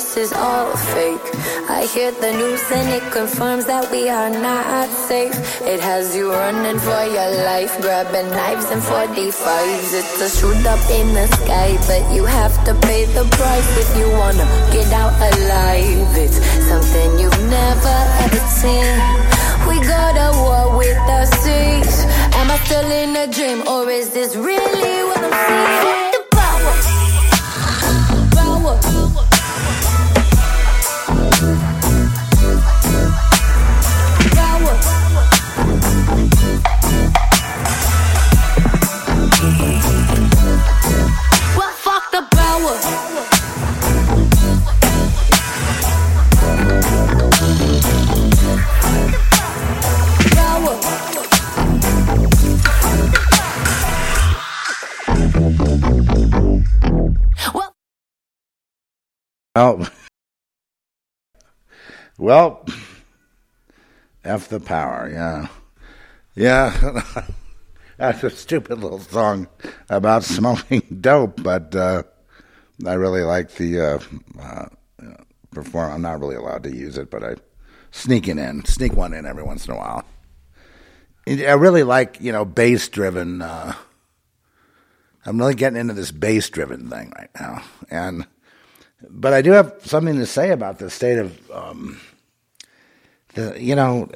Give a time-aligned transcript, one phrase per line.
[0.00, 1.26] this is all fake.
[1.68, 5.36] I hear the news and it confirms that we are not safe.
[5.60, 9.92] It has you running for your life, grabbing knives and 45s.
[10.00, 13.90] It's a shoot up in the sky, but you have to pay the price if
[13.98, 16.16] you wanna get out alive.
[16.24, 16.38] It's
[16.70, 18.96] something you've never ever seen.
[19.68, 21.96] We go to war with the seas.
[22.40, 26.09] Am I still in a dream or is this really what I'm seeing?
[59.60, 59.86] Well,
[62.16, 62.64] well,
[64.24, 65.48] F the power, yeah.
[66.34, 67.02] Yeah,
[67.98, 69.48] that's a stupid little song
[69.90, 72.04] about smoking dope, but uh,
[72.86, 73.98] I really like the uh,
[74.40, 74.66] uh,
[75.50, 75.92] perform.
[75.92, 77.34] I'm not really allowed to use it, but I
[77.90, 80.06] sneak it in, sneak one in every once in a while.
[81.28, 83.42] I really like, you know, bass driven.
[83.42, 83.74] Uh,
[85.26, 87.62] I'm really getting into this bass driven thing right now.
[87.90, 88.26] And,
[89.08, 92.00] but I do have something to say about the state of, um,
[93.34, 94.08] the, you know,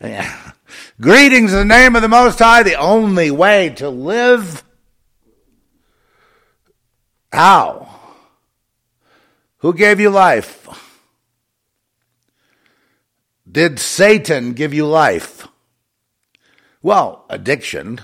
[1.00, 4.64] greetings in the name of the Most High, the only way to live.
[7.32, 7.88] How?
[9.58, 10.68] Who gave you life?
[13.50, 15.46] Did Satan give you life?
[16.82, 18.00] Well, addiction.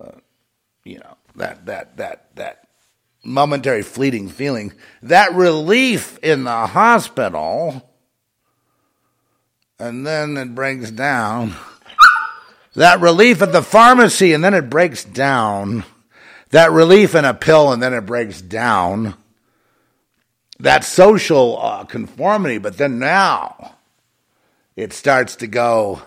[0.00, 0.12] Uh,
[0.84, 2.67] you know, that, that, that, that
[3.24, 4.72] momentary fleeting feeling,
[5.02, 7.90] that relief in the hospital,
[9.78, 11.54] and then it breaks down.
[12.74, 15.84] That relief at the pharmacy, and then it breaks down.
[16.50, 19.14] That relief in a pill, and then it breaks down.
[20.60, 23.76] That social uh, conformity, but then now
[24.76, 26.02] it starts to go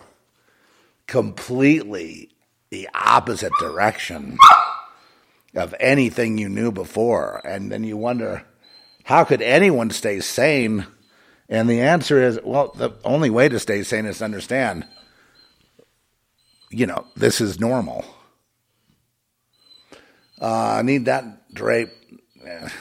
[1.06, 2.30] completely
[2.70, 4.38] the opposite direction
[5.54, 7.40] of anything you knew before.
[7.44, 8.44] And then you wonder,
[9.04, 10.86] how could anyone stay sane?
[11.48, 14.86] And the answer is, well, the only way to stay sane is to understand,
[16.70, 18.04] you know, this is normal.
[20.40, 21.90] Uh, I need that drape.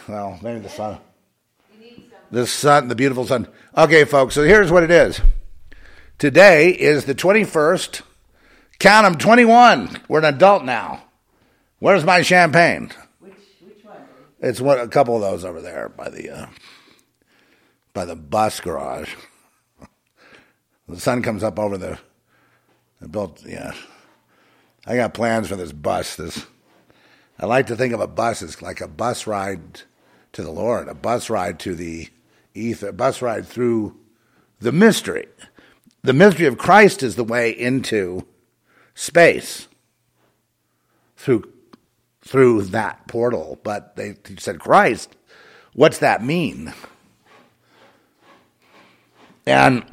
[0.07, 0.99] Well, maybe the sun.
[2.31, 3.47] The sun, the beautiful sun.
[3.77, 5.19] Okay, folks, so here's what it is.
[6.17, 8.01] Today is the 21st.
[8.79, 10.01] Count them, 21.
[10.07, 11.03] We're an adult now.
[11.81, 12.91] Where's my champagne?
[13.17, 13.95] Which which one?
[14.39, 16.45] It's one, a couple of those over there by the uh,
[17.91, 19.15] by the bus garage.
[20.87, 21.97] The sun comes up over the,
[22.99, 23.43] the built.
[23.43, 23.73] Yeah,
[24.85, 26.17] I got plans for this bus.
[26.17, 26.45] This
[27.39, 29.81] I like to think of a bus as like a bus ride
[30.33, 32.09] to the Lord, a bus ride to the
[32.53, 33.97] ether, a bus ride through
[34.59, 35.25] the mystery.
[36.03, 38.27] The mystery of Christ is the way into
[38.93, 39.67] space
[41.17, 41.50] through
[42.21, 43.59] through that portal.
[43.63, 45.15] But they said, Christ,
[45.73, 46.73] what's that mean?
[49.45, 49.83] And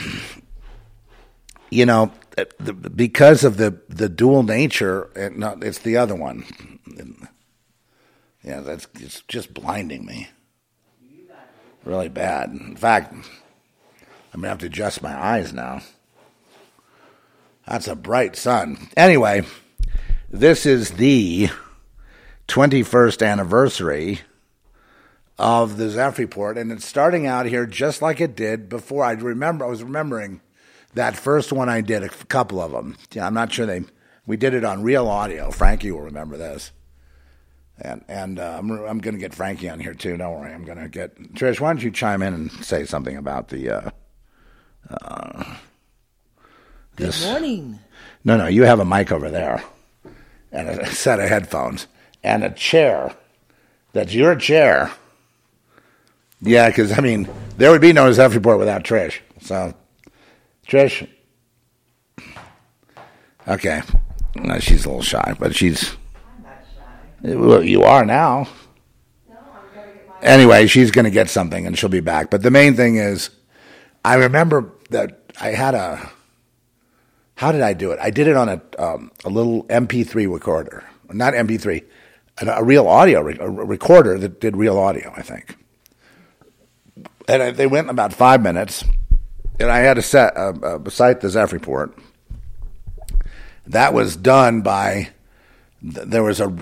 [1.71, 6.45] you know, uh, because of the the dual nature, no, it's the other one.
[8.43, 10.29] Yeah, that's it's just blinding me.
[11.85, 12.51] Really bad.
[12.51, 15.81] In fact, I'm gonna have to adjust my eyes now.
[17.67, 18.89] That's a bright sun.
[18.97, 19.45] Anyway,
[20.31, 21.51] this is the
[22.49, 24.21] 21st anniversary
[25.39, 29.05] of the Zeph report, and it's starting out here just like it did before.
[29.05, 30.41] I remember I was remembering
[30.95, 32.97] that first one I did, a couple of them.
[33.13, 33.83] Yeah, I'm not sure they.
[34.27, 35.51] We did it on real audio.
[35.51, 36.73] Frankie will remember this.
[37.81, 40.17] And and uh, I'm I'm going to get Frankie on here too.
[40.17, 40.53] Don't worry.
[40.53, 41.61] I'm going to get Trish.
[41.61, 43.71] Why don't you chime in and say something about the.
[43.71, 43.91] Uh,
[44.91, 45.45] uh,
[46.97, 47.79] Good this- morning.
[48.25, 48.47] No, no.
[48.49, 49.63] You have a mic over there,
[50.51, 51.87] and a set of headphones,
[52.29, 53.17] and a chair.
[53.93, 54.93] That's your chair.
[56.41, 59.19] Yeah, because I mean, there would be no Zeph report without Trish.
[59.41, 59.75] So,
[60.67, 61.09] Trish.
[63.49, 63.81] Okay,
[64.37, 65.97] no, she's a little shy, but she's.
[67.23, 68.47] Well, you are now.
[70.23, 72.29] Anyway, she's going to get something and she'll be back.
[72.31, 73.31] But the main thing is,
[74.05, 76.11] I remember that I had a.
[77.37, 77.99] How did I do it?
[78.03, 81.85] I did it on a um, a little MP3 recorder, not MP3,
[82.43, 85.13] a, real audio re- a recorder that did real audio.
[85.17, 85.57] I think,
[87.27, 88.85] and I, they went in about five minutes,
[89.59, 91.97] and I had a set uh, uh, the Zeph report.
[93.67, 95.11] That was done by.
[95.83, 96.53] th- There was a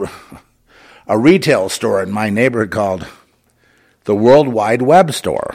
[1.06, 3.06] a retail store in my neighborhood called
[4.05, 5.55] the World Wide Web Store.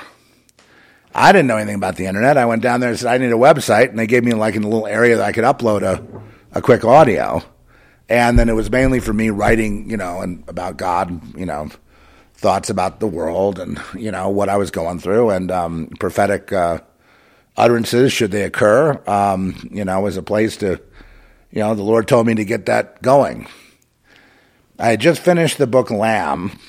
[1.13, 2.37] I didn't know anything about the internet.
[2.37, 4.55] I went down there and said I need a website, and they gave me like
[4.55, 6.01] in a little area that I could upload a,
[6.57, 7.43] a quick audio.
[8.11, 11.69] And then it was mainly for me writing, you know, and about God, you know,
[12.33, 16.51] thoughts about the world and you know what I was going through and um, prophetic
[16.51, 16.79] uh,
[17.55, 19.01] utterances should they occur.
[19.07, 20.81] Um, you know, as a place to,
[21.51, 23.47] you know, the Lord told me to get that going.
[24.77, 26.59] I had just finished the book Lamb,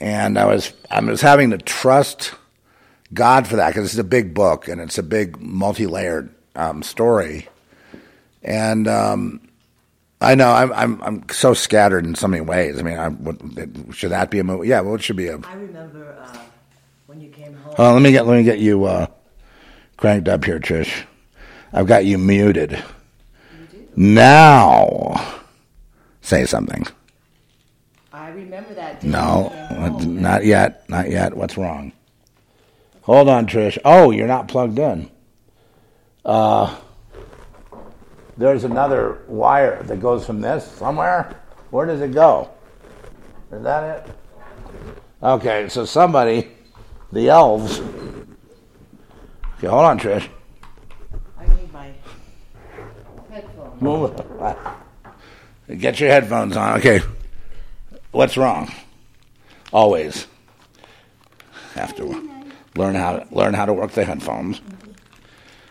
[0.00, 2.34] and I was I was having to trust
[3.14, 7.46] God for that because it's a big book and it's a big multi-layered um, story,
[8.42, 9.47] and um,
[10.20, 12.78] I know I'm, I'm I'm so scattered in so many ways.
[12.78, 13.36] I mean, I, what,
[13.94, 14.68] should that be a movie?
[14.68, 15.38] Yeah, well, it should be a.
[15.38, 16.38] I remember uh,
[17.06, 17.94] when you came home.
[17.94, 19.06] Let me get let me get you uh,
[19.96, 21.04] cranked up here, Trish.
[21.72, 22.82] I've got you muted.
[23.94, 25.40] Now,
[26.20, 26.86] say something.
[28.12, 29.08] I remember that day.
[29.08, 30.20] No, you home.
[30.20, 30.88] not yet.
[30.88, 31.36] Not yet.
[31.36, 31.92] What's wrong?
[33.02, 33.78] Hold on, Trish.
[33.84, 35.10] Oh, you're not plugged in.
[36.24, 36.76] Uh,
[38.38, 41.36] there's another wire that goes from this somewhere.
[41.70, 42.48] Where does it go?
[43.52, 44.14] Is that it?
[45.22, 46.48] Okay, so somebody,
[47.12, 47.80] the elves.
[49.58, 50.28] Okay, hold on, Trish.
[51.36, 51.92] I need my
[53.28, 53.82] headphones.
[53.82, 54.20] Move.
[55.80, 56.78] Get your headphones on.
[56.78, 57.00] Okay.
[58.12, 58.72] What's wrong?
[59.72, 60.26] Always
[61.74, 62.04] have to
[62.76, 64.62] learn how to learn how to work the headphones.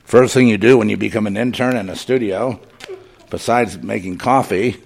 [0.07, 2.61] First thing you do when you become an intern in a studio,
[3.29, 4.81] besides making coffee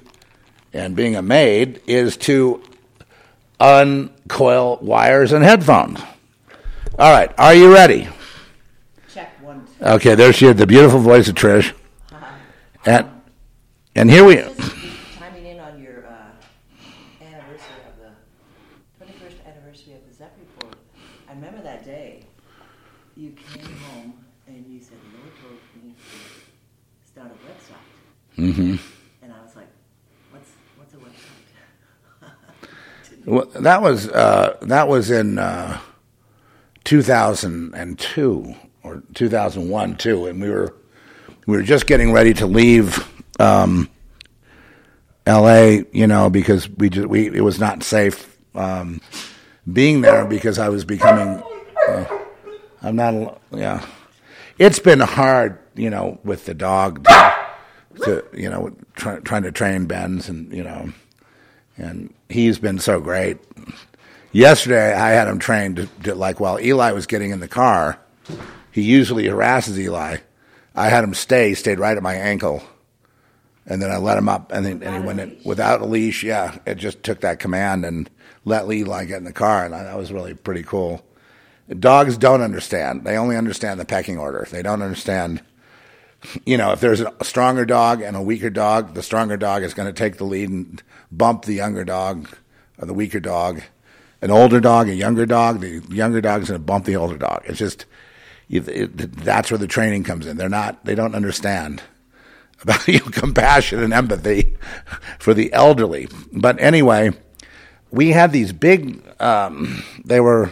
[0.74, 2.64] and being a maid, is to
[3.60, 6.00] uncoil wires and headphones.
[6.98, 8.08] All right, are you ready?
[9.14, 9.68] Check one.
[9.78, 9.86] two.
[9.86, 11.72] Okay, there she is, the beautiful voice of Trish.
[12.88, 13.08] And
[13.94, 14.60] and here we Just
[15.20, 16.32] chiming in on your uh,
[17.22, 20.78] anniversary of the 21st anniversary of the Zeph report.
[21.30, 22.24] I remember that day.
[23.16, 24.14] You came home
[24.48, 28.76] and you said, "The Lord told me to start a website." hmm
[29.22, 29.68] And I was like,
[30.32, 32.32] "What's what's a website?"
[33.26, 35.80] Well, that was uh, that was in uh,
[36.84, 40.74] 2002 or 2001 too, and we were
[41.46, 43.08] we were just getting ready to leave
[43.40, 43.90] um,
[45.28, 45.86] L.A.
[45.92, 48.28] You know because we just we it was not safe.
[48.56, 49.02] Um,
[49.72, 51.44] being there because I was becoming.
[51.88, 52.06] Uh,
[52.82, 53.40] I'm not.
[53.52, 53.86] Yeah,
[54.58, 57.36] it's been hard, you know, with the dog to,
[58.04, 60.92] to you know, try, trying to train Ben's and you know,
[61.78, 63.38] and he's been so great.
[64.32, 68.00] Yesterday, I had him trained to, to like while Eli was getting in the car,
[68.72, 70.18] he usually harasses Eli.
[70.74, 72.64] I had him stay, stayed right at my ankle,
[73.66, 76.24] and then I let him up, and then and he went in without a leash.
[76.24, 78.10] Yeah, it just took that command and
[78.46, 81.06] let Eli get in the car, and that was really pretty cool.
[81.80, 84.48] Dogs don't understand; they only understand the pecking order.
[84.50, 85.42] They don't understand.
[86.46, 89.74] You know, if there's a stronger dog and a weaker dog, the stronger dog is
[89.74, 92.30] going to take the lead and bump the younger dog
[92.78, 93.62] or the weaker dog
[94.22, 95.60] an older dog, a younger dog.
[95.62, 97.44] The younger dog is going to bump the older dog.
[97.46, 97.86] It's just
[98.50, 100.38] it, it, that's where the training comes in.
[100.38, 100.86] They're not.
[100.86, 101.82] They don't understand
[102.62, 104.56] about compassion and empathy
[105.20, 106.08] for the elderly.
[106.32, 107.12] But anyway,
[107.90, 109.02] we had these big.
[109.20, 110.52] Um, they were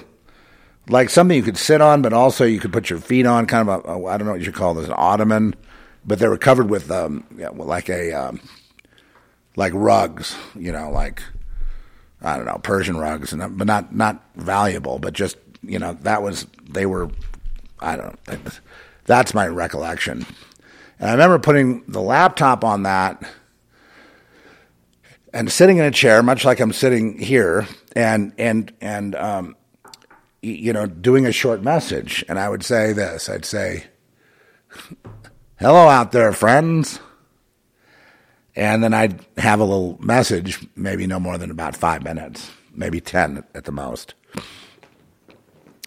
[0.90, 3.46] like something you could sit on, but also you could put your feet on.
[3.46, 5.56] Kind of a I don't know what you call this, an ottoman.
[6.06, 8.40] But they were covered with um, yeah, like a um,
[9.56, 11.22] like rugs, you know, like
[12.22, 16.24] I don't know, Persian rugs, and but not not valuable, but just you know that
[16.24, 17.10] was they were,
[17.80, 18.38] I don't know,
[19.06, 20.26] that's my recollection.
[21.00, 23.24] And I remember putting the laptop on that
[25.34, 29.56] and sitting in a chair, much like I'm sitting here, and and and um,
[30.42, 32.24] you know, doing a short message.
[32.28, 33.86] And I would say this: I'd say,
[35.60, 37.00] "Hello out there, friends."
[38.56, 43.00] And then I'd have a little message, maybe no more than about five minutes, maybe
[43.00, 44.16] 10 at the most.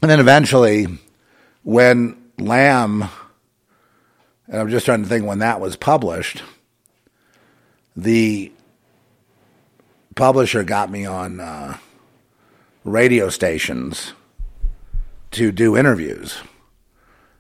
[0.01, 0.87] And then eventually,
[1.65, 3.11] when Lamb,
[4.49, 6.43] and I'm just trying to think when that was published,
[7.95, 8.51] the
[10.15, 11.77] publisher got me on uh,
[12.85, 14.13] radio stations
[15.33, 16.39] to do interviews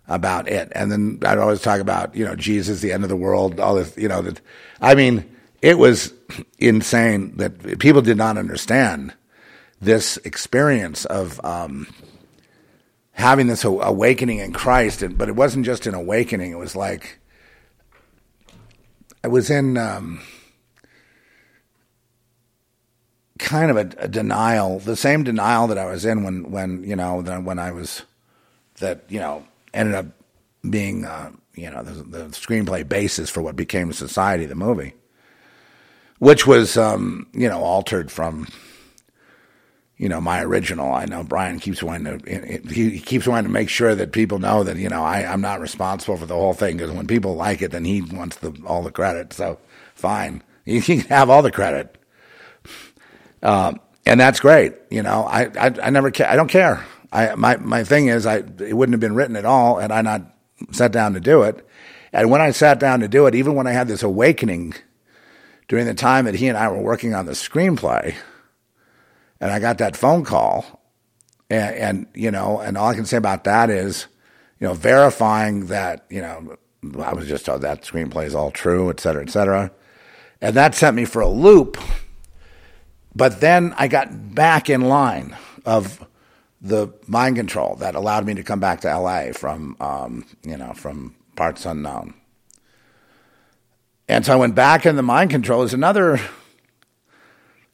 [0.09, 0.71] about it.
[0.75, 3.77] And then I'd always talk about, you know, Jesus, the end of the world, all
[3.77, 4.41] this, you know, that,
[4.81, 5.31] I mean,
[5.61, 6.13] it was
[6.59, 9.15] insane that people did not understand
[9.81, 11.87] this experience of um,
[13.13, 15.05] having this awakening in Christ.
[15.17, 17.19] But it wasn't just an awakening, it was like,
[19.25, 20.21] I was in um,
[23.43, 26.97] kind of a, a, denial, the same denial that I was in when, when you
[26.97, 28.03] know, when I was,
[28.79, 29.45] that, you know,
[29.75, 30.07] ended up
[30.69, 34.95] being, uh, you know, the, the, screenplay basis for what became Society, the movie,
[36.19, 38.47] which was, um, you know, altered from,
[39.99, 40.93] you know, my original.
[40.93, 44.65] I know Brian keeps wanting to, he keeps wanting to make sure that people know
[44.65, 47.61] that, you know, I, I'm not responsible for the whole thing because when people like
[47.61, 49.33] it, then he wants the, all the credit.
[49.33, 49.59] So
[49.95, 50.43] fine.
[50.65, 51.99] You can have all the credit.
[53.43, 54.75] Um, and that's great.
[54.91, 56.29] You know, I, I, I never care.
[56.29, 56.85] I don't care.
[57.13, 60.03] I, my, my thing is, I, it wouldn't have been written at all had I
[60.03, 60.23] not
[60.71, 61.67] sat down to do it.
[62.13, 64.75] And when I sat down to do it, even when I had this awakening
[65.69, 68.15] during the time that he and I were working on the screenplay,
[69.41, 70.83] and I got that phone call,
[71.51, 74.07] and, and you know, and all I can say about that is,
[74.61, 76.57] you know, verifying that, you know,
[77.01, 79.73] I was just told that screenplay is all true, et cetera, et cetera.
[80.41, 81.77] And that sent me for a loop.
[83.15, 86.07] But then I got back in line of
[86.61, 90.73] the mind control that allowed me to come back to LA from, um, you know,
[90.73, 92.15] from parts unknown.
[94.09, 95.61] And so I went back in the mind control.
[95.61, 96.21] It was another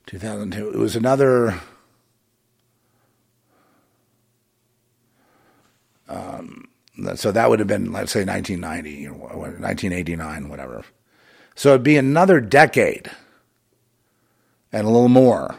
[0.07, 0.71] 2002.
[0.71, 1.61] It was another.
[6.09, 6.69] Um,
[7.17, 10.85] so that would have been, let's say, 1990, or 1989, whatever.
[11.55, 13.11] So it'd be another decade
[14.73, 15.57] and a little more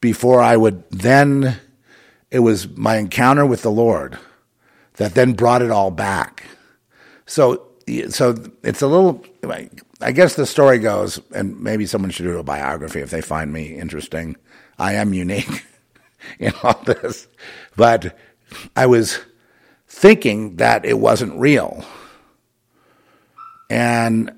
[0.00, 1.58] before I would then
[2.30, 4.18] it was my encounter with the Lord
[4.94, 6.44] that then brought it all back.
[7.26, 7.66] So,
[8.10, 9.24] so it's a little.
[10.00, 13.52] I guess the story goes, and maybe someone should do a biography if they find
[13.52, 14.36] me interesting.
[14.78, 15.64] I am unique
[16.38, 17.28] in all this,
[17.76, 18.16] but
[18.74, 19.20] I was
[19.88, 21.84] thinking that it wasn't real,
[23.70, 24.32] and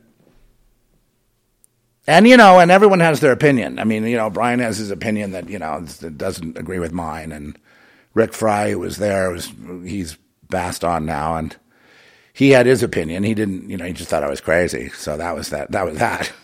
[2.09, 3.79] and you know, and everyone has their opinion.
[3.79, 5.87] I mean, you know, Brian has his opinion that you know
[6.17, 7.57] doesn't agree with mine, and
[8.15, 9.53] Rick Fry, who was there, was
[9.85, 10.17] he's
[10.51, 11.55] passed on now, and
[12.33, 13.25] he had his opinion.
[13.25, 14.89] He didn't, you know, he just thought I was crazy.
[14.91, 15.71] So that was that.
[15.71, 16.33] That was that.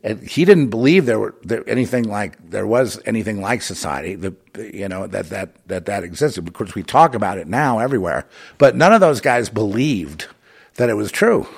[0.00, 4.14] And he didn't believe there were there, anything like there was anything like society.
[4.14, 6.44] The you know that that that that existed.
[6.44, 8.24] Because we talk about it now everywhere,
[8.58, 10.28] but none of those guys believed
[10.76, 11.48] that it was true.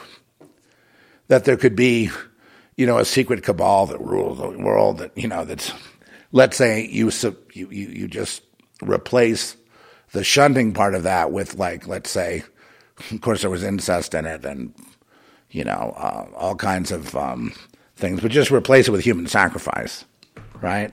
[1.29, 2.09] That there could be,
[2.81, 4.99] you know, a secret cabal that rules the world.
[4.99, 5.71] That you know that's
[6.33, 7.11] let's say you
[7.53, 8.43] you you, just
[8.81, 9.55] replace
[10.13, 12.43] the shunting part of that with like, let's say,
[13.11, 14.73] of course, there was incest in it, and
[15.51, 17.53] you know, uh, all kinds of um,
[17.97, 20.07] things, but just replace it with human sacrifice,
[20.63, 20.91] right?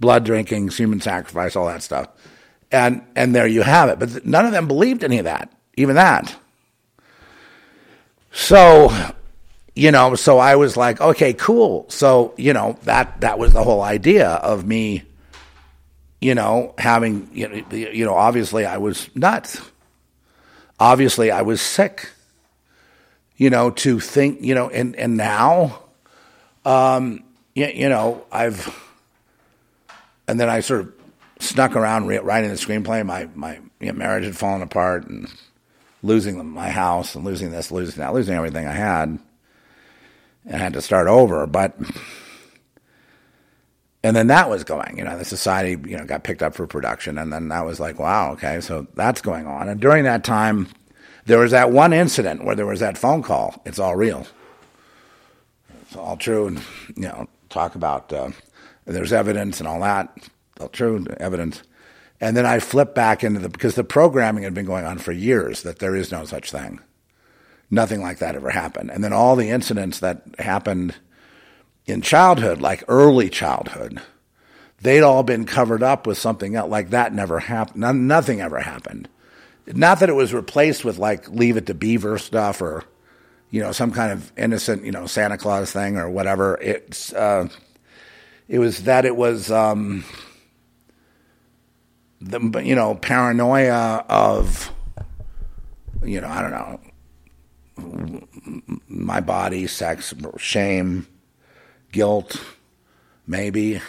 [0.00, 2.08] Blood drinking, human sacrifice, all that stuff,
[2.72, 4.00] and and there you have it.
[4.00, 6.34] But none of them believed any of that, even that.
[8.32, 8.92] So,
[9.74, 11.86] you know, so I was like, okay, cool.
[11.88, 15.04] So, you know, that that was the whole idea of me,
[16.20, 19.60] you know, having you know, obviously I was nuts.
[20.78, 22.10] Obviously I was sick
[23.40, 25.80] you know, to think, you know, and, and now,
[26.66, 27.24] um,
[27.54, 28.68] you, you know, I've,
[30.28, 30.92] and then I sort of
[31.38, 33.04] snuck around writing the screenplay.
[33.04, 35.26] My, my you know, marriage had fallen apart and
[36.02, 39.18] losing my house and losing this, losing that, losing everything I had.
[40.46, 41.46] And I had to start over.
[41.46, 41.76] But,
[44.02, 46.66] and then that was going, you know, the society, you know, got picked up for
[46.66, 47.18] production.
[47.18, 49.68] And then that was like, wow, okay, so that's going on.
[49.68, 50.68] And during that time,
[51.26, 53.60] there was that one incident where there was that phone call.
[53.64, 54.26] It's all real.
[55.82, 56.46] It's all true.
[56.46, 56.62] And,
[56.96, 58.30] you know, talk about uh,
[58.86, 60.28] there's evidence and all that.
[60.60, 61.62] All true evidence.
[62.20, 65.12] And then I flipped back into the, because the programming had been going on for
[65.12, 66.80] years that there is no such thing.
[67.70, 68.90] Nothing like that ever happened.
[68.90, 70.94] And then all the incidents that happened
[71.86, 74.00] in childhood, like early childhood,
[74.80, 76.70] they'd all been covered up with something else.
[76.70, 78.08] Like that never happened.
[78.08, 79.08] Nothing ever happened.
[79.66, 82.84] Not that it was replaced with like Leave It to Beaver stuff or
[83.50, 86.58] you know some kind of innocent you know Santa Claus thing or whatever.
[86.60, 87.48] It's uh,
[88.48, 90.04] it was that it was um,
[92.20, 94.72] the you know paranoia of
[96.02, 96.80] you know I don't know
[98.88, 101.06] my body, sex, shame,
[101.92, 102.42] guilt,
[103.26, 103.80] maybe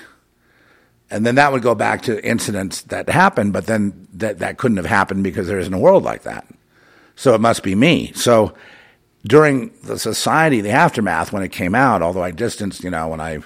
[1.11, 4.77] and then that would go back to incidents that happened, but then that, that couldn't
[4.77, 6.47] have happened because there isn't a world like that.
[7.17, 8.13] So it must be me.
[8.13, 8.53] So
[9.27, 13.19] during the society, the aftermath, when it came out, although I distanced, you know, when
[13.19, 13.39] I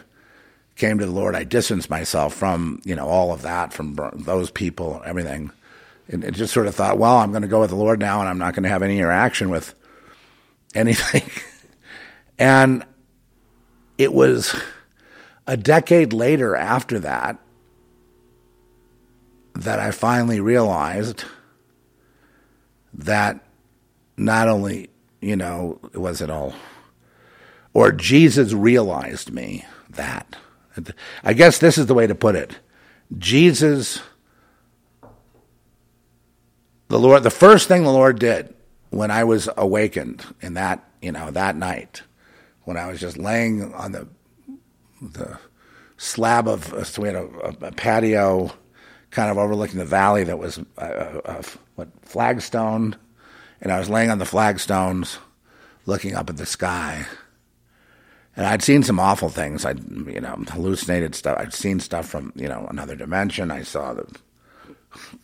[0.76, 4.52] came to the Lord, I distanced myself from, you know, all of that, from those
[4.52, 5.50] people, everything.
[6.08, 8.20] And it just sort of thought, well, I'm going to go with the Lord now
[8.20, 9.74] and I'm not going to have any interaction with
[10.76, 11.30] anything.
[12.38, 12.86] and
[13.98, 14.56] it was
[15.48, 17.40] a decade later after that
[19.56, 21.24] that I finally realized
[22.94, 23.40] that
[24.18, 24.90] not only,
[25.22, 26.54] you know, was it all,
[27.74, 30.36] or Jesus realized me that.
[31.24, 32.58] I guess this is the way to put it.
[33.18, 34.02] Jesus,
[36.88, 38.55] the Lord, the first thing the Lord did
[38.96, 42.02] when I was awakened in that, you know, that night,
[42.64, 44.08] when I was just laying on the,
[45.02, 45.38] the
[45.98, 48.54] slab of, so we had a, a, patio
[49.12, 51.44] kind of overlooking the valley that was uh, uh,
[51.76, 52.96] what flagstone,
[53.60, 55.18] and I was laying on the flagstones,
[55.86, 57.06] looking up at the sky.
[58.38, 59.66] And I'd seen some awful things.
[59.66, 61.38] I'd you know hallucinated stuff.
[61.38, 63.52] I'd seen stuff from you know another dimension.
[63.52, 64.08] I saw the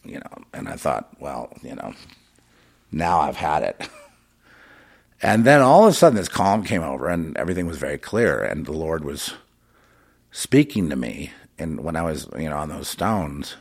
[0.04, 1.94] you know, and I thought, well, you know,
[2.92, 3.90] now I've had it.
[5.24, 8.42] And then all of a sudden, this calm came over, and everything was very clear,
[8.42, 9.36] and the Lord was
[10.32, 11.32] speaking to me.
[11.60, 13.56] And when I was, you know, on those stones,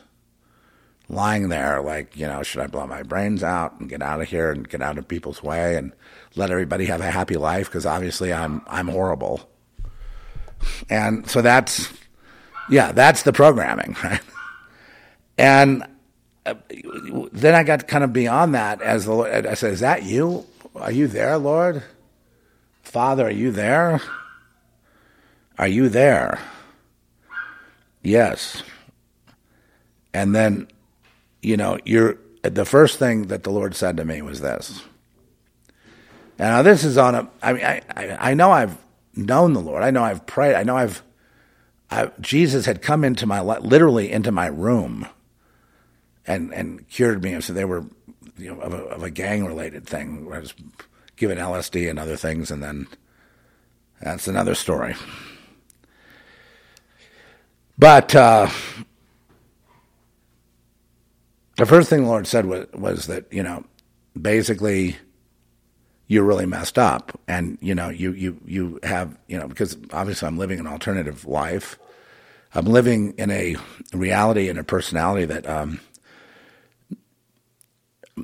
[1.11, 4.29] lying there like, you know, should I blow my brains out and get out of
[4.29, 5.91] here and get out of people's way and
[6.35, 9.47] let everybody have a happy life because obviously I'm I'm horrible.
[10.89, 11.91] And so that's
[12.69, 14.21] yeah, that's the programming, right?
[15.37, 15.83] And
[16.45, 20.45] then I got kind of beyond that as the Lord, I said, "Is that you?
[20.75, 21.83] Are you there, Lord?
[22.83, 24.01] Father, are you there?
[25.57, 26.39] Are you there?"
[28.01, 28.63] Yes.
[30.13, 30.67] And then
[31.41, 34.83] you know, you're the first thing that the Lord said to me was this.
[36.39, 37.29] Now this is on a.
[37.41, 38.77] I mean, I, I, I know I've
[39.15, 39.83] known the Lord.
[39.83, 40.55] I know I've prayed.
[40.55, 41.03] I know I've.
[41.89, 45.07] I, Jesus had come into my literally into my room,
[46.27, 47.39] and and cured me.
[47.41, 47.85] So they were,
[48.37, 50.29] you know, of a, of a gang related thing.
[50.31, 50.53] I was
[51.15, 52.87] given LSD and other things, and then
[54.01, 54.95] that's another story.
[57.77, 58.47] But uh,
[61.57, 63.63] the first thing the Lord said was, was that, you know,
[64.19, 64.97] basically
[66.07, 67.19] you're really messed up.
[67.27, 71.25] And, you know, you, you, you have, you know, because obviously I'm living an alternative
[71.25, 71.79] life.
[72.53, 73.55] I'm living in a
[73.93, 75.79] reality and a personality that, um,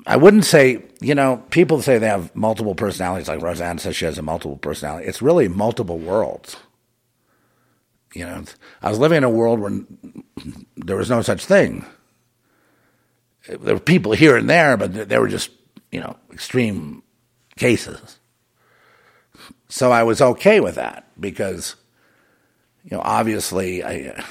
[0.06, 4.06] I wouldn't say, you know, people say they have multiple personalities, like Roseanne says she
[4.06, 5.08] has a multiple personality.
[5.08, 6.58] It's really multiple worlds.
[8.14, 8.44] You know,
[8.82, 9.80] I was living in a world where
[10.76, 11.86] there was no such thing.
[13.48, 15.52] there were people here and there, but they were just,
[15.92, 17.04] you know, extreme
[17.58, 18.20] cases.
[19.70, 21.76] So I was okay with that because,
[22.84, 24.24] you know, obviously I,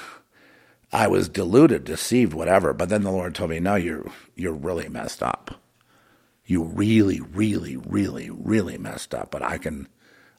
[0.96, 2.72] I was deluded, deceived, whatever.
[2.72, 5.60] But then the Lord told me, no, you're, you're really messed up.
[6.46, 9.88] You really, really, really, really messed up, but I can,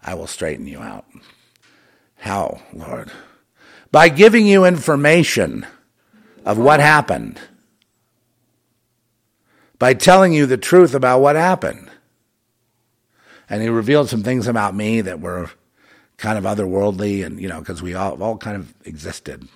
[0.02, 1.06] I will straighten you out.
[2.15, 3.12] How, Lord?
[3.91, 5.63] By giving you information
[6.43, 7.39] of what happened.
[9.78, 11.88] By telling you the truth about what happened.
[13.48, 15.52] And he revealed some things about me that were
[16.17, 19.48] kind of otherworldly and, you know, because we all, all kind of existed.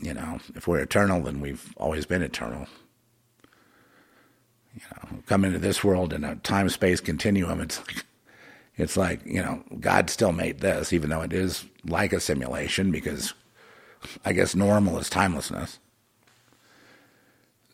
[0.00, 2.66] You know, if we're eternal, then we've always been eternal.
[4.74, 8.04] You know, come into this world in a time space continuum, it's like,
[8.76, 12.90] it's like, you know, God still made this, even though it is like a simulation,
[12.90, 13.34] because
[14.24, 15.78] I guess normal is timelessness.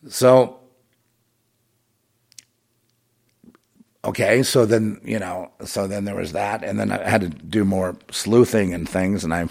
[0.09, 0.59] So,
[4.03, 6.63] okay, so then, you know, so then there was that.
[6.63, 9.23] And then I had to do more sleuthing and things.
[9.23, 9.47] And I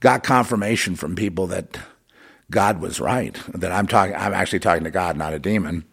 [0.00, 1.78] got confirmation from people that
[2.52, 5.84] God was right, that I'm talking, I'm actually talking to God, not a demon,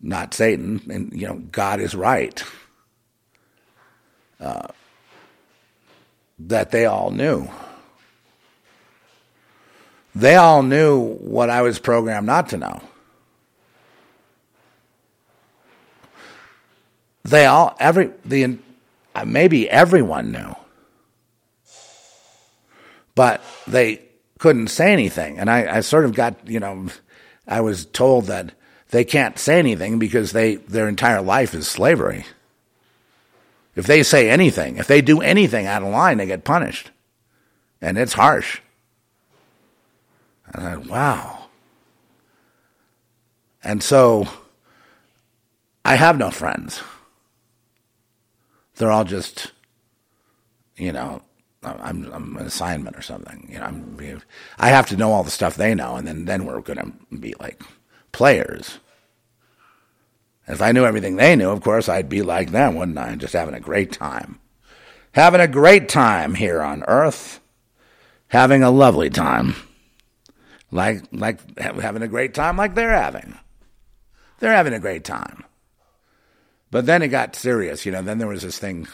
[0.00, 0.82] not Satan.
[0.90, 2.42] And, you know, God is right.
[4.40, 4.68] Uh,
[6.40, 7.48] that they all knew.
[10.14, 12.82] They all knew what I was programmed not to know.
[17.22, 18.58] They all, every, the,
[19.24, 20.56] maybe everyone knew.
[23.14, 24.00] But they
[24.42, 25.38] couldn't say anything.
[25.38, 26.88] And I, I sort of got, you know,
[27.46, 28.52] I was told that
[28.90, 32.24] they can't say anything because they, their entire life is slavery.
[33.76, 36.90] If they say anything, if they do anything out of line, they get punished.
[37.80, 38.60] And it's harsh.
[40.52, 41.44] And I, wow.
[43.62, 44.26] And so
[45.84, 46.82] I have no friends.
[48.74, 49.52] They're all just,
[50.76, 51.22] you know,
[51.62, 53.48] I'm, I'm an assignment or something.
[53.50, 54.22] You know, I'm,
[54.58, 57.16] I have to know all the stuff they know, and then, then we're going to
[57.16, 57.62] be like
[58.10, 58.78] players.
[60.48, 63.14] If I knew everything they knew, of course, I'd be like them, wouldn't I?
[63.14, 64.40] Just having a great time.
[65.12, 67.40] Having a great time here on earth.
[68.28, 69.54] Having a lovely time.
[70.70, 73.38] Like, like having a great time like they're having.
[74.40, 75.44] They're having a great time.
[76.72, 78.02] But then it got serious, you know.
[78.02, 78.88] Then there was this thing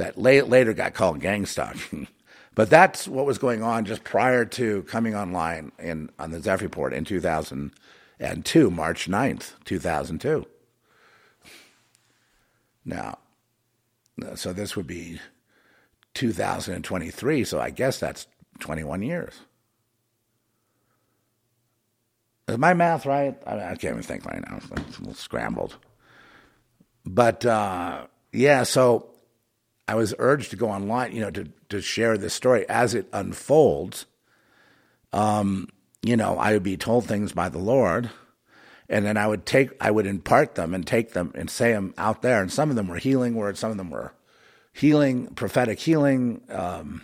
[0.00, 2.08] that later got called gang stalking.
[2.54, 6.62] but that's what was going on just prior to coming online in on the Zeph
[6.62, 10.46] Report in 2002, March 9th, 2002.
[12.86, 13.18] Now,
[14.34, 15.20] so this would be
[16.14, 18.26] 2023, so I guess that's
[18.60, 19.34] 21 years.
[22.48, 23.40] Is my math right?
[23.46, 24.56] I, I can't even think right now.
[24.56, 25.76] It's a little scrambled.
[27.04, 29.10] But uh, yeah, so
[29.90, 33.08] I was urged to go online, you know, to to share this story as it
[33.12, 34.06] unfolds.
[35.12, 35.68] Um,
[36.00, 38.08] you know, I would be told things by the Lord,
[38.88, 41.92] and then I would take, I would impart them and take them and say them
[41.98, 42.40] out there.
[42.40, 44.12] And some of them were healing words, some of them were
[44.72, 46.42] healing, prophetic healing.
[46.50, 47.02] Um,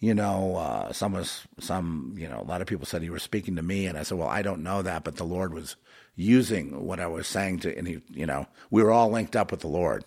[0.00, 3.22] you know, uh, some was some, you know, a lot of people said he was
[3.22, 5.76] speaking to me, and I said, well, I don't know that, but the Lord was
[6.16, 9.52] using what I was saying to, and he, you know, we were all linked up
[9.52, 10.04] with the Lord.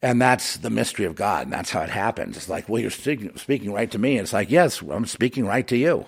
[0.00, 2.36] And that's the mystery of God, and that's how it happens.
[2.36, 4.12] It's like, well, you're speaking, right to me.
[4.12, 6.06] And it's like, yes, I'm speaking right to you.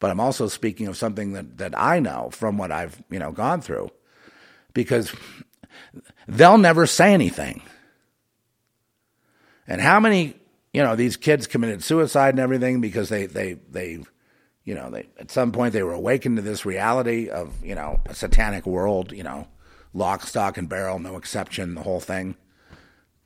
[0.00, 3.32] But I'm also speaking of something that, that I know from what I've, you know,
[3.32, 3.90] gone through.
[4.72, 5.12] Because
[6.26, 7.62] they'll never say anything.
[9.66, 10.34] And how many,
[10.72, 13.98] you know, these kids committed suicide and everything because they, they, they,
[14.64, 18.00] you know, they, at some point they were awakened to this reality of, you know,
[18.06, 19.46] a satanic world, you know,
[19.98, 22.36] lock, stock, and barrel, no exception, the whole thing.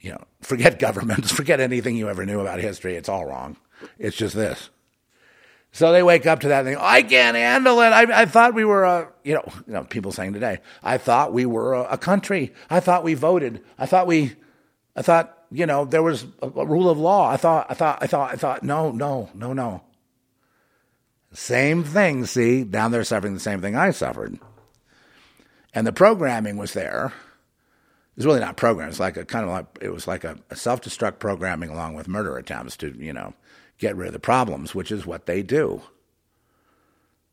[0.01, 2.97] You know, forget governments, forget anything you ever knew about history.
[2.97, 3.57] It's all wrong.
[3.99, 4.71] It's just this.
[5.75, 7.89] So they wake up to that and think, I can't handle it.
[7.89, 11.33] I, I thought we were a, you know, you know, people saying today, I thought
[11.33, 12.53] we were a, a country.
[12.69, 13.63] I thought we voted.
[13.79, 14.37] I thought we,
[14.95, 17.31] I thought, you know, there was a, a rule of law.
[17.31, 19.83] I thought, I thought, I thought, I thought, no, no, no, no.
[21.33, 24.39] Same thing, see, down there suffering the same thing I suffered.
[25.75, 27.13] And the programming was there.
[28.17, 28.91] It's really not programming.
[28.91, 31.95] It's like a kind of like, it was like a, a self destruct programming along
[31.95, 33.35] with murder attempts to, you know,
[33.79, 35.83] get rid of the problems, which is what they do.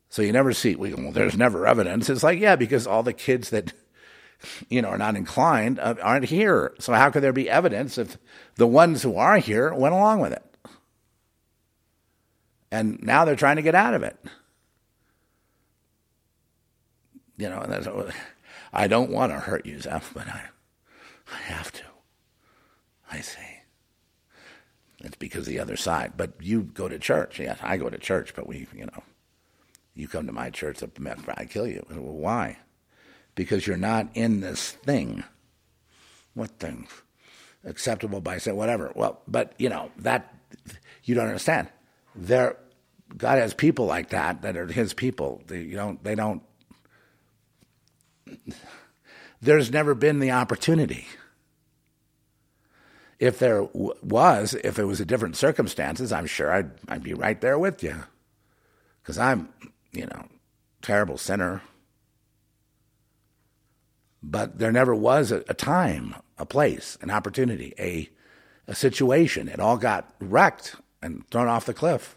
[0.09, 2.09] So you never see, well, there's never evidence.
[2.09, 3.73] It's like, yeah, because all the kids that,
[4.69, 6.73] you know, are not inclined uh, aren't here.
[6.79, 8.17] So how could there be evidence if
[8.55, 10.43] the ones who are here went along with it?
[12.71, 14.17] And now they're trying to get out of it.
[17.39, 17.87] You know, and that's,
[18.71, 20.43] I don't want to hurt you, Zeph, but I,
[21.33, 21.83] I have to.
[23.11, 23.61] I say.
[24.99, 26.13] It's because the other side.
[26.17, 27.39] But you go to church.
[27.39, 29.03] Yes, I go to church, but we, you know,
[29.95, 31.85] you come to my church, I kill you.
[31.89, 32.57] Well, why?
[33.35, 35.23] Because you're not in this thing.
[36.33, 36.87] What thing?
[37.63, 38.91] Acceptable by say whatever.
[38.95, 40.33] Well, but you know that
[41.03, 41.69] you don't understand.
[42.15, 42.57] There,
[43.17, 45.41] God has people like that that are His people.
[45.47, 46.01] They, you don't.
[46.03, 46.41] They don't.
[49.41, 51.07] There's never been the opportunity.
[53.19, 57.13] If there w- was, if it was a different circumstances, I'm sure I'd I'd be
[57.13, 58.03] right there with you,
[59.01, 59.49] because I'm,
[59.91, 60.27] you know,
[60.81, 61.61] terrible sinner.
[64.21, 68.09] But there never was a, a time, a place, an opportunity, a
[68.67, 69.47] a situation.
[69.47, 72.15] It all got wrecked and thrown off the cliff.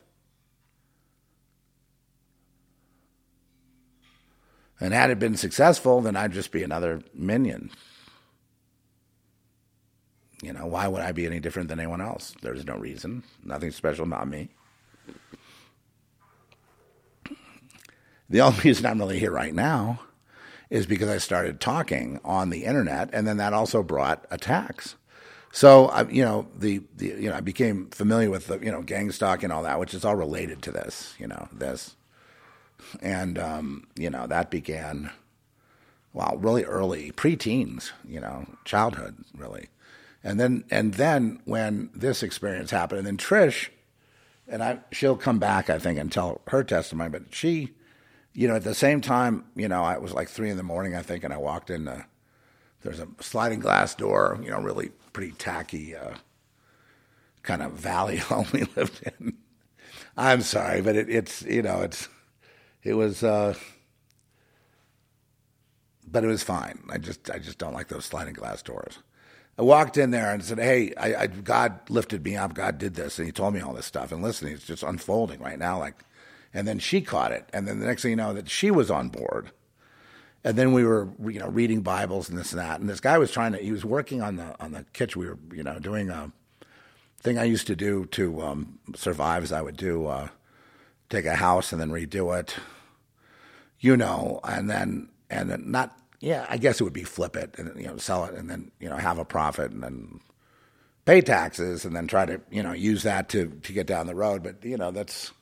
[4.82, 7.70] And had it been successful, then I'd just be another minion.
[10.42, 12.34] You know, why would I be any different than anyone else?
[12.42, 13.22] There's no reason.
[13.44, 14.48] Nothing special about me.
[18.28, 20.00] The only reason I'm really here right now
[20.68, 24.96] is because I started talking on the internet, and then that also brought attacks.
[25.52, 28.82] So I, you know, the, the you know, I became familiar with the you know
[28.82, 31.14] gang stalking and all that, which is all related to this.
[31.20, 31.94] You know, this,
[33.00, 35.10] and um, you know that began,
[36.12, 37.92] well, really early, pre-teens.
[38.06, 39.68] You know, childhood, really,
[40.22, 43.68] and then and then when this experience happened, and then Trish,
[44.48, 47.72] and I, she'll come back, I think, and tell her testimony, but she.
[48.34, 50.96] You know, at the same time, you know, it was like three in the morning,
[50.96, 51.84] I think, and I walked in.
[51.84, 52.06] The,
[52.80, 56.14] there's a sliding glass door, you know, really pretty tacky uh,
[57.42, 59.34] kind of valley home we lived in.
[60.16, 62.08] I'm sorry, but it, it's you know it's
[62.82, 63.54] it was, uh,
[66.06, 66.82] but it was fine.
[66.90, 68.98] I just I just don't like those sliding glass doors.
[69.58, 72.54] I walked in there and said, "Hey, I, I, God lifted me up.
[72.54, 74.12] God did this, and He told me all this stuff.
[74.12, 75.78] And listen, it's just unfolding right now.
[75.78, 76.04] Like,
[76.54, 78.90] and then she caught it, and then the next thing you know, that she was
[78.90, 79.52] on board."
[80.44, 82.80] and then we were you know reading Bibles and this and that.
[82.80, 85.20] And this guy was trying to he was working on the on the kitchen.
[85.20, 86.32] We were you know doing a
[87.20, 89.44] thing I used to do to um, survive.
[89.44, 90.28] As I would do uh,
[91.10, 92.56] take a house and then redo it,
[93.82, 96.46] you know, and then and then not yeah.
[96.48, 98.88] I guess it would be flip it and you know sell it and then you
[98.88, 100.20] know have a profit and then
[101.04, 104.14] pay taxes and then try to you know use that to to get down the
[104.14, 104.42] road.
[104.42, 105.32] But you know that's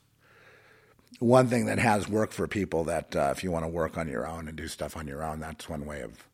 [1.20, 4.08] one thing that has worked for people that uh, if you want to work on
[4.08, 6.24] your own and do stuff on your own, that's one way of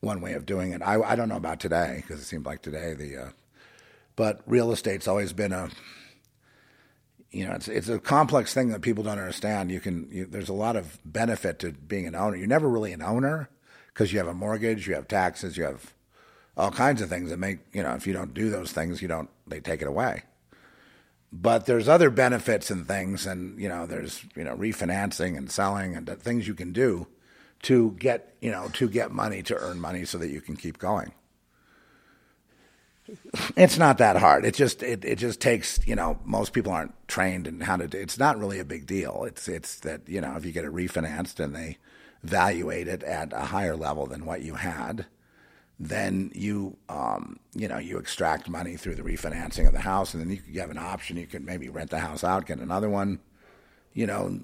[0.00, 0.82] one way of doing it.
[0.82, 3.28] I, I don't know about today because it seems like today the, uh,
[4.16, 5.70] but real estate's always been a,
[7.34, 9.70] you know, it's it's a complex thing that people don't understand.
[9.70, 12.36] You can you, there's a lot of benefit to being an owner.
[12.36, 13.48] You're never really an owner
[13.88, 15.94] because you have a mortgage, you have taxes, you have
[16.56, 19.08] all kinds of things that make you know if you don't do those things, you
[19.08, 20.22] don't they take it away
[21.34, 25.96] but there's other benefits and things and you know there's you know refinancing and selling
[25.96, 27.06] and things you can do
[27.62, 30.78] to get you know to get money to earn money so that you can keep
[30.78, 31.12] going
[33.56, 36.94] it's not that hard it just it, it just takes you know most people aren't
[37.08, 40.20] trained in how to do it's not really a big deal it's it's that you
[40.20, 41.76] know if you get it refinanced and they
[42.22, 45.06] valuate it at a higher level than what you had
[45.78, 50.22] then you um, you know you extract money through the refinancing of the house, and
[50.22, 51.16] then you, you have an option.
[51.16, 53.20] You can maybe rent the house out, get another one.
[53.92, 54.38] You know,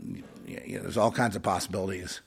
[0.47, 2.21] you know there's all kinds of possibilities.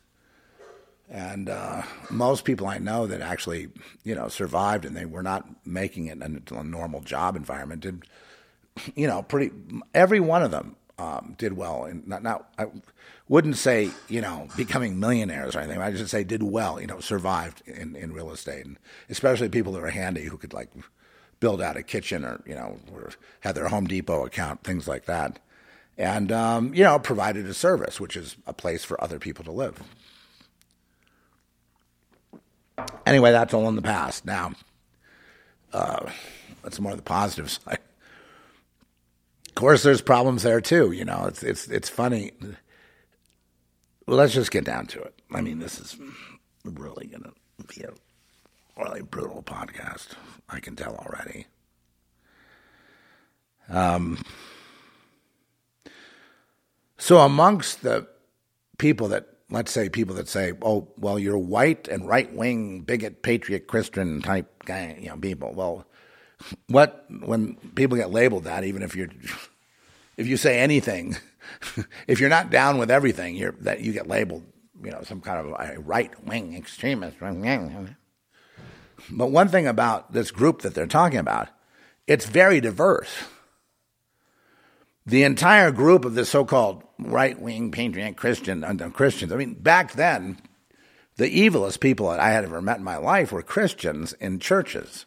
[1.10, 3.70] And uh, most people I know that actually,
[4.04, 8.04] you know, survived and they were not making it in a normal job environment did,
[8.96, 9.52] you know, pretty.
[9.94, 11.86] Every one of them um, did well.
[11.86, 12.68] And not, not, I
[13.28, 15.82] wouldn't say, you know, becoming millionaires or anything.
[15.82, 18.66] I just say did well, you know, survived in, in real estate.
[18.66, 18.78] And
[19.10, 20.70] especially people that are handy who could like
[21.40, 23.12] build out a kitchen or, you know, or
[23.42, 25.40] had their Home Depot account, things like that.
[25.98, 29.52] And, um, you know, provided a service, which is a place for other people to
[29.52, 29.84] live.
[33.06, 34.26] Anyway, that's all in the past.
[34.26, 34.54] Now,
[35.72, 36.10] uh,
[36.64, 37.80] that's more the positive side.
[39.50, 40.92] Of course, there's problems there too.
[40.92, 42.32] You know, it's it's it's funny.
[44.08, 45.22] Well, let's just get down to it.
[45.32, 45.96] I mean, this is
[46.64, 47.34] really going to
[47.68, 47.92] be a
[48.82, 50.10] really brutal podcast.
[50.50, 51.48] I can tell already.
[53.70, 54.24] Um.
[56.98, 58.08] So amongst the
[58.78, 63.22] people that let's say people that say, "Oh, well, you're white and right wing, bigot,
[63.22, 65.54] patriot, Christian type guy," you know, people.
[65.54, 65.86] Well,
[66.68, 69.10] what when people get labeled that, even if you're
[70.18, 71.18] if you say anything,
[72.08, 74.44] if you're not down with everything, you're that you get labeled
[74.84, 77.18] you know, some kind of a right wing extremist.
[79.10, 81.50] But one thing about this group that they're talking about,
[82.08, 83.10] it's very diverse.
[85.06, 89.56] The entire group of the so called right wing patriotic Christian, uh, Christians, I mean,
[89.56, 90.38] back then,
[91.18, 95.06] the evilest people that I had ever met in my life were Christians in churches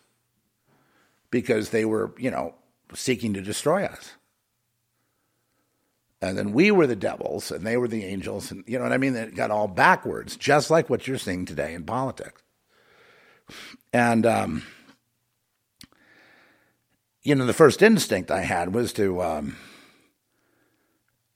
[1.31, 2.55] because they were, you know,
[2.95, 4.13] seeking to destroy us.
[6.21, 8.51] And then we were the devils and they were the angels.
[8.51, 9.15] And you know what I mean?
[9.15, 12.43] It got all backwards, just like what you're seeing today in politics.
[13.93, 14.63] And, um,
[17.23, 19.57] you know, the first instinct I had was to, um,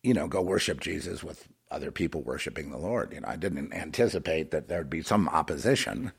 [0.03, 3.13] you know, go worship Jesus with other people worshiping the Lord.
[3.13, 6.13] You know, I didn't anticipate that there'd be some opposition.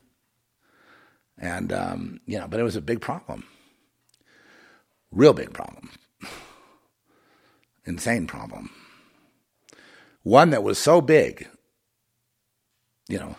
[1.38, 3.44] And, um, you know, but it was a big problem.
[5.10, 5.90] Real big problem.
[7.84, 8.70] Insane problem.
[10.22, 11.48] One that was so big,
[13.08, 13.36] you know,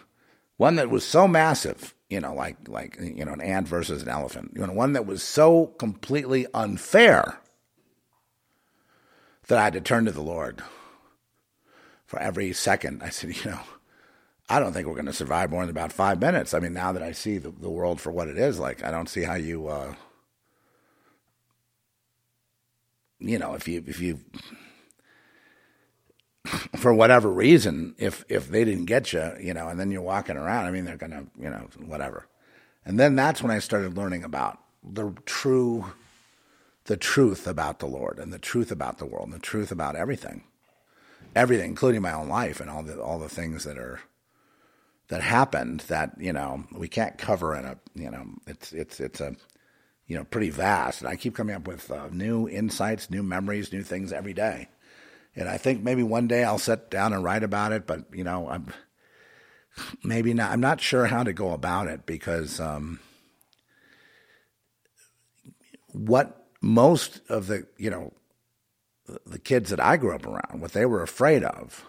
[0.58, 4.10] one that was so massive, you know, like like you know, an ant versus an
[4.10, 4.52] elephant.
[4.56, 7.40] You know, one that was so completely unfair
[9.48, 10.62] that I had to turn to the Lord
[12.06, 13.04] for every second.
[13.04, 13.60] I said, you know,
[14.50, 16.54] I don't think we're going to survive more than about five minutes.
[16.54, 18.92] I mean, now that I see the, the world for what it is, like, I
[18.92, 19.96] don't see how you, uh,
[23.20, 24.20] you know, if you if you
[26.76, 30.36] for whatever reason, if if they didn't get you, you know, and then you're walking
[30.36, 32.28] around, I mean, they're gonna, you know, whatever.
[32.86, 35.86] And then that's when I started learning about the true,
[36.86, 39.96] the truth about the Lord and the truth about the world and the truth about
[39.96, 40.44] everything,
[41.36, 44.02] everything, including my own life and all the all the things that are
[45.10, 49.22] that happened that you know we can't cover in a you know it's it's it's
[49.22, 49.36] a
[50.08, 51.02] you know, pretty vast.
[51.02, 54.68] And I keep coming up with uh, new insights, new memories, new things every day.
[55.36, 58.24] And I think maybe one day I'll sit down and write about it, but you
[58.24, 58.72] know, I'm
[60.04, 60.52] maybe not.
[60.52, 63.00] I'm not sure how to go about it because um,
[65.88, 68.14] what most of the you know
[69.28, 71.86] the kids that I grew up around, what they were afraid of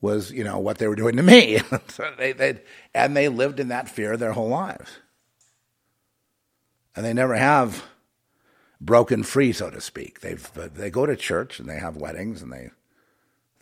[0.00, 1.58] was you know what they were doing to me.
[1.88, 2.60] so they, they
[2.94, 4.90] and they lived in that fear their whole lives
[6.98, 7.84] and they never have
[8.80, 10.20] broken free, so to speak.
[10.20, 12.70] They they go to church and they have weddings and they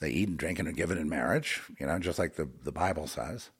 [0.00, 2.72] they eat and drink and are given in marriage, you know, just like the, the
[2.72, 3.50] Bible says.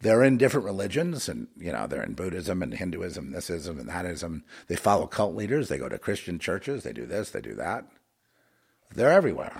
[0.00, 4.42] They're in different religions, and you know they're in Buddhism and Hinduism, thisism and thatism.
[4.68, 5.68] They follow cult leaders.
[5.68, 6.82] They go to Christian churches.
[6.82, 7.30] They do this.
[7.30, 7.86] They do that.
[8.94, 9.56] They're everywhere.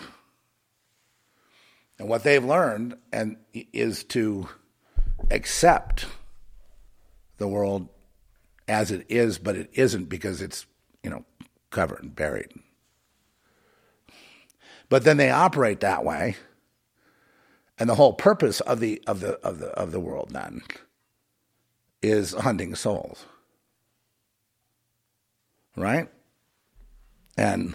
[1.98, 4.48] And what they've learned and is to
[5.30, 6.06] accept
[7.38, 7.88] the world
[8.68, 10.66] as it is, but it isn't because it's,
[11.02, 11.24] you know,
[11.70, 12.52] covered and buried.
[14.88, 16.36] But then they operate that way.
[17.78, 20.62] And the whole purpose of the of the of the of the world then
[22.02, 23.26] is hunting souls.
[25.76, 26.08] Right?
[27.36, 27.74] And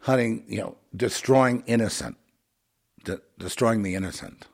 [0.00, 2.18] hunting, you know, destroying innocent,
[3.04, 4.46] de- destroying the innocent.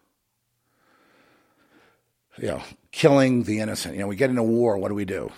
[2.38, 3.94] You know, killing the innocent.
[3.94, 5.32] You know, we get into war, what do we do?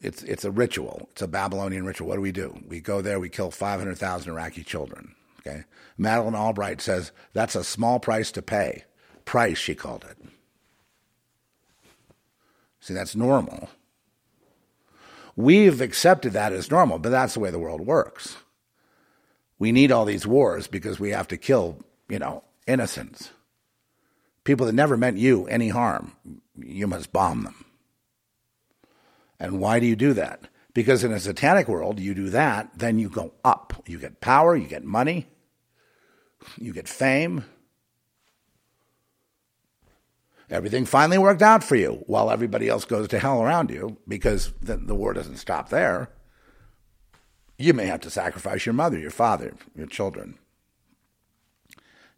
[0.00, 1.08] it's it's a ritual.
[1.12, 2.08] It's a Babylonian ritual.
[2.08, 2.58] What do we do?
[2.66, 3.20] We go there.
[3.20, 5.14] We kill five hundred thousand Iraqi children.
[5.40, 5.64] Okay.
[5.96, 8.84] Madeleine Albright says that's a small price to pay.
[9.24, 10.18] Price, she called it.
[12.80, 13.70] See, that's normal.
[15.36, 18.36] We've accepted that as normal, but that's the way the world works.
[19.58, 23.30] We need all these wars because we have to kill, you know, innocents.
[24.44, 26.16] People that never meant you any harm.
[26.56, 27.64] You must bomb them.
[29.38, 30.48] And why do you do that?
[30.72, 33.82] Because in a satanic world, you do that, then you go up.
[33.86, 35.26] You get power, you get money,
[36.58, 37.44] you get fame.
[40.48, 44.52] Everything finally worked out for you while everybody else goes to hell around you because
[44.60, 46.10] the, the war doesn't stop there.
[47.56, 50.38] You may have to sacrifice your mother, your father, your children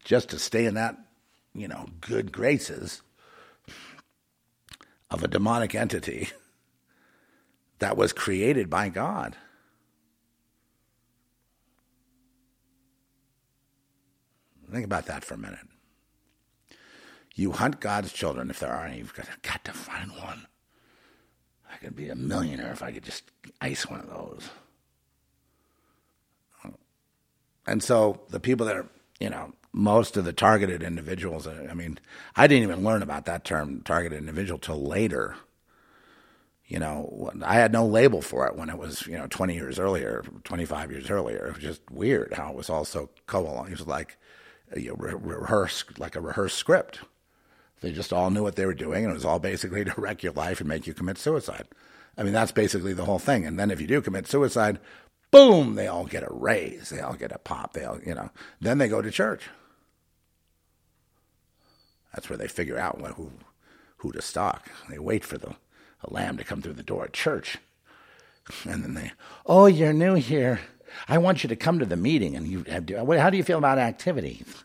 [0.04, 0.96] just to stay in that,
[1.54, 3.02] you know, good graces
[5.10, 6.28] of a demonic entity
[7.82, 9.36] that was created by God.
[14.70, 15.66] Think about that for a minute.
[17.34, 18.98] You hunt God's children, if there are any.
[18.98, 20.46] You've got, got to find one.
[21.72, 23.24] I could be a millionaire if I could just
[23.60, 24.48] ice one of those.
[27.66, 28.86] And so the people that are,
[29.18, 31.98] you know, most of the targeted individuals, I mean,
[32.36, 35.34] I didn't even learn about that term, targeted individual, till later
[36.66, 39.78] you know, I had no label for it when it was, you know, 20 years
[39.78, 41.46] earlier, 25 years earlier.
[41.46, 44.16] It was just weird how it was all so co It was like,
[44.76, 47.00] you re- rehearse like a rehearsed script.
[47.80, 50.22] They just all knew what they were doing, and it was all basically to wreck
[50.22, 51.66] your life and make you commit suicide.
[52.16, 53.44] I mean, that's basically the whole thing.
[53.46, 54.78] And then if you do commit suicide,
[55.30, 56.90] boom, they all get a raise.
[56.90, 57.72] They all get a pop.
[57.72, 59.48] They all, you know, then they go to church.
[62.14, 63.32] That's where they figure out who,
[63.98, 64.70] who to stalk.
[64.88, 65.56] They wait for the
[66.04, 67.58] a lamb to come through the door at church.
[68.64, 69.12] And then they,
[69.46, 70.60] oh, you're new here.
[71.08, 72.36] I want you to come to the meeting.
[72.36, 74.64] And you have, how do you feel about activities?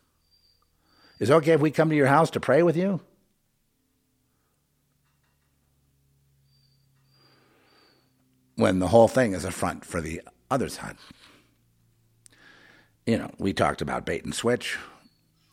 [1.20, 3.02] Is it okay if we come to your house to pray with you?
[8.56, 10.98] When the whole thing is a front for the other side.
[13.06, 14.78] You know, we talked about bait and switch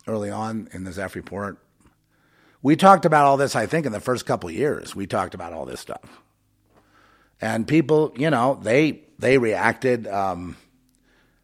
[0.07, 1.59] early on in the Zeph report.
[2.65, 4.97] We talked about all this, I think, in the first couple years.
[4.97, 6.01] We talked about all this stuff.
[7.39, 10.07] And people, you know, they they reacted.
[10.07, 10.57] Um,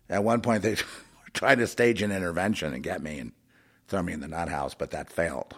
[0.09, 0.77] at one point, they
[1.35, 3.33] trying to stage an intervention and get me and
[3.87, 5.55] throw me in the nut house, but that failed.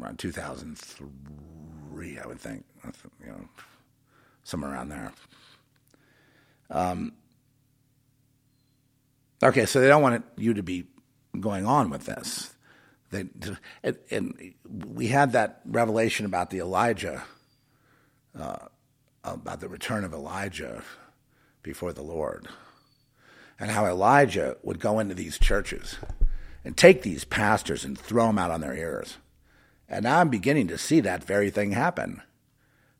[0.00, 2.64] Around 2003, I would think,
[3.20, 3.46] you know,
[4.42, 5.12] somewhere around there.
[6.70, 7.12] Um,
[9.42, 10.86] okay, so they don't want you to be
[11.38, 12.51] going on with this.
[13.12, 14.54] And, and
[14.94, 17.22] we had that revelation about the Elijah,
[18.38, 18.66] uh,
[19.24, 20.82] about the return of Elijah
[21.62, 22.48] before the Lord,
[23.58, 25.96] and how Elijah would go into these churches
[26.64, 29.18] and take these pastors and throw them out on their ears.
[29.88, 32.22] And now I'm beginning to see that very thing happen.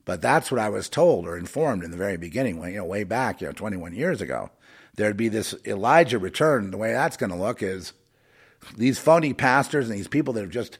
[0.05, 3.03] But that's what I was told or informed in the very beginning, you know, way
[3.03, 4.51] back, you know, 21 years ago.
[4.95, 6.71] There'd be this Elijah return.
[6.71, 7.93] The way that's going to look is
[8.77, 10.77] these phony pastors and these people that have just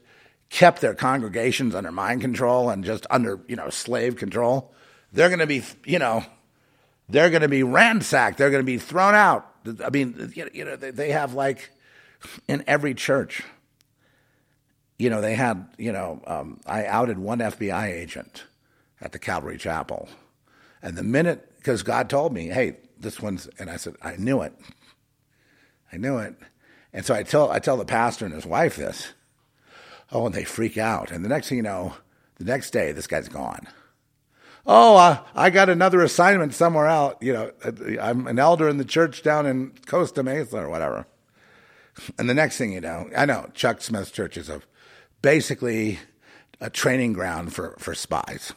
[0.50, 4.72] kept their congregations under mind control and just under, you know, slave control.
[5.12, 6.24] They're going to be, you know,
[7.08, 8.38] they're going to be ransacked.
[8.38, 9.50] They're going to be thrown out.
[9.84, 11.70] I mean, you know, they have like
[12.48, 13.42] in every church,
[14.98, 18.44] you know, they had, you know, um, I outed one FBI agent
[19.00, 20.08] at the Calvary Chapel.
[20.82, 24.42] And the minute, because God told me, hey, this one's, and I said, I knew
[24.42, 24.52] it.
[25.92, 26.36] I knew it.
[26.94, 29.12] And so I tell, I tell the pastor and his wife this.
[30.12, 31.10] Oh, and they freak out.
[31.10, 31.94] And the next thing you know,
[32.36, 33.66] the next day, this guy's gone.
[34.64, 37.18] Oh, uh, I got another assignment somewhere out.
[37.20, 37.52] You know,
[38.00, 41.06] I'm an elder in the church down in Costa Mesa or whatever.
[42.16, 44.62] And the next thing you know, I know Chuck Smith's church is a,
[45.20, 45.98] basically
[46.60, 48.52] a training ground for, for spies.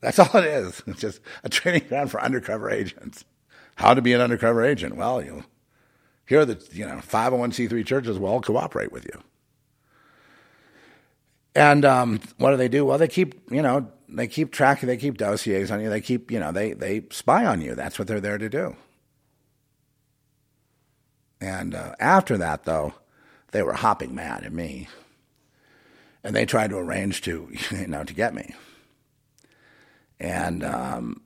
[0.00, 0.82] That's all it is.
[0.86, 3.24] It's just a training ground for undercover agents.
[3.76, 4.96] How to be an undercover agent?
[4.96, 5.44] Well, you
[6.30, 9.20] here are the you know 501c3 churches will all cooperate with you.
[11.56, 12.84] And um, what do they do?
[12.84, 15.90] Well, they keep you know they keep track, they keep dossiers on you.
[15.90, 17.74] They keep you know they they spy on you.
[17.74, 18.76] That's what they're there to do.
[21.40, 22.94] And uh, after that, though,
[23.50, 24.86] they were hopping mad at me,
[26.22, 28.54] and they tried to arrange to you know to get me.
[30.20, 31.22] And um,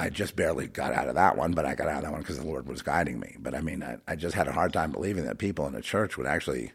[0.00, 2.22] I just barely got out of that one, but I got out of that one
[2.22, 3.36] because the Lord was guiding me.
[3.38, 5.82] But I mean, I, I just had a hard time believing that people in the
[5.82, 6.72] church would actually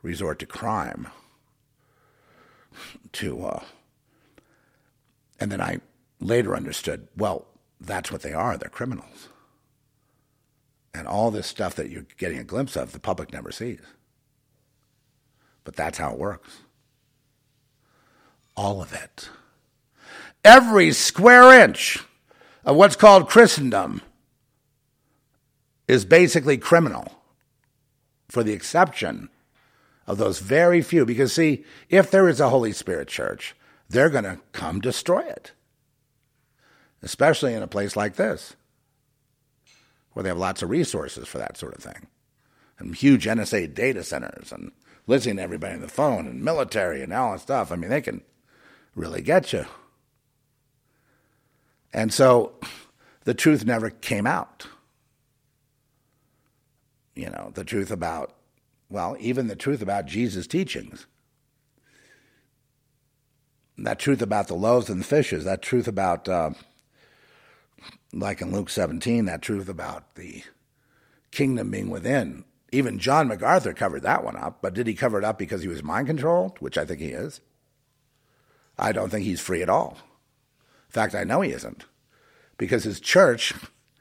[0.00, 1.08] resort to crime
[3.12, 3.44] to.
[3.44, 3.62] Uh,
[5.38, 5.80] and then I
[6.18, 7.46] later understood, well,
[7.78, 8.56] that's what they are.
[8.56, 9.28] They're criminals.
[10.94, 13.80] And all this stuff that you're getting a glimpse of, the public never sees.
[15.64, 16.60] But that's how it works.
[18.56, 19.28] All of it
[20.44, 22.02] every square inch
[22.64, 24.02] of what's called Christendom
[25.88, 27.20] is basically criminal,
[28.28, 29.28] for the exception
[30.06, 31.04] of those very few.
[31.04, 33.54] Because, see, if there is a Holy Spirit church,
[33.88, 35.52] they're going to come destroy it,
[37.02, 38.56] especially in a place like this,
[40.12, 42.06] where they have lots of resources for that sort of thing,
[42.78, 44.72] and huge NSA data centers, and
[45.06, 47.72] listening to everybody on the phone, and military, and all that stuff.
[47.72, 48.22] I mean, they can
[48.94, 49.66] really get you.
[51.92, 52.52] And so
[53.24, 54.66] the truth never came out.
[57.14, 58.34] You know, the truth about,
[58.88, 61.06] well, even the truth about Jesus' teachings.
[63.76, 66.50] That truth about the loaves and the fishes, that truth about, uh,
[68.12, 70.42] like in Luke 17, that truth about the
[71.30, 72.44] kingdom being within.
[72.70, 75.68] Even John MacArthur covered that one up, but did he cover it up because he
[75.68, 77.40] was mind controlled, which I think he is?
[78.78, 79.98] I don't think he's free at all.
[80.92, 81.86] In fact, I know he isn't
[82.58, 83.54] because his church,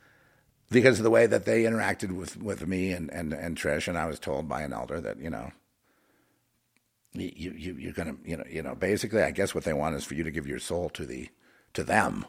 [0.70, 3.98] because of the way that they interacted with, with me and, and, and Trish, and
[3.98, 5.52] I was told by an elder that, you know,
[7.14, 9.96] you, you, you're going to, you know, you know, basically, I guess what they want
[9.96, 11.30] is for you to give your soul to the,
[11.76, 12.26] to them,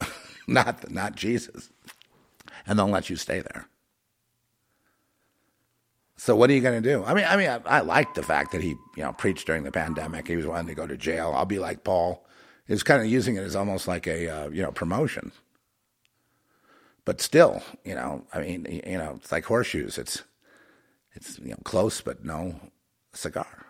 [0.48, 1.70] not, not Jesus.
[2.66, 3.68] And they'll let you stay there.
[6.16, 7.04] So what are you going to do?
[7.04, 9.62] I mean, I mean, I, I like the fact that he, you know, preached during
[9.62, 10.26] the pandemic.
[10.26, 11.32] He was wanting to go to jail.
[11.32, 12.26] I'll be like Paul.
[12.68, 15.32] He's kind of using it as almost like a, uh, you know, promotion.
[17.06, 19.96] But still, you know, I mean, you know, it's like horseshoes.
[19.96, 20.22] It's,
[21.14, 22.60] it's you know, close but no
[23.14, 23.64] cigar.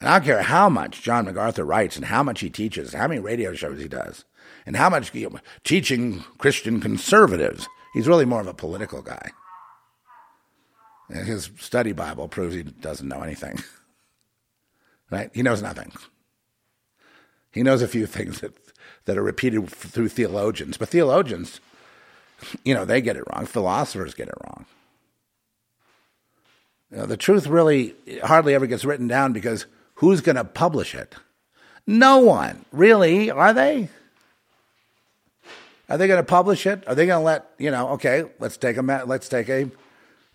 [0.00, 3.06] And I don't care how much John MacArthur writes and how much he teaches, how
[3.06, 4.24] many radio shows he does,
[4.66, 7.68] and how much you know, teaching Christian conservatives.
[7.92, 9.30] He's really more of a political guy.
[11.08, 13.62] And his study Bible proves he doesn't know anything.
[15.10, 15.30] right?
[15.34, 15.92] He knows nothing.
[17.52, 18.52] He knows a few things that,
[19.06, 21.60] that are repeated through theologians, but theologians,
[22.64, 23.46] you know, they get it wrong.
[23.46, 24.66] Philosophers get it wrong.
[26.90, 30.94] You know, the truth really hardly ever gets written down because who's going to publish
[30.94, 31.14] it?
[31.86, 32.64] No one.
[32.72, 33.30] Really?
[33.30, 33.88] Are they?
[35.88, 36.86] Are they going to publish it?
[36.86, 37.88] Are they going to let you know?
[37.90, 39.70] Okay, let's take a let's take a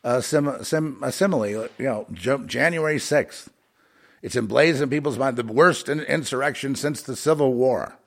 [0.03, 1.69] a, sim, sim, a simile.
[1.77, 2.07] You know,
[2.45, 3.49] January sixth.
[4.25, 7.99] It's emblazoned in people's mind the worst insurrection since the Civil War.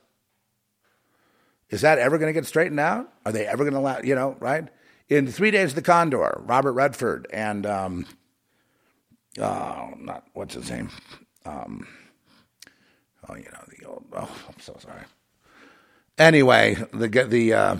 [1.69, 3.09] Is that ever going to get straightened out?
[3.25, 3.99] Are they ever going to allow?
[3.99, 4.67] You know, right?
[5.07, 8.05] In three days, of the Condor, Robert Redford, and um,
[9.37, 10.89] oh, not what's his name?
[11.45, 11.87] Um,
[13.29, 14.03] oh, you know the old.
[14.11, 15.03] Oh, I'm so sorry.
[16.17, 17.77] Anyway, the the uh,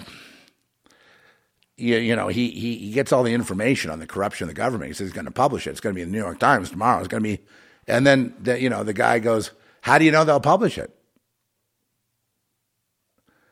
[1.76, 4.58] you, you know he, he he gets all the information on the corruption of the
[4.58, 4.88] government.
[4.88, 5.72] He says he's going to publish it.
[5.72, 7.00] It's going to be in the New York Times tomorrow.
[7.00, 7.44] It's going to be,
[7.90, 10.96] and then the, you know the guy goes, "How do you know they'll publish it?"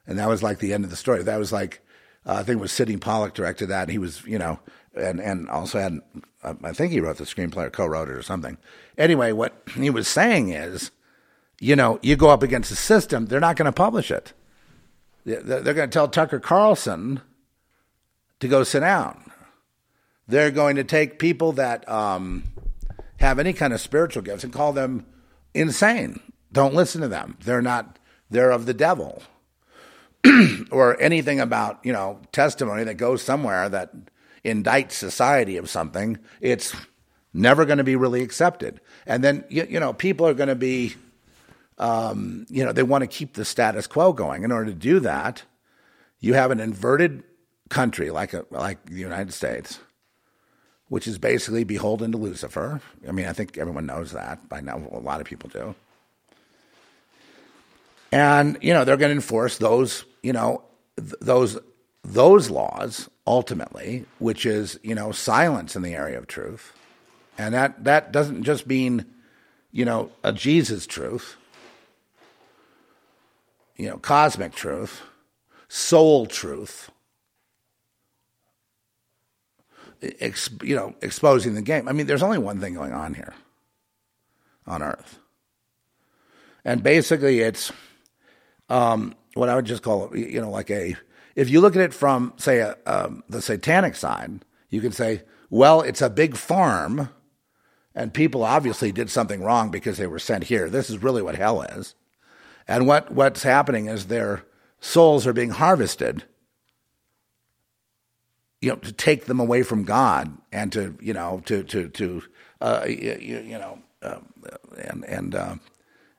[0.06, 1.24] And that was like the end of the story.
[1.24, 1.82] That was like
[2.26, 3.90] uh, I think it was Sydney Pollack directed that.
[3.90, 4.60] He was you know
[4.96, 6.00] and and also had
[6.44, 8.58] I think he wrote the screenplay or co-wrote it or something.
[8.98, 10.92] Anyway, what he was saying is,
[11.60, 14.34] you know, you go up against the system, they're not going to publish it.
[15.26, 17.22] They're going to tell Tucker Carlson
[18.40, 19.32] to go sit down.
[20.28, 22.44] They're going to take people that um,
[23.20, 25.06] have any kind of spiritual gifts and call them
[25.54, 26.20] insane.
[26.52, 27.38] Don't listen to them.
[27.44, 28.00] They're not,
[28.30, 29.24] they're of the devil.
[30.72, 33.94] or anything about, you know, testimony that goes somewhere that
[34.44, 36.76] indicts society of something, it's
[37.34, 38.82] never going to be really accepted.
[39.06, 40.96] And then, you, you know, people are going to be
[41.78, 44.44] um, you know, they want to keep the status quo going.
[44.44, 45.44] In order to do that,
[46.20, 47.24] you have an inverted
[47.70, 49.80] country like a, like the United States,
[50.90, 52.82] which is basically beholden to Lucifer.
[53.08, 54.82] I mean, I think everyone knows that by now.
[54.92, 55.76] A lot of people do.
[58.12, 60.64] And you know, they're going to enforce those, you know,
[60.98, 61.58] th- those
[62.04, 66.74] those laws ultimately, which is you know silence in the area of truth,
[67.38, 69.06] and that that doesn't just mean
[69.72, 71.36] you know a Jesus truth
[73.78, 75.02] you know, cosmic truth,
[75.70, 76.90] soul truth,
[80.02, 81.88] ex, you know, exposing the game.
[81.88, 83.34] I mean, there's only one thing going on here
[84.66, 85.20] on Earth.
[86.66, 87.72] And basically, it's
[88.70, 90.96] um, what I would just call, you know, like a,
[91.36, 95.24] if you look at it from, say, a, um, the satanic side, you can say,
[95.50, 97.10] well, it's a big farm,
[97.96, 100.70] and people obviously did something wrong because they were sent here.
[100.70, 101.96] This is really what hell is.
[102.68, 104.44] And what, what's happening is their
[104.82, 106.26] souls are being harvested,
[108.62, 112.24] you know, to take them away from God and to, you know, to, to, to,
[112.62, 114.20] uh, you, you, know, uh,
[114.78, 115.56] and, and, uh,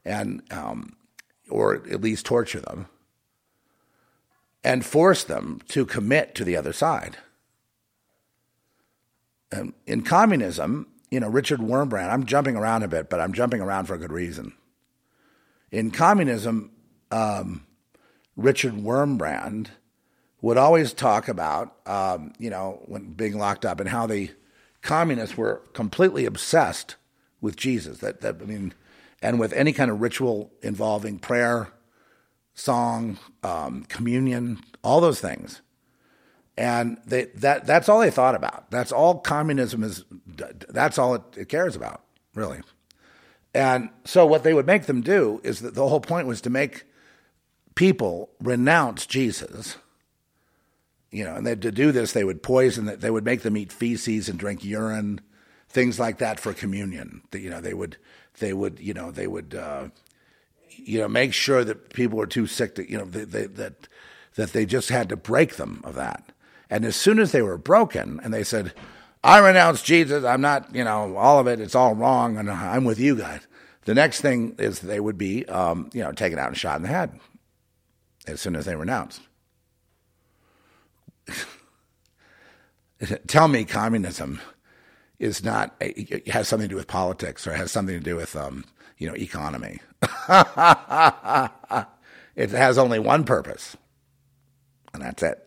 [0.05, 0.97] and, um,
[1.51, 2.87] or at least torture them
[4.63, 7.17] and force them to commit to the other side.
[9.51, 13.61] And in communism, you know, Richard Wurmbrand, I'm jumping around a bit, but I'm jumping
[13.61, 14.53] around for a good reason.
[15.71, 16.71] In communism,
[17.11, 17.67] um,
[18.37, 19.69] Richard Wurmbrand
[20.41, 24.31] would always talk about, um, you know, when being locked up and how the
[24.83, 26.97] communists were completely obsessed
[27.41, 27.99] with Jesus.
[27.99, 28.75] That, that I mean,
[29.21, 31.73] and with any kind of ritual involving prayer,
[32.55, 35.61] song, um, communion, all those things.
[36.57, 38.71] And they, that that's all they thought about.
[38.71, 40.05] That's all communism is.
[40.69, 42.03] That's all it, it cares about,
[42.35, 42.61] really.
[43.55, 46.51] And so what they would make them do is that the whole point was to
[46.51, 46.85] make
[47.77, 49.77] people renounce Jesus.
[51.11, 53.73] You know, and they, to do this, they would poison, they would make them eat
[53.73, 55.21] feces and drink urine,
[55.69, 57.23] things like that for communion.
[57.33, 57.97] You know, they would,
[58.41, 59.89] they would, you know, they would, uh,
[60.69, 63.89] you know, make sure that people were too sick to, you know, they, they, that
[64.35, 66.33] that they just had to break them of that.
[66.71, 68.73] And as soon as they were broken, and they said,
[69.25, 70.25] I renounce Jesus.
[70.25, 71.61] I'm not, you know, all of it.
[71.61, 73.41] It's all wrong, and I'm with you guys.
[73.85, 76.83] The next thing is they would be, um, you know, taken out and shot in
[76.83, 77.19] the head
[78.27, 79.23] as soon as they renounced.
[83.27, 84.41] tell me communism
[85.19, 88.37] is not it has something to do with politics or has something to do with
[88.37, 88.65] um,
[88.99, 89.81] you know economy.
[92.37, 93.77] it has only one purpose,
[94.93, 95.45] and that's it.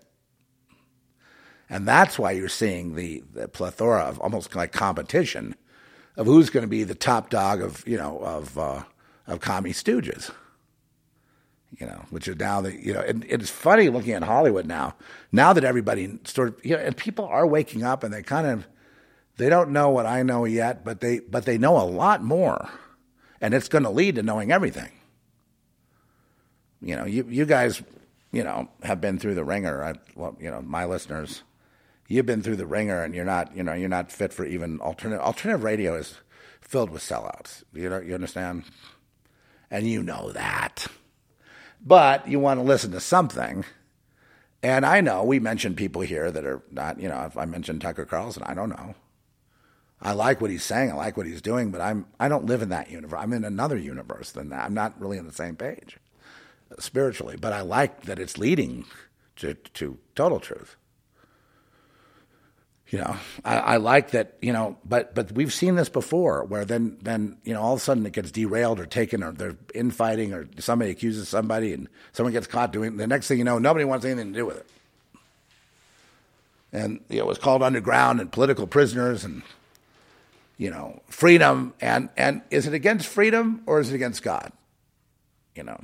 [1.69, 5.55] And that's why you're seeing the, the plethora of almost like competition
[6.17, 8.83] of who's going to be the top dog of you know of uh,
[9.27, 10.31] of commie stooges.
[11.79, 14.95] You know, which are now the you know, and it's funny looking at Hollywood now.
[15.31, 18.45] Now that everybody sort of you know, and people are waking up and they kind
[18.45, 18.67] of
[19.37, 22.69] they don't know what I know yet, but they but they know a lot more,
[23.39, 24.91] and it's going to lead to knowing everything.
[26.81, 27.81] You know, you you guys,
[28.31, 29.83] you know, have been through the wringer.
[29.83, 31.43] I, well, you know, my listeners,
[32.07, 34.79] you've been through the wringer, and you're not, you know, you're not fit for even
[34.81, 35.23] alternative.
[35.23, 36.15] Alternative radio is
[36.59, 37.63] filled with sellouts.
[37.73, 38.65] You know, you understand,
[39.69, 40.87] and you know that.
[41.83, 43.65] But you want to listen to something.
[44.63, 47.81] And I know we mentioned people here that are not, you know, if I mentioned
[47.81, 48.95] Tucker Carlson, I don't know.
[50.01, 52.61] I like what he's saying, I like what he's doing, but I'm I don't live
[52.61, 53.19] in that universe.
[53.21, 54.65] I'm in another universe than that.
[54.65, 55.97] I'm not really on the same page
[56.71, 58.85] uh, spiritually, but I like that it's leading
[59.37, 60.75] to to total truth.
[62.91, 63.15] You know,
[63.45, 64.35] I, I like that.
[64.41, 67.79] You know, but but we've seen this before, where then then you know all of
[67.79, 71.87] a sudden it gets derailed or taken, or they're infighting, or somebody accuses somebody, and
[72.11, 72.97] someone gets caught doing.
[72.97, 74.65] The next thing you know, nobody wants anything to do with it,
[76.73, 79.41] and you know, it was called underground and political prisoners and
[80.57, 84.51] you know, freedom and and is it against freedom or is it against God?
[85.55, 85.81] You know.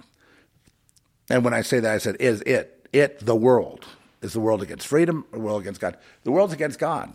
[1.31, 3.85] And when I say that I said is it it the world
[4.21, 5.97] is the world against freedom or the world against God?
[6.23, 7.13] The world's against God.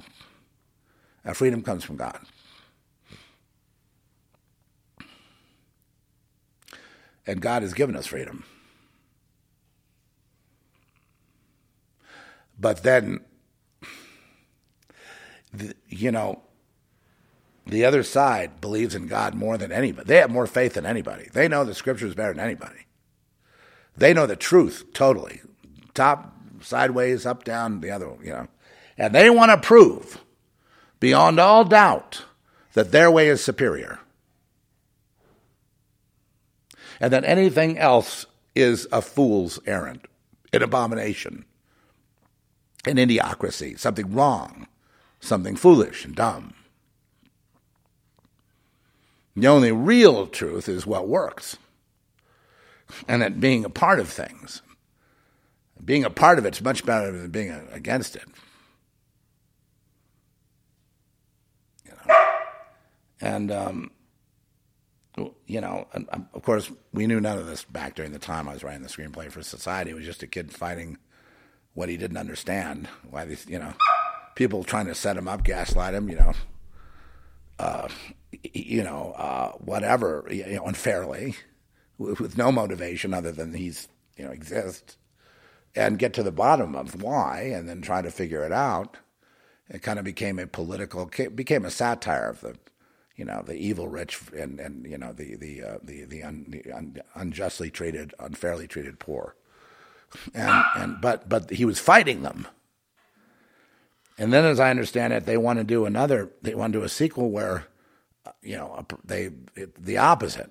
[1.24, 2.18] And freedom comes from God.
[7.26, 8.44] And God has given us freedom.
[12.58, 13.20] But then,
[15.88, 16.42] you know,
[17.66, 20.06] the other side believes in God more than anybody.
[20.06, 21.28] They have more faith than anybody.
[21.32, 22.86] They know the scripture is better than anybody.
[23.96, 25.40] They know the truth totally.
[25.94, 26.31] Top,
[26.62, 28.48] sideways, up, down, the other, you know.
[28.96, 30.22] And they want to prove
[31.00, 32.24] beyond all doubt
[32.74, 33.98] that their way is superior.
[37.00, 40.06] And that anything else is a fool's errand,
[40.52, 41.44] an abomination,
[42.86, 44.68] an idiocracy, something wrong,
[45.20, 46.54] something foolish and dumb.
[49.34, 51.56] The only real truth is what works.
[53.08, 54.60] And that being a part of things,
[55.84, 58.28] being a part of it's much better than being against it.
[61.84, 62.14] You know?
[63.20, 63.90] And, um,
[65.46, 68.48] you know, and, um, of course, we knew none of this back during the time
[68.48, 69.90] I was writing the screenplay for Society.
[69.90, 70.98] It was just a kid fighting
[71.74, 72.88] what he didn't understand.
[73.10, 73.74] Why these, you know,
[74.34, 76.32] people trying to set him up, gaslight him, you know.
[77.58, 77.88] Uh,
[78.42, 81.36] you know, uh, whatever, you know, unfairly,
[81.98, 84.96] with, with no motivation other than he's, you know, exists,
[85.74, 88.96] and get to the bottom of why, and then try to figure it out.
[89.68, 92.56] It kind of became a political, became a satire of the,
[93.16, 96.46] you know, the evil rich and, and you know, the the uh, the the, un,
[96.48, 99.34] the un, unjustly treated, unfairly treated poor,
[100.34, 102.46] and and but but he was fighting them.
[104.18, 106.30] And then, as I understand it, they want to do another.
[106.42, 107.66] They want to do a sequel where
[108.42, 110.50] you know, they it, the opposite,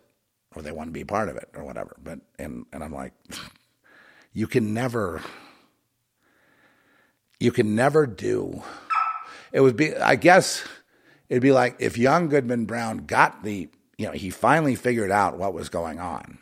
[0.55, 1.95] or they want to be part of it, or whatever.
[2.03, 3.13] But and and I'm like,
[4.33, 5.21] you can never,
[7.39, 8.63] you can never do.
[9.51, 10.63] It would be, I guess,
[11.29, 15.37] it'd be like if young Goodman Brown got the, you know, he finally figured out
[15.37, 16.39] what was going on.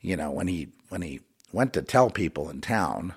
[0.00, 1.20] You know, when he when he
[1.52, 3.14] went to tell people in town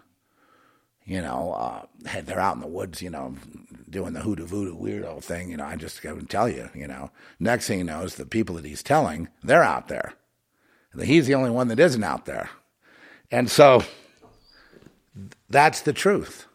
[1.05, 3.35] you know, uh, they're out in the woods, you know,
[3.89, 5.49] doing the hoodoo voodoo weirdo thing.
[5.49, 7.11] You know, I just go and tell you, you know.
[7.39, 10.13] Next thing he knows, the people that he's telling, they're out there.
[11.01, 12.49] He's the only one that isn't out there.
[13.31, 13.83] And so
[15.49, 16.47] that's the truth.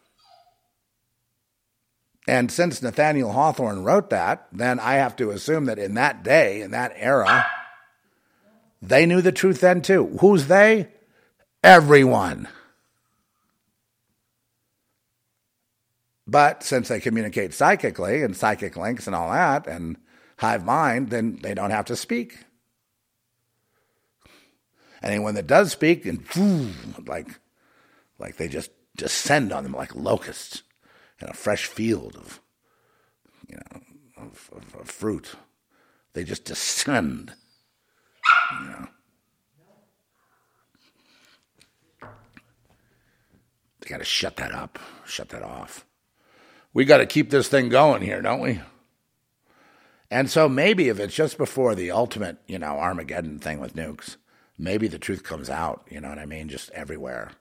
[2.27, 6.61] And since Nathaniel Hawthorne wrote that, then I have to assume that in that day,
[6.61, 7.47] in that era,
[8.83, 10.19] they knew the truth then too.
[10.21, 10.89] Who's they?
[11.65, 12.47] Everyone.
[16.27, 19.97] But since they communicate psychically and psychic links and all that and
[20.37, 22.45] hive mind, then they don't have to speak.
[25.03, 26.25] Anyone that does speak, and
[27.07, 27.29] like,
[28.19, 30.63] like they just descend on them like locusts
[31.21, 32.41] in a fresh field of,
[33.49, 33.81] you know,
[34.17, 35.35] of, of, of fruit.
[36.15, 37.33] They just descend.
[38.61, 38.89] You know.
[43.81, 45.87] They got to shut that up, shut that off.
[46.75, 48.61] we got to keep this thing going here, don't we?
[50.11, 54.17] And so maybe if it's just before the ultimate, you know, Armageddon thing with nukes,
[54.59, 57.33] maybe the truth comes out, you know what I mean, just everywhere.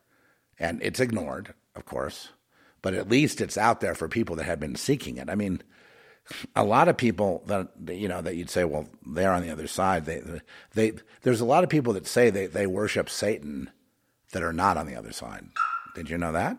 [0.59, 2.29] And it's ignored, of course,
[2.81, 5.29] but at least it's out there for people that have been seeking it.
[5.29, 5.61] I mean,
[6.55, 9.67] a lot of people that you know that you'd say, well, they're on the other
[9.67, 10.05] side.
[10.05, 10.21] They,
[10.73, 13.69] they, there's a lot of people that say they, they worship Satan
[14.31, 15.47] that are not on the other side.
[15.95, 16.57] Did you know that?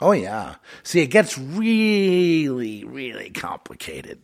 [0.00, 0.56] Oh yeah.
[0.82, 4.20] See, it gets really, really complicated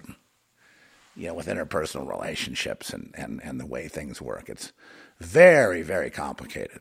[1.19, 4.49] you know, with interpersonal relationships and, and, and the way things work.
[4.49, 4.73] It's
[5.19, 6.81] very, very complicated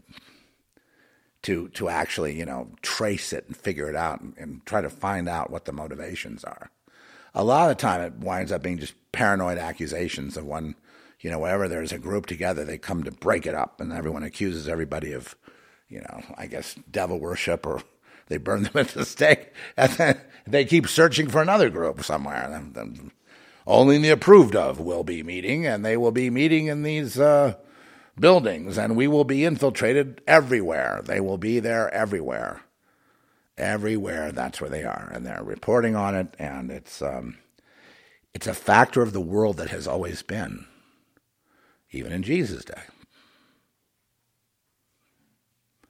[1.42, 4.90] to to actually, you know, trace it and figure it out and, and try to
[4.90, 6.70] find out what the motivations are.
[7.34, 10.76] A lot of the time it winds up being just paranoid accusations of one,
[11.20, 14.24] you know, wherever there's a group together, they come to break it up and everyone
[14.24, 15.36] accuses everybody of,
[15.90, 17.82] you know, I guess devil worship or
[18.28, 22.52] they burn them at the stake and then they keep searching for another group somewhere.
[22.76, 23.12] And,
[23.68, 27.56] only the approved of will be meeting, and they will be meeting in these uh,
[28.18, 31.02] buildings, and we will be infiltrated everywhere.
[31.06, 32.62] They will be there everywhere.
[33.58, 37.38] Everywhere, that's where they are, and they're reporting on it, and it's um,
[38.34, 40.66] it's a factor of the world that has always been,
[41.92, 42.84] even in Jesus' day.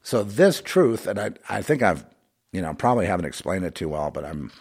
[0.02, 2.06] So this truth, and I, I think I've,
[2.54, 4.54] you know, probably haven't explained it too well, but I'm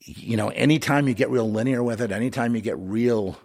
[0.00, 3.38] you know, anytime you get real linear with it, anytime you get real,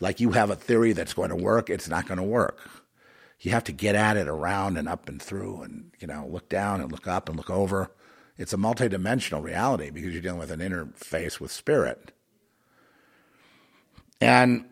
[0.00, 2.58] like you have a theory that's going to work, it's not going to work.
[3.40, 6.48] You have to get at it around and up and through and, you know, look
[6.48, 7.90] down and look up and look over.
[8.36, 12.12] It's a multidimensional reality because you're dealing with an interface with spirit.
[14.20, 14.66] And,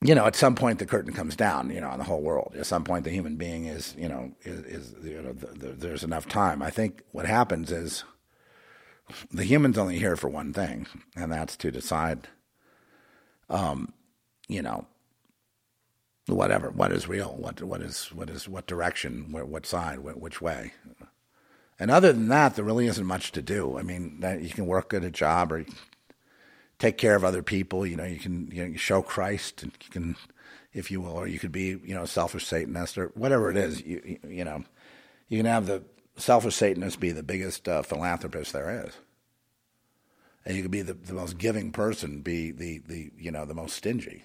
[0.00, 2.54] you know, at some point the curtain comes down, you know, on the whole world.
[2.56, 5.72] At some point the human being is, you know, is, is you know, the, the,
[5.72, 6.62] there's enough time.
[6.62, 8.04] I think what happens is,
[9.30, 10.86] the human's only here for one thing,
[11.16, 12.28] and that's to decide,
[13.48, 13.92] um,
[14.48, 14.86] you know,
[16.26, 20.20] whatever, what is real, what what is what is what direction, what, what side, what,
[20.20, 20.72] which way.
[21.78, 23.78] And other than that, there really isn't much to do.
[23.78, 25.64] I mean, you can work at a job or
[26.78, 27.86] take care of other people.
[27.86, 30.16] You know, you can you know, show Christ, and you can,
[30.72, 33.82] if you will, or you could be you know selfish Satanist or whatever it is.
[33.82, 34.64] You you, you know,
[35.28, 35.82] you can have the
[36.16, 38.92] selfish Satanists be the biggest uh, philanthropist there is.
[40.44, 43.54] And you could be the, the most giving person, be the, the you know the
[43.54, 44.24] most stingy.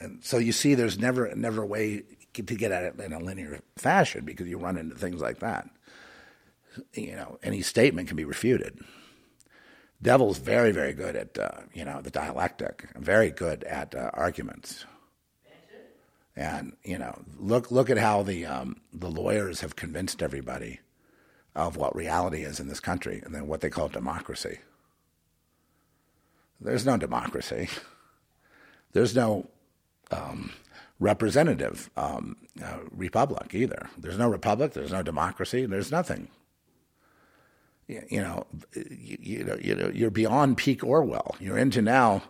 [0.00, 2.02] And so you see, there's never never a way
[2.34, 5.68] to get at it in a linear fashion because you run into things like that.
[6.94, 8.80] You know, any statement can be refuted.
[10.02, 14.84] Devil's very very good at uh, you know the dialectic, very good at uh, arguments.
[16.34, 20.80] And you know, look look at how the um, the lawyers have convinced everybody
[21.54, 24.58] of what reality is in this country, and then what they call democracy.
[26.60, 27.68] There's no democracy.
[28.92, 29.48] There's no
[30.10, 30.52] um,
[31.00, 33.88] representative um, uh, republic either.
[33.98, 34.72] There's no republic.
[34.72, 35.66] There's no democracy.
[35.66, 36.28] There's nothing.
[37.88, 41.36] You, you know, you, you know, you know, you're beyond peak Orwell.
[41.40, 42.22] You're into now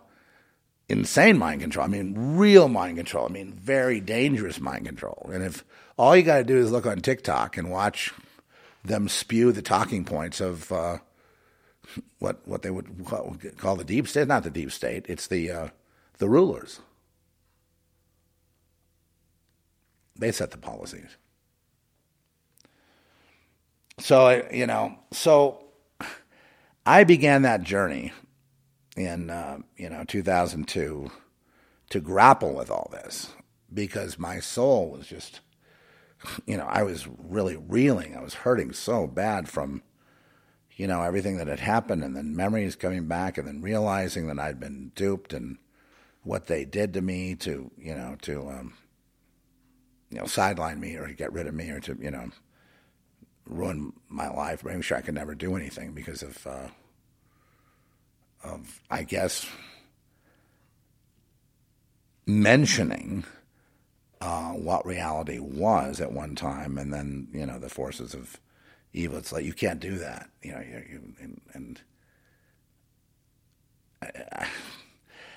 [0.89, 1.85] insane mind control.
[1.85, 3.25] I mean, real mind control.
[3.25, 5.29] I mean, very dangerous mind control.
[5.33, 5.63] And if
[5.97, 8.13] all you got to do is look on TikTok and watch
[8.83, 10.97] them spew the talking points of uh,
[12.19, 13.05] what what they would
[13.57, 15.67] call the deep state, not the deep state, it's the uh,
[16.17, 16.79] the rulers.
[20.15, 21.17] They set the policies.
[23.99, 25.63] So you know, so
[26.85, 28.11] I began that journey
[28.95, 31.11] in uh, you know 2002
[31.89, 33.31] to grapple with all this
[33.73, 35.41] because my soul was just
[36.45, 38.15] you know I was really reeling.
[38.15, 39.83] I was hurting so bad from
[40.75, 44.39] you know everything that had happened and then memories coming back and then realizing that
[44.39, 45.57] I'd been duped and
[46.23, 48.73] what they did to me to you know to um,
[50.09, 52.29] you know sideline me or get rid of me or to you know
[53.45, 56.67] ruin my life make sure I could never do anything because of uh,
[58.43, 59.45] of, I guess,
[62.25, 63.25] mentioning
[64.21, 68.39] uh, what reality was at one time, and then you know the forces of
[68.93, 69.17] evil.
[69.17, 70.61] It's like you can't do that, you know.
[70.61, 71.81] You, you, and, and
[74.01, 74.47] I,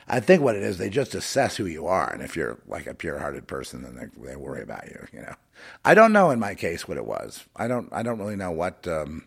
[0.07, 2.87] I, think what it is, they just assess who you are, and if you're like
[2.87, 5.07] a pure-hearted person, then they, they worry about you.
[5.13, 5.35] You know,
[5.85, 7.45] I don't know in my case what it was.
[7.57, 7.89] I don't.
[7.93, 8.87] I don't really know what.
[8.87, 9.25] Um,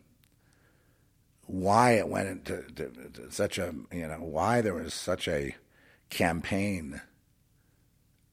[1.49, 5.55] why it went into to, to such a you know why there was such a
[6.09, 7.01] campaign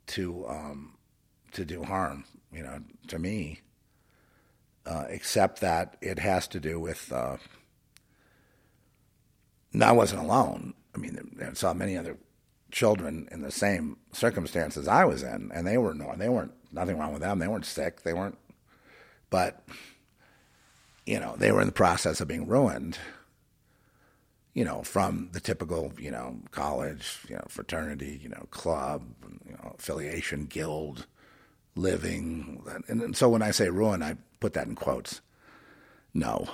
[0.06, 0.94] to um,
[1.52, 3.60] to do harm you know to me
[4.86, 7.12] uh, except that it has to do with.
[7.12, 7.36] Uh,
[9.78, 10.74] I wasn't alone.
[10.94, 12.16] I mean, I saw many other
[12.70, 16.98] children in the same circumstances I was in, and they were no, they weren't nothing
[16.98, 17.38] wrong with them.
[17.38, 18.02] They weren't sick.
[18.02, 18.38] They weren't,
[19.28, 19.64] but
[21.06, 22.98] you know, they were in the process of being ruined.
[24.54, 29.02] You know, from the typical, you know, college, you know, fraternity, you know, club,
[29.46, 31.06] you know, affiliation, guild,
[31.74, 35.20] living, and, and so when I say ruin, I put that in quotes.
[36.14, 36.48] No,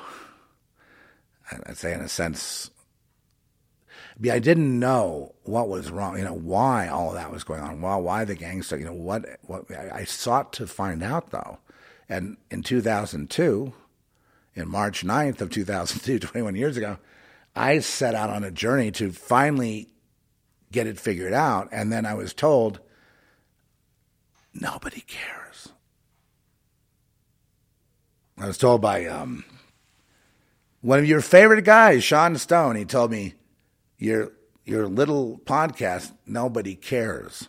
[1.50, 2.72] I'd say in a sense
[4.30, 7.80] I didn't know what was wrong, you know, why all of that was going on,
[7.80, 11.58] why, why the gangster, you know, what, what I sought to find out though.
[12.08, 13.72] And in 2002,
[14.54, 16.98] in March 9th of 2002, 21 years ago,
[17.54, 19.88] I set out on a journey to finally
[20.70, 21.68] get it figured out.
[21.72, 22.80] And then I was told,
[24.54, 25.68] nobody cares.
[28.38, 29.44] I was told by um,
[30.80, 32.76] one of your favorite guys, Sean Stone.
[32.76, 33.34] He told me,
[33.98, 34.32] your
[34.64, 37.48] your little podcast, nobody cares.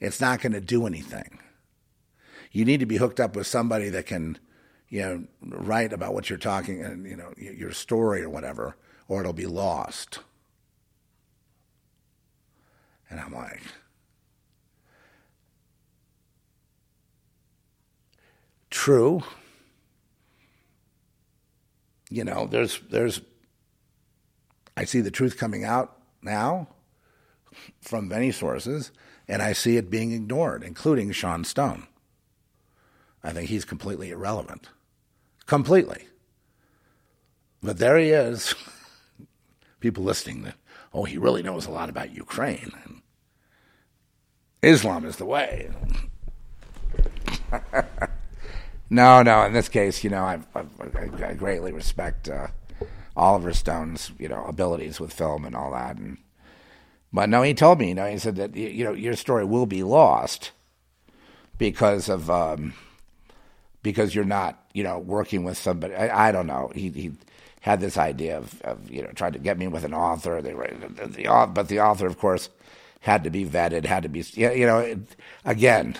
[0.00, 1.38] It's not going to do anything.
[2.50, 4.38] You need to be hooked up with somebody that can,
[4.88, 8.76] you know, write about what you're talking and you know your story or whatever,
[9.06, 10.20] or it'll be lost.
[13.10, 13.62] And I'm like,
[18.70, 19.22] true.
[22.10, 23.20] You know, there's there's
[24.76, 26.68] I see the truth coming out now
[27.80, 28.92] from many sources,
[29.26, 31.86] and I see it being ignored, including Sean Stone.
[33.22, 34.68] I think he's completely irrelevant.
[35.48, 36.06] Completely.
[37.62, 38.54] But there he is.
[39.80, 40.56] People listening that,
[40.92, 42.70] oh, he really knows a lot about Ukraine.
[42.84, 43.00] And
[44.62, 45.70] Islam is the way.
[48.90, 50.64] no, no, in this case, you know, I, I,
[51.24, 52.48] I greatly respect uh,
[53.16, 55.96] Oliver Stone's, you know, abilities with film and all that.
[55.96, 56.18] And
[57.10, 59.64] but no, he told me, you know, he said that you know your story will
[59.64, 60.50] be lost
[61.56, 62.74] because of um,
[63.88, 65.94] because you're not, you know, working with somebody.
[65.94, 66.70] I, I don't know.
[66.74, 67.12] He he
[67.62, 70.42] had this idea of, of you know trying to get me with an author.
[70.42, 72.50] They the, the, but the author, of course,
[73.00, 73.86] had to be vetted.
[73.86, 74.98] Had to be you know it,
[75.46, 75.96] again.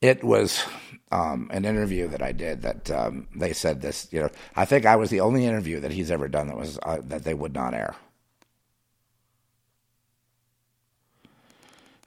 [0.00, 0.62] It was
[1.10, 4.06] um, an interview that I did that um, they said this.
[4.12, 6.78] You know, I think I was the only interview that he's ever done that was
[6.84, 7.96] uh, that they would not air.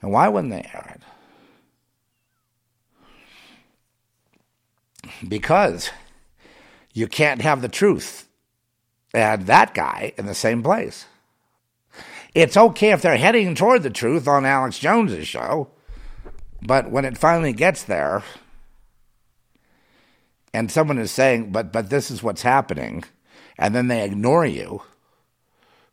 [0.00, 1.02] And why wouldn't they air it?
[5.26, 5.90] Because
[6.92, 8.28] you can't have the truth
[9.14, 11.06] and that guy in the same place.
[12.34, 15.70] It's okay if they're heading toward the truth on Alex Jones's show,
[16.60, 18.22] but when it finally gets there,
[20.52, 23.04] and someone is saying, but, but this is what's happening,
[23.58, 24.82] and then they ignore you,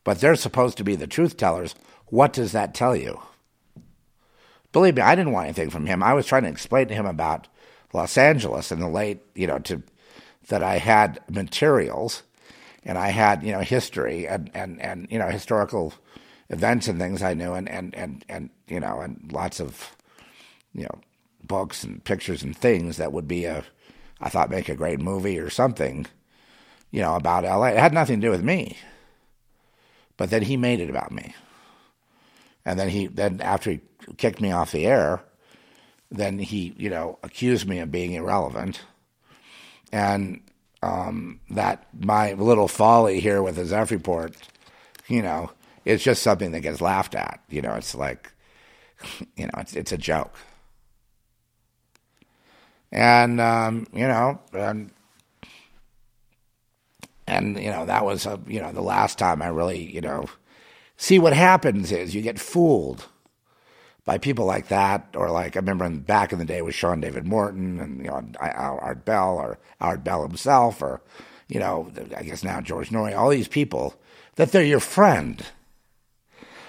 [0.04, 1.76] but they're supposed to be the truth tellers,
[2.08, 3.20] what does that tell you?
[4.72, 6.04] Believe me, I didn't want anything from him.
[6.04, 7.48] I was trying to explain to him about
[7.96, 9.82] Los Angeles in the late, you know, to
[10.50, 12.24] that I had materials
[12.84, 15.94] and I had, you know, history and, and, and you know, historical
[16.50, 19.96] events and things I knew and, and, and, and you know, and lots of,
[20.74, 21.00] you know,
[21.44, 23.64] books and pictures and things that would be a
[24.22, 26.06] I thought make a great movie or something,
[26.92, 27.68] you know, about LA.
[27.68, 28.78] It had nothing to do with me.
[30.18, 31.36] But then he made it about me.
[32.66, 33.82] And then he then after he
[34.18, 35.22] kicked me off the air,
[36.18, 38.82] then he, you know, accused me of being irrelevant.
[39.92, 40.42] And
[40.82, 44.36] um, that my little folly here with the Zeph report,
[45.08, 45.52] you know,
[45.86, 47.42] it's just something that gets laughed at.
[47.50, 48.32] You know, it's like,
[49.36, 50.36] you know, it's it's a joke
[52.96, 54.90] and um, you know, and
[57.28, 60.28] and you know that was a, you know the last time I really you know
[60.96, 63.08] see what happens is you get fooled
[64.06, 67.26] by people like that, or like I remember back in the day with Sean David
[67.26, 71.02] Morton and you know Art Bell or Art Bell himself, or
[71.48, 73.96] you know I guess now George Noory, all these people
[74.36, 75.44] that they're your friend.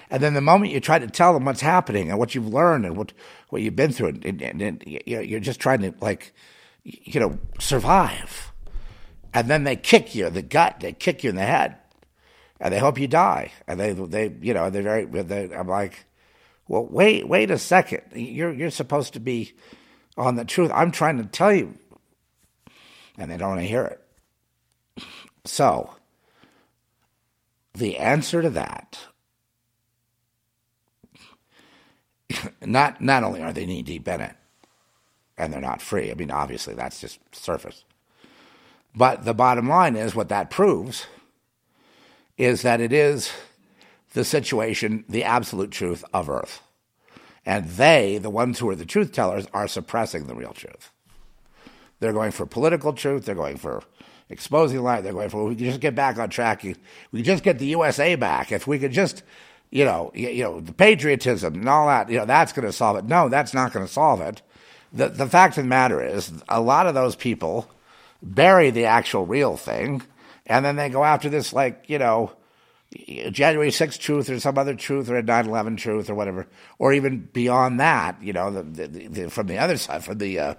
[0.09, 2.85] And then the moment you try to tell them what's happening and what you've learned
[2.85, 3.11] and what,
[3.49, 6.33] what you've been through, and, and, and you're just trying to like,
[6.83, 8.53] you know, survive.
[9.33, 11.75] And then they kick you in the gut, they kick you in the head,
[12.59, 13.51] and they hope you die.
[13.67, 15.05] And they, they, you know, they're very.
[15.05, 16.05] They, I'm like,
[16.67, 18.01] well, wait, wait a second.
[18.13, 19.53] You're you're supposed to be
[20.17, 20.71] on the truth.
[20.73, 21.73] I'm trying to tell you,
[23.17, 25.05] and they don't want to hear it.
[25.45, 25.95] So,
[27.73, 28.99] the answer to that
[32.65, 34.35] not not only are they knee deep in it,
[35.37, 36.11] and they're not free.
[36.11, 37.83] I mean, obviously, that's just surface.
[38.95, 41.05] But the bottom line is what that proves
[42.37, 43.31] is that it is
[44.17, 46.63] the situation, the absolute truth of Earth.
[47.45, 50.91] And they, the ones who are the truth tellers, are suppressing the real truth.
[51.99, 53.83] They're going for political truth, they're going for
[54.27, 56.73] exposing light, they're going for, we can just get back on track, we
[57.13, 58.51] can just get the USA back.
[58.51, 59.21] If we could just,
[59.69, 62.97] you know, you know, the patriotism and all that, you know, that's going to solve
[62.97, 63.05] it.
[63.05, 64.41] No, that's not going to solve it.
[64.93, 67.69] The, the fact of the matter is, a lot of those people
[68.23, 70.01] bury the actual real thing,
[70.47, 72.31] and then they go after this, like, you know,
[73.31, 76.47] January 6th truth or some other truth or a 9 11 truth or whatever,
[76.79, 80.39] or even beyond that, you know, the, the, the, from the other side, from the
[80.39, 80.53] uh,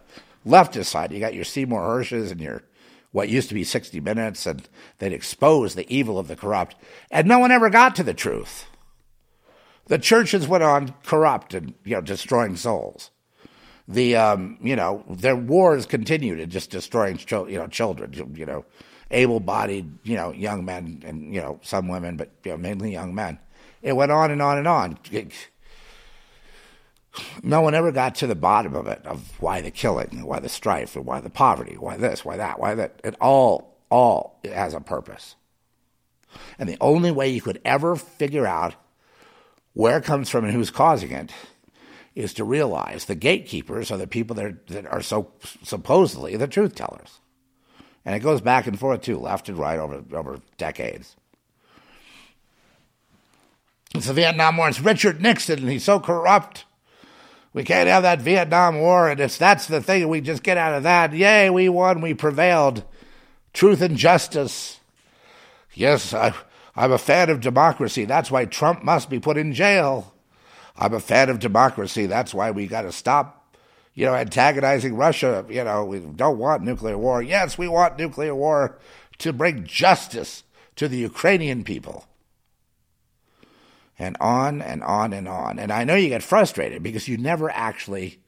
[0.46, 2.62] leftist side, you got your Seymour Hersh's and your
[3.10, 4.68] what used to be 60 Minutes, and
[4.98, 6.76] they'd expose the evil of the corrupt.
[7.10, 8.66] And no one ever got to the truth.
[9.86, 13.10] The churches went on corrupt and, you know, destroying souls.
[13.86, 18.66] The, um, you know, their wars continued and just destroying, you know, children, you know,
[19.10, 23.14] able-bodied, you know, young men and you know some women, but you know, mainly young
[23.14, 23.38] men.
[23.82, 24.98] It went on and on and on.
[27.42, 30.48] no one ever got to the bottom of it, of why the killing, why the
[30.48, 33.00] strife, or why the poverty, why this, why that, why that.
[33.04, 35.36] It all, all it has a purpose.
[36.58, 38.74] And the only way you could ever figure out
[39.72, 41.32] where it comes from and who's causing it
[42.14, 45.30] is to realize the gatekeepers are the people that are, that are so
[45.62, 47.20] supposedly the truth tellers.
[48.08, 51.14] And it goes back and forth too, left and right over over decades.
[53.94, 54.70] It's the Vietnam War.
[54.70, 56.64] It's Richard Nixon, and he's so corrupt.
[57.52, 60.08] We can't have that Vietnam War, and it's that's the thing.
[60.08, 61.12] We just get out of that.
[61.12, 62.00] Yay, we won.
[62.00, 62.82] We prevailed.
[63.52, 64.80] Truth and justice.
[65.74, 66.32] Yes, I,
[66.74, 68.06] I'm a fan of democracy.
[68.06, 70.14] That's why Trump must be put in jail.
[70.78, 72.06] I'm a fan of democracy.
[72.06, 73.37] That's why we got to stop
[73.98, 75.44] you know, antagonizing Russia.
[75.48, 77.20] You know, we don't want nuclear war.
[77.20, 78.78] Yes, we want nuclear war
[79.18, 80.44] to bring justice
[80.76, 82.06] to the Ukrainian people.
[83.98, 85.58] And on and on and on.
[85.58, 88.20] And I know you get frustrated because you never actually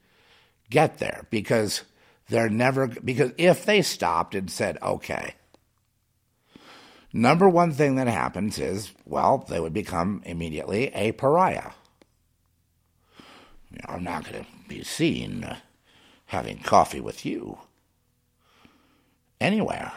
[0.70, 1.82] get there because
[2.28, 5.34] they're never, because if they stopped and said, okay,
[7.12, 11.70] number one thing that happens is, well, they would become immediately a pariah.
[13.86, 15.56] I'm not going to be seen
[16.26, 17.58] having coffee with you
[19.40, 19.92] anywhere.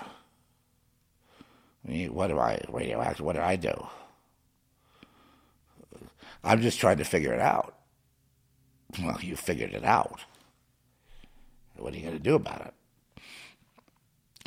[1.87, 3.25] I mean, what do I radioactive?
[3.25, 3.87] What did I do?
[6.43, 7.75] I'm just trying to figure it out.
[9.01, 10.21] Well, you figured it out.
[11.77, 12.73] What are you going to do about it?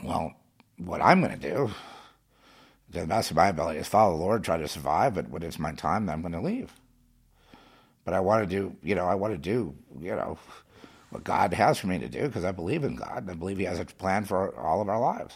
[0.03, 0.35] Well,
[0.79, 1.71] what I'm going to do,
[2.93, 5.15] to the best of my ability, is follow the Lord, try to survive.
[5.15, 6.73] But when it's my time, then I'm going to leave.
[8.07, 10.39] But I want to do, you know, I want to do, you know,
[11.11, 13.59] what God has for me to do because I believe in God and I believe
[13.59, 15.35] He has a plan for all of our lives.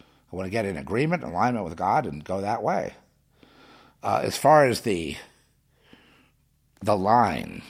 [0.00, 2.94] I want to get in agreement, alignment with God, and go that way.
[4.02, 5.16] Uh, as far as the
[6.82, 7.62] the line,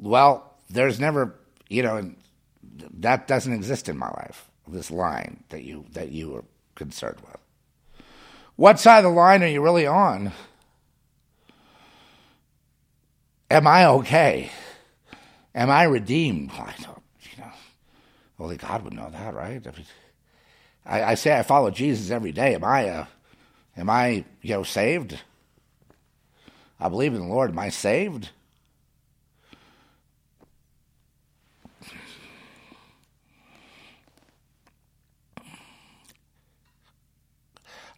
[0.00, 1.36] well, there's never,
[1.68, 2.12] you know,
[2.98, 4.48] that doesn't exist in my life.
[4.66, 6.44] This line that you that you are
[6.74, 7.38] concerned with.
[8.56, 10.32] What side of the line are you really on?
[13.50, 14.50] Am I okay?
[15.54, 16.50] Am I redeemed?
[16.52, 17.52] I don't, you know,
[18.40, 19.64] only God would know that, right?
[19.64, 19.86] I, mean,
[20.84, 22.54] I, I say I follow Jesus every day.
[22.54, 23.06] Am I, uh,
[23.76, 25.18] am I, you know, saved?
[26.80, 27.50] I believe in the Lord.
[27.50, 28.30] Am I saved?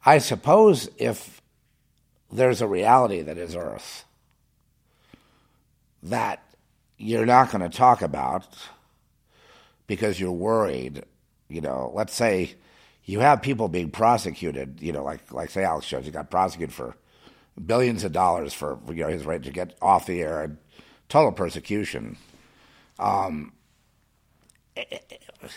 [0.05, 1.41] I suppose if
[2.31, 4.05] there's a reality that is earth,
[6.11, 6.43] that
[6.99, 8.47] you're not going to talk about
[9.87, 11.05] because you're worried.
[11.49, 12.55] You know, let's say
[13.05, 14.81] you have people being prosecuted.
[14.81, 16.97] You know, like like say Alex Jones, he got prosecuted for
[17.65, 20.59] billions of dollars for you know his right to get off the air and
[21.09, 22.17] total persecution.
[22.99, 23.53] Um,
[24.77, 25.49] eh, eh, eh,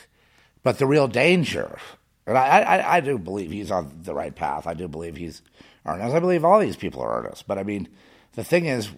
[0.61, 1.79] but the real danger,
[2.27, 4.67] and I, I, I do believe he's on the right path.
[4.67, 5.41] I do believe he's
[5.85, 6.13] earnest.
[6.13, 7.47] I believe all these people are earnest.
[7.47, 7.87] But I mean,
[8.33, 8.89] the thing is,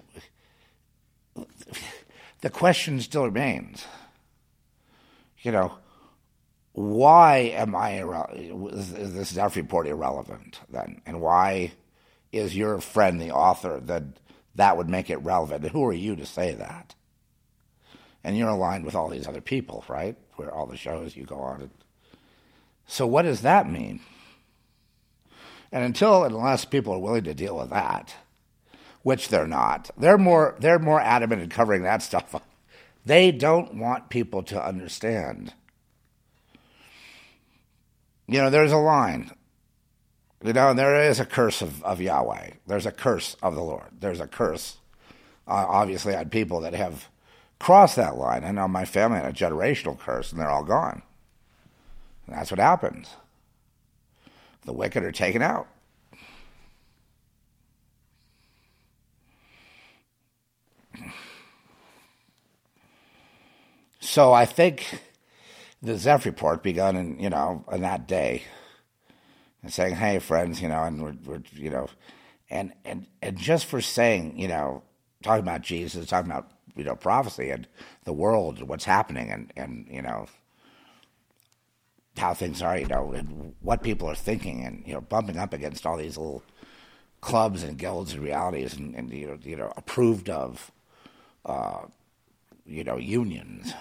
[2.42, 3.86] the question still remains.
[5.42, 5.74] You know,
[6.74, 8.74] why am I irrelevant?
[8.74, 11.02] Is this Zeph report irrelevant then?
[11.06, 11.74] And why
[12.32, 14.04] is your friend the author that
[14.56, 15.72] that would make it relevant?
[15.72, 16.96] who are you to say that?
[18.24, 20.16] And you're aligned with all these other people, right?
[20.36, 21.72] Where all the shows you go on.
[22.86, 24.02] So what does that mean?
[25.72, 28.14] And until, and unless people are willing to deal with that,
[29.04, 29.89] which they're not.
[29.97, 32.45] They're more they're more adamant in covering that stuff up.
[33.06, 35.54] They don't want people to understand.
[38.28, 39.32] You know, there's a line.
[40.43, 42.52] You know, there is a curse of, of Yahweh.
[42.66, 43.88] There's a curse of the Lord.
[43.99, 44.78] There's a curse,
[45.47, 47.10] uh, obviously, on people that have
[47.60, 48.43] crossed that line.
[48.43, 51.04] I know my family had a generational curse, and they're all gone.
[52.26, 53.10] And that's what happens.
[54.64, 55.68] The wicked are taken out.
[64.00, 65.02] So I think
[65.82, 68.44] the Zeph report begun in, you know, on that day
[69.64, 71.88] and saying, hey, friends, you know, and we're, we're, you know,
[72.50, 74.84] and, and, and just for saying, you know,
[75.24, 77.68] talking about Jesus, talking about, you know, prophecy and
[78.04, 80.26] the world, and what's happening and, and, you know,
[82.18, 85.54] how things are, you know, and what people are thinking and, you know, bumping up
[85.54, 86.44] against all these little
[87.22, 90.72] clubs and guilds and realities and, and you know, you know, approved of,
[91.46, 91.86] uh,
[92.66, 93.74] you know, unions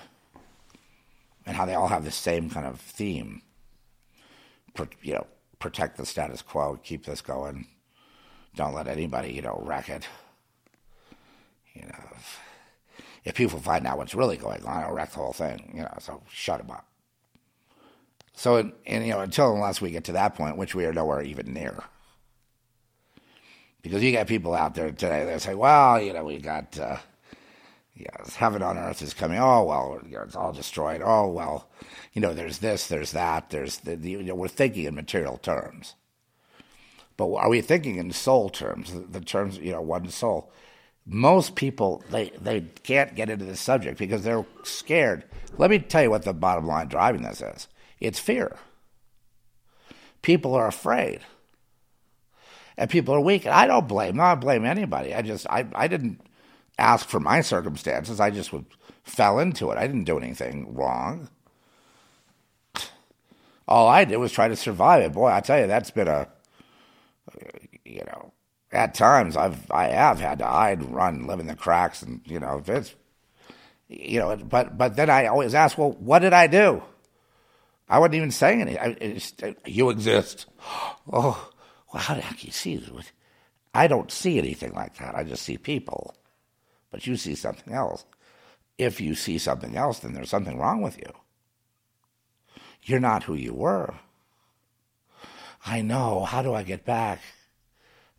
[1.46, 3.42] and how they all have the same kind of theme.
[5.02, 5.26] you know,
[5.58, 7.66] protect the status quo, keep this going.
[8.56, 10.06] Don't let anybody, you know, wreck it.
[11.74, 12.40] You know, if,
[13.24, 15.72] if people find out what's really going on, it'll wreck the whole thing.
[15.74, 16.86] You know, so shut them up.
[18.32, 20.92] So, and, and you know, until unless we get to that point, which we are
[20.92, 21.84] nowhere even near.
[23.82, 26.96] Because you got people out there today that say, well, you know, we got uh,
[28.01, 29.38] yes, heaven on earth is coming.
[29.38, 31.03] Oh well, it's all destroyed.
[31.05, 31.68] Oh well,
[32.12, 35.38] you know, there's this, there's that, there's the, the you know, we're thinking in material
[35.38, 35.94] terms.
[37.16, 38.92] But are we thinking in soul terms?
[38.92, 40.53] The, the terms, you know, one soul.
[41.07, 45.24] Most people they they can't get into this subject because they're scared.
[45.59, 47.68] Let me tell you what the bottom line driving this is.
[48.01, 48.57] It's fear.
[50.22, 51.20] People are afraid.
[52.76, 53.44] And people are weak.
[53.44, 54.20] And I don't blame.
[54.20, 55.14] I don't blame anybody.
[55.14, 56.20] I just I, I didn't
[56.80, 58.20] ask for my circumstances.
[58.20, 58.66] I just would,
[59.02, 59.78] fell into it.
[59.78, 61.28] I didn't do anything wrong.
[63.68, 65.12] All I did was try to survive it.
[65.12, 66.28] Boy, I tell you, that's been a,
[67.84, 68.32] you know,
[68.72, 72.40] at times I've I have had to hide, run, live in the cracks, and you
[72.40, 72.94] know, if it's,
[73.88, 76.82] you know, but but then I always ask, well, what did I do?
[77.88, 79.56] I wasn't even saying anything.
[79.66, 80.46] you exist.
[81.12, 81.50] Oh,
[81.92, 82.84] well, how do you see?
[83.74, 85.16] I don't see anything like that.
[85.16, 86.14] I just see people
[86.91, 88.05] but you see something else.
[88.78, 91.12] If you see something else, then there's something wrong with you.
[92.82, 93.95] You're not who you were.
[95.66, 96.24] I know.
[96.24, 97.20] How do I get back?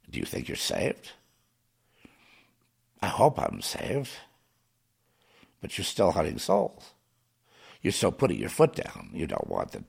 [0.09, 1.11] Do you think you're saved?
[3.01, 4.11] I hope I'm saved.
[5.61, 6.91] But you're still hunting souls.
[7.81, 9.09] You're still putting your foot down.
[9.13, 9.83] You don't want the.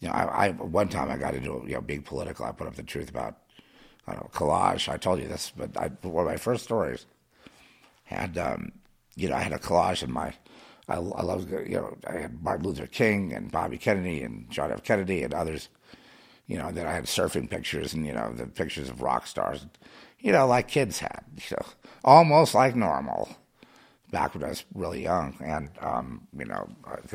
[0.00, 2.44] You know, I, I one time I got into you know, big political.
[2.44, 3.38] I put up the truth about
[4.06, 4.88] I don't know collage.
[4.88, 7.06] I told you this, but I, one of my first stories
[8.06, 8.72] had um,
[9.14, 10.32] you know I had a collage in my
[10.88, 14.72] I, I love you know I had Martin Luther King and Bobby Kennedy and John
[14.72, 14.82] F.
[14.82, 15.68] Kennedy and others
[16.46, 19.66] you know then I had surfing pictures and you know the pictures of rock stars
[20.20, 21.24] you know like kids had.
[21.36, 21.66] You know
[22.04, 23.36] almost like normal
[24.10, 25.36] back when I was really young.
[25.44, 26.68] And um, you know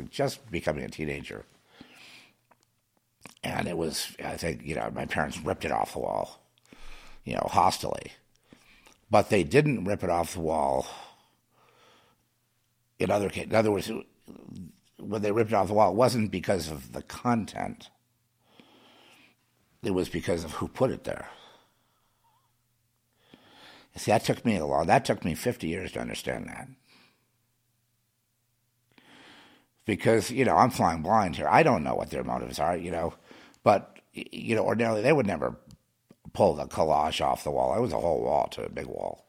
[0.09, 1.45] just becoming a teenager.
[3.43, 6.41] And it was I think you know my parents ripped it off the wall
[7.23, 8.11] you know hostily
[9.11, 10.88] but they didn't rip it off the wall.
[12.97, 13.91] In other case, in other words,
[14.97, 17.89] when they ripped it off the wall, it wasn't because of the content.
[19.83, 21.27] It was because of who put it there.
[23.97, 24.88] See, that took me a long.
[24.88, 26.69] That took me fifty years to understand that.
[29.85, 31.49] Because you know I'm flying blind here.
[31.49, 32.77] I don't know what their motives are.
[32.77, 33.13] You know,
[33.63, 35.57] but you know ordinarily they would never
[36.34, 37.76] pull the collage off the wall.
[37.76, 39.26] It was a whole wall to a big wall.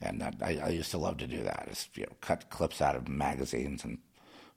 [0.00, 1.68] And that, I, I, used to love to do that.
[1.70, 3.98] Is you know, cut clips out of magazines and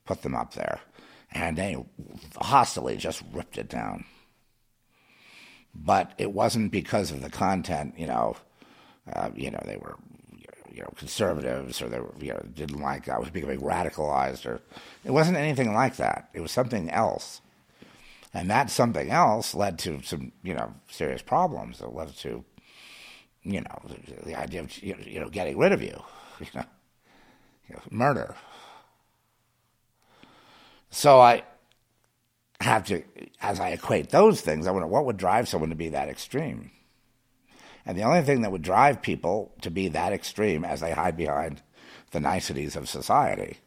[0.06, 0.80] put them up there,
[1.32, 1.76] and they
[2.36, 4.04] hostily just ripped it down.
[5.74, 8.36] But it wasn't because of the content, you know.
[9.12, 9.96] Uh, you know, they were,
[10.72, 14.62] you know, conservatives, or they were, you know, didn't like I was becoming radicalized, or
[15.04, 16.30] it wasn't anything like that.
[16.32, 17.42] It was something else.
[18.34, 21.80] And that something else led to some, you know, serious problems.
[21.80, 22.44] It led to,
[23.44, 26.02] you know, the, the idea of, you know, getting rid of you,
[26.40, 26.64] you know,
[27.68, 28.34] you know murder.
[30.90, 31.44] So I
[32.60, 33.04] have to,
[33.40, 36.72] as I equate those things, I wonder what would drive someone to be that extreme?
[37.86, 41.16] And the only thing that would drive people to be that extreme as they hide
[41.16, 41.62] behind
[42.10, 43.58] the niceties of society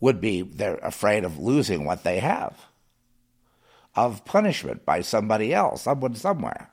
[0.00, 2.66] would be they're afraid of losing what they have
[3.94, 6.70] of punishment by somebody else, someone somewhere.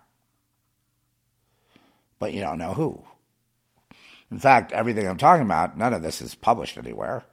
[2.17, 3.03] But you don't know who.
[4.31, 7.23] In fact, everything I'm talking about, none of this is published anywhere.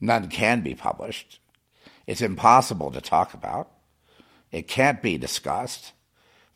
[0.00, 1.40] None can be published.
[2.06, 3.70] It's impossible to talk about.
[4.52, 5.92] It can't be discussed.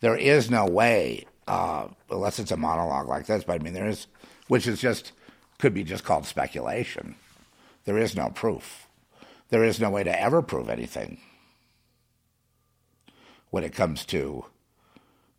[0.01, 3.89] There is no way, uh, unless it's a monologue like this, but I mean, there
[3.89, 4.07] is,
[4.49, 5.12] which is just,
[5.59, 7.16] could be just called speculation.
[7.85, 8.89] There is no proof.
[9.49, 11.20] There is no way to ever prove anything
[13.52, 14.42] when it comes to,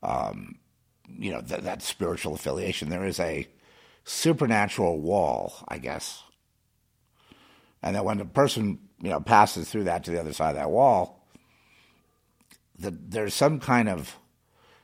[0.04, 0.60] um,
[1.10, 2.90] you know, th- that spiritual affiliation.
[2.90, 3.48] There is a
[4.04, 6.22] supernatural wall, I guess,
[7.82, 10.58] and that when a person, you know, passes through that to the other side of
[10.58, 11.28] that wall,
[12.78, 14.16] that there's some kind of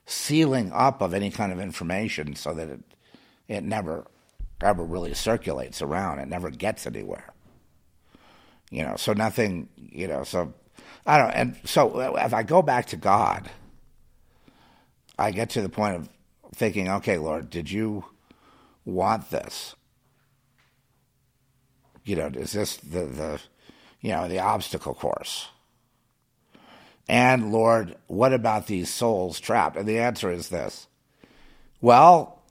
[0.08, 2.82] sealing up of any kind of information so that it
[3.48, 4.08] it never
[4.60, 6.18] ever really circulates around.
[6.18, 7.32] It never gets anywhere.
[8.72, 9.70] You know, so nothing.
[9.76, 10.52] You know, so
[11.06, 11.32] I don't.
[11.32, 13.50] And so if I go back to God,
[15.18, 16.10] I get to the point of
[16.56, 18.06] thinking, okay, Lord, did you
[18.86, 19.76] want this?
[22.06, 23.42] You know, is this the the
[24.02, 25.48] you know the obstacle course?
[27.08, 29.76] And Lord, what about these souls trapped?
[29.76, 30.88] And the answer is this.
[31.82, 32.44] Well,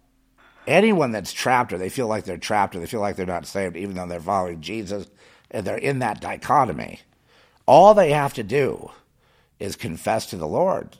[0.66, 3.46] anyone that's trapped or they feel like they're trapped or they feel like they're not
[3.46, 5.06] saved, even though they're following Jesus,
[5.50, 7.00] and they're in that dichotomy,
[7.68, 8.90] all they have to do
[9.60, 10.96] is confess to the Lord,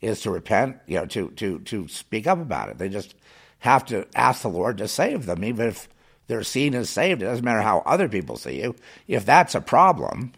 [0.00, 2.78] is to repent, you know, to, to, to speak up about it.
[2.78, 3.14] They just
[3.58, 5.88] have to ask the Lord to save them, even if
[6.28, 7.20] they're seen as saved.
[7.20, 8.74] It doesn't matter how other people see you.
[9.06, 10.32] If that's a problem,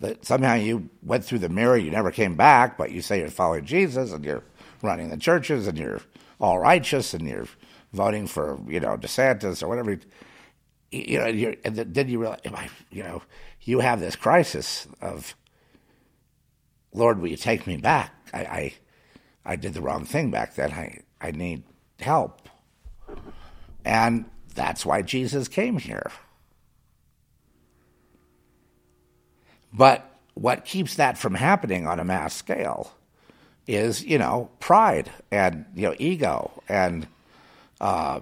[0.00, 3.28] that somehow you went through the mirror, you never came back, but you say you're
[3.28, 4.42] following Jesus and you're
[4.82, 6.00] running the churches and you're
[6.40, 7.46] all righteous and you're
[7.92, 9.96] voting for, you know, DeSantis or whatever.
[10.90, 12.40] You know, you're, and then you realize,
[12.90, 13.22] you know,
[13.62, 15.34] you have this crisis of,
[16.94, 18.14] Lord, will you take me back?
[18.32, 18.74] I, I,
[19.44, 20.72] I did the wrong thing back then.
[20.72, 21.64] I, I need
[22.00, 22.48] help.
[23.84, 24.24] And
[24.54, 26.10] that's why Jesus came here.
[29.72, 32.94] But what keeps that from happening on a mass scale
[33.66, 37.06] is, you know, pride and, you know, ego and,
[37.80, 38.20] uh,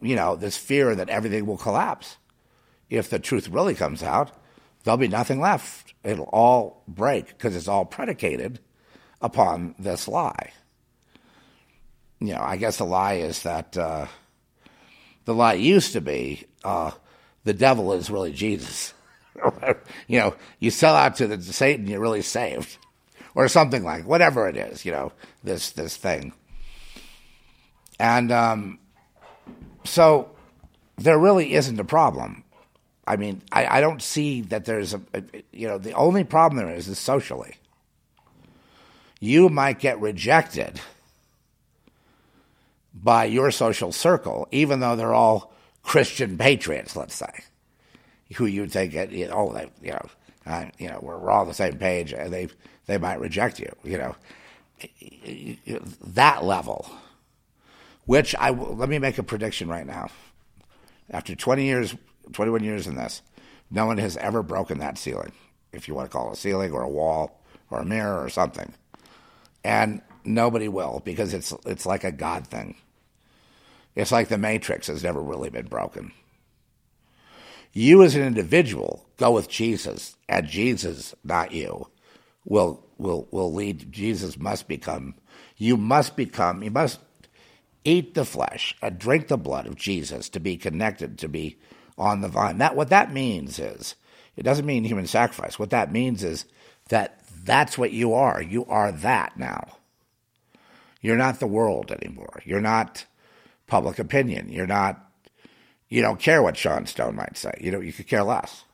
[0.00, 2.16] you know, this fear that everything will collapse.
[2.90, 4.30] If the truth really comes out,
[4.84, 5.94] there'll be nothing left.
[6.04, 8.60] It'll all break because it's all predicated
[9.20, 10.52] upon this lie.
[12.20, 14.06] You know, I guess the lie is that uh,
[15.24, 16.90] the lie used to be uh,
[17.44, 18.94] the devil is really Jesus.
[20.08, 22.76] you know, you sell out to the Satan, you're really saved,
[23.34, 24.84] or something like whatever it is.
[24.84, 25.12] You know,
[25.44, 26.32] this this thing,
[28.00, 28.78] and um,
[29.84, 30.30] so
[30.96, 32.44] there really isn't a problem.
[33.06, 35.00] I mean, I, I don't see that there's a,
[35.52, 37.56] you know, the only problem there is is socially.
[39.20, 40.80] You might get rejected
[42.94, 45.52] by your social circle, even though they're all
[45.82, 47.30] Christian patriots, let's say
[48.36, 51.48] who you'd think, you know, oh, they, you know, you know, we're, we're all on
[51.48, 52.48] the same page, and they
[52.86, 54.16] they might reject you, you know,
[56.06, 56.90] that level.
[58.08, 60.08] Which I let me make a prediction right now.
[61.10, 61.94] After 20 years,
[62.32, 63.20] 21 years in this,
[63.70, 65.32] no one has ever broken that ceiling,
[65.74, 68.30] if you want to call it a ceiling or a wall or a mirror or
[68.30, 68.72] something,
[69.62, 72.76] and nobody will because it's it's like a God thing.
[73.94, 76.12] It's like the Matrix has never really been broken.
[77.74, 81.88] You as an individual go with Jesus, and Jesus, not you,
[82.46, 83.92] will will will lead.
[83.92, 85.14] Jesus must become.
[85.58, 86.62] You must become.
[86.62, 87.00] You must
[87.88, 91.58] eat the flesh and drink the blood of Jesus to be connected, to be
[91.96, 92.58] on the vine.
[92.58, 93.94] That what that means is
[94.36, 95.58] it doesn't mean human sacrifice.
[95.58, 96.44] What that means is
[96.90, 98.42] that that's what you are.
[98.42, 99.78] You are that now.
[101.00, 102.42] You're not the world anymore.
[102.44, 103.06] You're not
[103.66, 104.50] public opinion.
[104.50, 105.04] You're not
[105.88, 107.52] you don't care what Sean Stone might say.
[107.60, 108.64] You know, you could care less.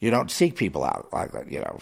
[0.00, 1.50] You don't seek people out like that.
[1.50, 1.78] You know,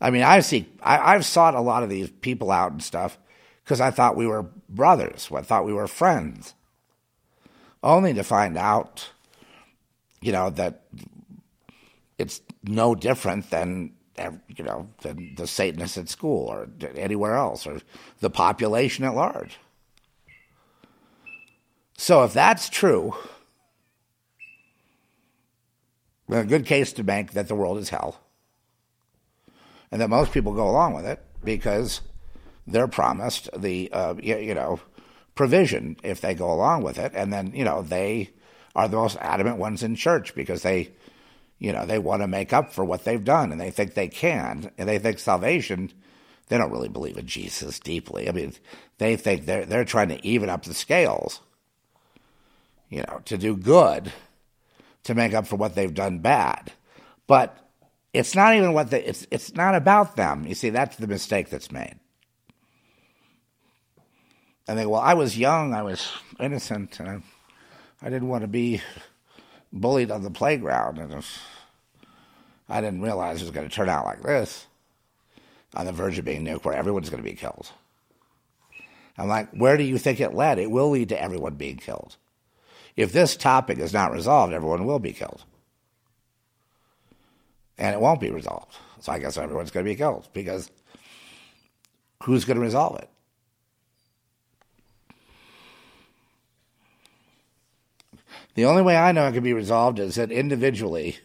[0.00, 0.78] I mean, I seek.
[0.82, 3.18] I, I've sought a lot of these people out and stuff
[3.66, 5.28] because I thought we were brothers.
[5.34, 6.54] I thought we were friends.
[7.82, 9.10] Only to find out,
[10.20, 10.84] you know, that
[12.16, 13.92] it's no different than
[14.56, 17.80] you know than the Satanists at school or anywhere else or
[18.20, 19.58] the population at large.
[21.98, 23.14] So if that's true
[26.28, 28.20] a good case to make that the world is hell.
[29.90, 32.00] And that most people go along with it because
[32.66, 34.80] they're promised the, uh, you, you know,
[35.34, 37.12] provision if they go along with it.
[37.14, 38.30] And then, you know, they
[38.74, 40.92] are the most adamant ones in church because they,
[41.58, 44.08] you know, they want to make up for what they've done and they think they
[44.08, 44.70] can.
[44.78, 45.92] And they think salvation,
[46.48, 48.28] they don't really believe in Jesus deeply.
[48.28, 48.54] I mean,
[48.98, 51.40] they think they're, they're trying to even up the scales
[52.88, 54.12] you know, to do good
[55.04, 56.72] to make up for what they've done bad.
[57.26, 57.56] But
[58.12, 60.46] it's not even what they, it's, it's not about them.
[60.46, 61.98] You see, that's the mistake that's made.
[64.68, 66.10] And they, go, well, I was young, I was
[66.40, 67.22] innocent, and I,
[68.02, 68.82] I didn't want to be
[69.72, 70.98] bullied on the playground.
[70.98, 71.24] And
[72.68, 74.66] I didn't realize it was going to turn out like this
[75.74, 77.70] on the verge of being nuked, where everyone's going to be killed.
[79.18, 80.58] I'm like, where do you think it led?
[80.58, 82.16] It will lead to everyone being killed.
[82.96, 85.44] If this topic is not resolved, everyone will be killed.
[87.78, 88.74] And it won't be resolved.
[89.00, 90.70] So I guess everyone's going to be killed because
[92.22, 93.08] who's going to resolve it?
[98.56, 101.18] The only way I know it can be resolved is that individually,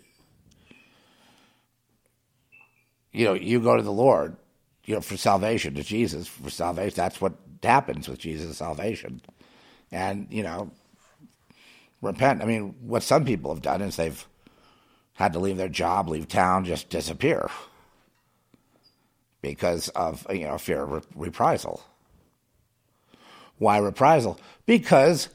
[3.14, 4.36] you know, you go to the Lord,
[4.84, 6.94] you know, for salvation, to Jesus for salvation.
[6.98, 9.22] That's what happens with Jesus' salvation.
[9.94, 10.72] And, you know,
[12.02, 12.42] repent.
[12.42, 14.28] I mean, what some people have done is they've
[15.14, 17.50] had to leave their job, leave town, just disappear
[19.42, 21.82] because of, you know, fear of reprisal.
[23.58, 24.38] Why reprisal?
[24.66, 25.30] Because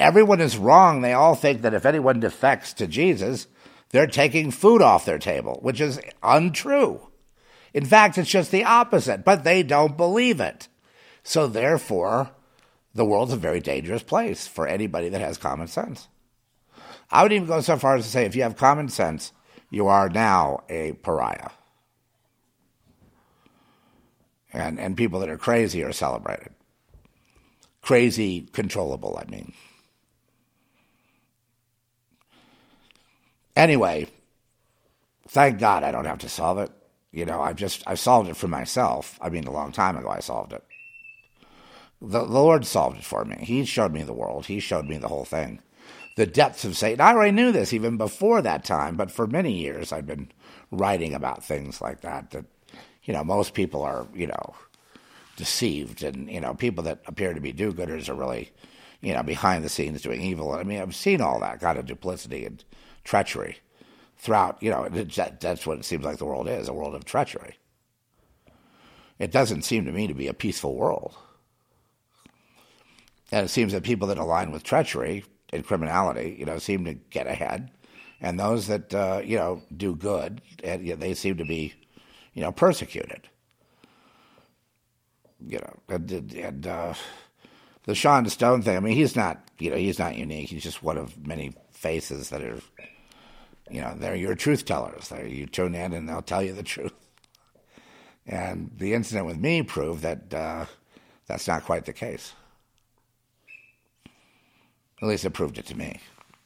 [0.00, 1.00] everyone is wrong.
[1.00, 3.46] They all think that if anyone defects to Jesus,
[3.90, 7.08] they're taking food off their table, which is untrue.
[7.72, 10.68] In fact, it's just the opposite, but they don't believe it.
[11.22, 12.30] So therefore,
[12.94, 16.08] the world's a very dangerous place for anybody that has common sense.
[17.10, 19.32] I would even go so far as to say if you have common sense,
[19.68, 21.50] you are now a pariah.
[24.52, 26.52] And, and people that are crazy are celebrated.
[27.82, 29.52] Crazy, controllable, I mean.
[33.60, 34.06] Anyway,
[35.28, 36.70] thank God I don't have to solve it.
[37.12, 39.18] You know, I've just, I solved it for myself.
[39.20, 40.64] I mean, a long time ago I solved it.
[42.00, 43.36] The, the Lord solved it for me.
[43.40, 44.46] He showed me the world.
[44.46, 45.60] He showed me the whole thing.
[46.16, 47.02] The depths of Satan.
[47.02, 50.32] I already knew this even before that time, but for many years I've been
[50.70, 52.30] writing about things like that.
[52.30, 52.46] That,
[53.04, 54.54] you know, most people are, you know,
[55.36, 58.52] deceived, and you know, people that appear to be do-gooders are really,
[59.02, 60.52] you know, behind the scenes doing evil.
[60.52, 62.64] I mean, I've seen all that kind of duplicity and
[63.10, 63.58] treachery
[64.18, 64.62] throughout.
[64.62, 67.58] You know, that, that's what it seems like the world is—a world of treachery.
[69.18, 71.14] It doesn't seem to me to be a peaceful world.
[73.32, 76.94] And it seems that people that align with treachery and criminality, you know, seem to
[76.94, 77.70] get ahead,
[78.20, 81.74] and those that uh, you know do good, and you know, they seem to be,
[82.34, 83.28] you know, persecuted.
[85.44, 86.94] You know, and, and uh,
[87.84, 88.76] the Sean Stone thing.
[88.76, 90.50] I mean, he's not, you know, he's not unique.
[90.50, 92.60] He's just one of many faces that are,
[93.70, 95.08] you know, they're your truth tellers.
[95.08, 96.92] They're, you tune in and they'll tell you the truth.
[98.26, 100.66] And the incident with me proved that uh,
[101.26, 102.32] that's not quite the case.
[105.02, 106.00] At least it proved it to me,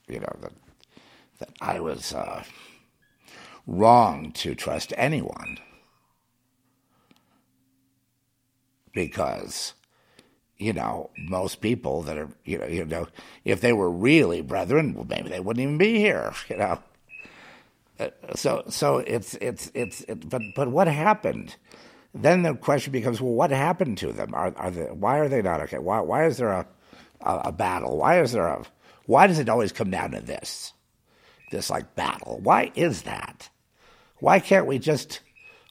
[0.07, 0.53] you know, that,
[1.39, 2.43] that I was uh,
[3.67, 5.57] wrong to trust anyone
[8.93, 9.73] because,
[10.57, 13.07] you know, most people that are, you know, you know,
[13.43, 16.79] if they were really brethren, well, maybe they wouldn't even be here, you know.
[18.35, 21.55] So, so it's it's it's it, but but what happened?
[22.13, 24.33] Then the question becomes, well, what happened to them?
[24.33, 25.79] Are are they, why are they not okay?
[25.79, 26.67] Why why is there a
[27.21, 27.97] a, a battle?
[27.97, 28.63] Why is there a
[29.05, 30.73] why does it always come down to this?
[31.51, 32.39] This like battle.
[32.41, 33.49] Why is that?
[34.19, 35.21] Why can't we just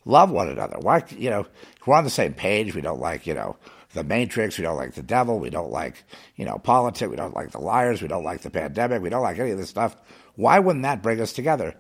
[0.05, 0.79] love one another?
[0.79, 1.47] Why you know,
[1.87, 3.57] we're on the same page, we don't like, you know,
[3.93, 6.05] the matrix, we don't like the devil, we don't like,
[6.37, 9.23] you know, politics, we don't like the liars, we don't like the pandemic, we don't
[9.23, 9.97] like any of this stuff.
[10.37, 11.75] Why wouldn't that bring us together?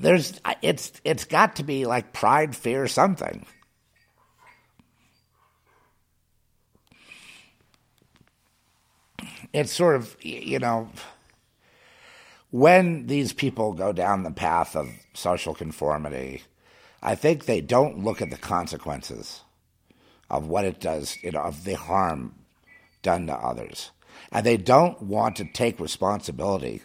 [0.00, 3.46] There's it's it's got to be like pride, fear, something.
[9.52, 10.90] it's sort of, you know,
[12.50, 16.42] when these people go down the path of social conformity,
[17.02, 19.42] I think they don't look at the consequences
[20.30, 22.34] of what it does, you know, of the harm
[23.02, 23.90] done to others.
[24.32, 26.82] And they don't want to take responsibility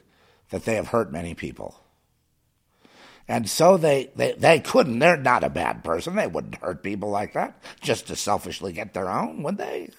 [0.49, 1.82] that they have hurt many people.
[3.34, 6.15] And so they, they, they couldn't, they're not a bad person.
[6.15, 9.89] They wouldn't hurt people like that just to selfishly get their own, would they?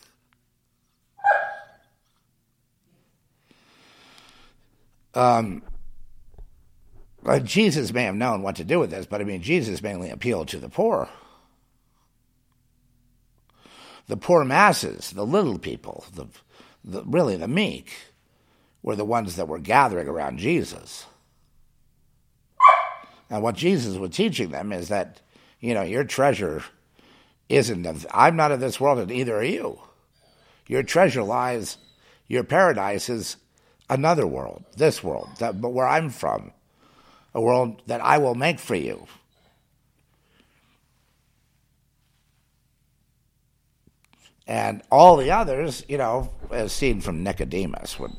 [5.14, 5.64] Um,
[7.42, 10.46] Jesus may have known what to do with this, but I mean, Jesus mainly appealed
[10.48, 11.08] to the poor.
[14.06, 16.28] The poor masses, the little people, the,
[16.84, 17.96] the, really the meek,
[18.80, 21.06] were the ones that were gathering around Jesus.
[23.30, 25.20] And what Jesus was teaching them is that,
[25.60, 26.62] you know, your treasure
[27.48, 29.80] isn't of, I'm not of this world, and neither are you.
[30.66, 31.78] Your treasure lies,
[32.28, 33.36] your paradise is
[33.90, 36.52] another world, this world, that, but where I'm from,
[37.34, 39.06] a world that I will make for you.
[44.46, 48.14] And all the others, you know, as seen from Nicodemus, when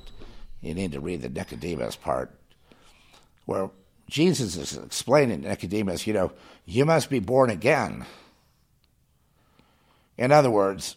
[0.62, 2.32] you need to read the Nicodemus part,
[3.46, 3.70] where
[4.10, 6.32] Jesus is explaining to Nicodemus, you know,
[6.66, 8.06] you must be born again.
[10.18, 10.96] In other words,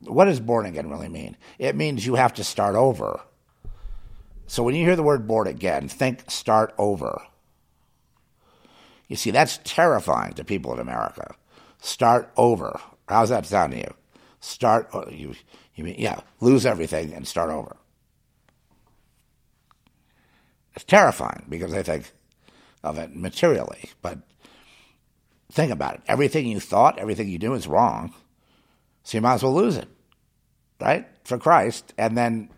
[0.00, 1.36] what does born again really mean?
[1.58, 3.20] It means you have to start over.
[4.46, 7.22] So when you hear the word born again, think start over.
[9.08, 11.34] You see, that's terrifying to people in America.
[11.80, 12.80] Start over.
[13.08, 13.94] How's that sound to you?
[14.40, 15.34] Start, uh, you,
[15.74, 17.76] you mean, yeah, lose everything and start over.
[20.74, 22.12] It's terrifying because they think
[22.82, 24.18] of it materially, but
[25.52, 26.02] think about it.
[26.06, 28.12] Everything you thought, everything you do is wrong,
[29.04, 29.88] so you might as well lose it,
[30.80, 31.06] right?
[31.24, 32.50] For Christ, and then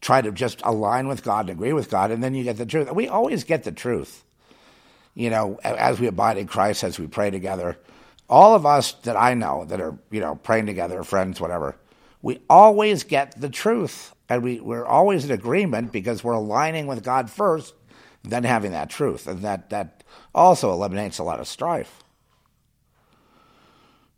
[0.00, 2.66] try to just align with God and agree with God, and then you get the
[2.66, 2.90] truth.
[2.92, 4.24] We always get the truth.
[5.14, 7.76] You know, as we abide in Christ, as we pray together,
[8.28, 11.76] all of us that I know that are, you know, praying together, friends, whatever,
[12.22, 14.14] we always get the truth.
[14.30, 17.74] And we, we're always in agreement because we're aligning with God first,
[18.22, 19.26] then having that truth.
[19.26, 22.04] And that, that also eliminates a lot of strife.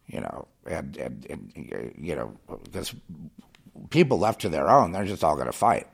[0.07, 2.95] You know, and, and, and you know, because
[3.89, 5.89] people left to their own, they're just all going to fight.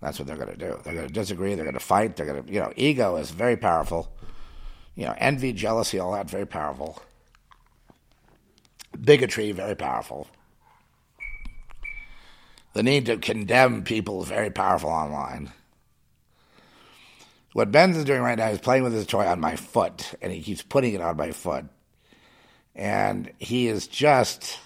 [0.00, 0.80] That's what they're going to do.
[0.82, 1.54] They're going to disagree.
[1.54, 2.16] They're going to fight.
[2.16, 4.10] They're going to, you know, ego is very powerful.
[4.94, 7.02] You know, envy, jealousy, all that very powerful.
[8.98, 10.26] Bigotry, very powerful.
[12.78, 15.50] The need to condemn people is very powerful online.
[17.52, 20.32] What Ben's is doing right now is playing with his toy on my foot, and
[20.32, 21.64] he keeps putting it on my foot.
[22.76, 24.60] And he is just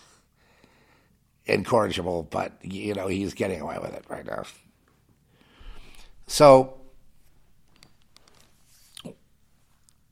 [1.47, 4.43] incorrigible, but you know he's getting away with it right now.
[6.27, 6.83] So,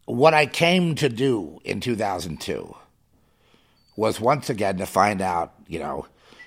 [0.06, 2.74] what I came to do in 2002
[3.94, 6.06] was once again to find out, you know,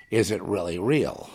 [0.10, 1.30] is it really real?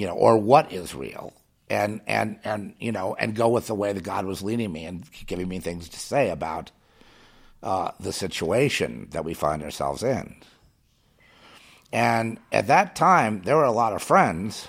[0.00, 1.34] You know, or what is real?
[1.68, 4.86] And and and you know, and go with the way that God was leading me
[4.86, 6.70] and giving me things to say about
[7.62, 10.36] uh, the situation that we find ourselves in.
[11.92, 14.68] And at that time, there were a lot of friends,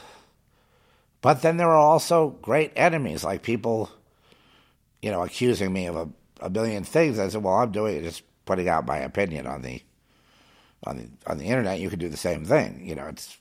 [1.21, 3.89] but then there were also great enemies, like people,
[5.01, 6.09] you know, accusing me of a,
[6.41, 7.19] a billion things.
[7.19, 9.81] I said, well, I'm doing it, just putting out my opinion on the
[10.83, 11.79] on the on the internet.
[11.79, 12.85] You could do the same thing.
[12.85, 13.37] You know, it's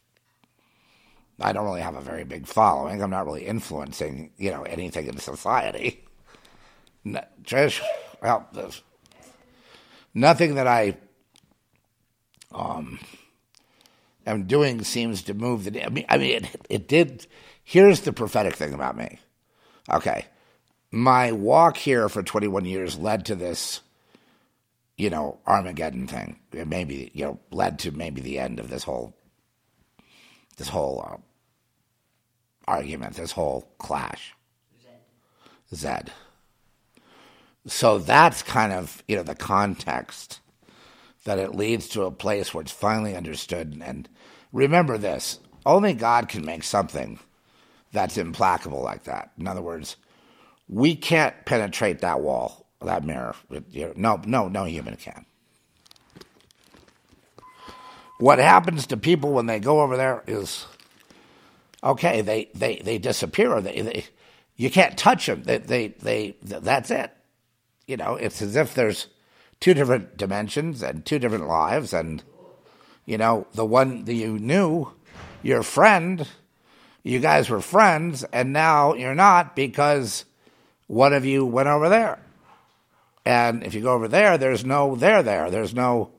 [1.41, 3.03] I don't really have a very big following.
[3.03, 6.05] I'm not really influencing, you know, anything in society.
[7.07, 7.81] Trish,
[8.23, 8.47] well,
[10.15, 10.97] nothing that I
[12.53, 12.99] um,
[14.27, 15.85] am doing seems to move the.
[15.85, 17.27] I mean, I mean, it, it did.
[17.65, 19.19] Here's the prophetic thing about me.
[19.91, 20.27] Okay,
[20.91, 23.81] my walk here for 21 years led to this,
[24.97, 26.39] you know, Armageddon thing.
[26.53, 29.15] It maybe you know led to maybe the end of this whole,
[30.59, 31.17] this whole uh,
[32.71, 34.35] argument, this whole clash.
[34.81, 35.75] Zed.
[35.75, 36.13] Zed.
[37.67, 40.41] So that's kind of you know the context
[41.25, 43.83] that it leads to a place where it's finally understood.
[43.85, 44.09] And
[44.53, 47.19] remember this: only God can make something
[47.93, 49.33] that's implacable like that.
[49.39, 49.97] In other words,
[50.69, 53.35] we can't penetrate that wall, that mirror.
[53.97, 55.27] No, no, no human can.
[58.19, 60.67] What happens to people when they go over there is
[61.83, 62.21] okay.
[62.21, 63.53] They they they disappear.
[63.53, 64.05] or They, they
[64.57, 65.43] you can't touch them.
[65.45, 67.13] They they they that's it
[67.91, 69.09] you know, it's as if there's
[69.59, 72.23] two different dimensions and two different lives, and
[73.05, 74.93] you know, the one that you knew,
[75.43, 76.29] your friend,
[77.03, 80.25] you guys were friends, and now you're not because
[80.87, 82.21] one of you went over there.
[83.27, 85.51] And if you go over there, there's no there there.
[85.51, 86.13] There's no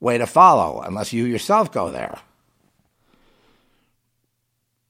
[0.00, 2.20] way to follow unless you yourself go there.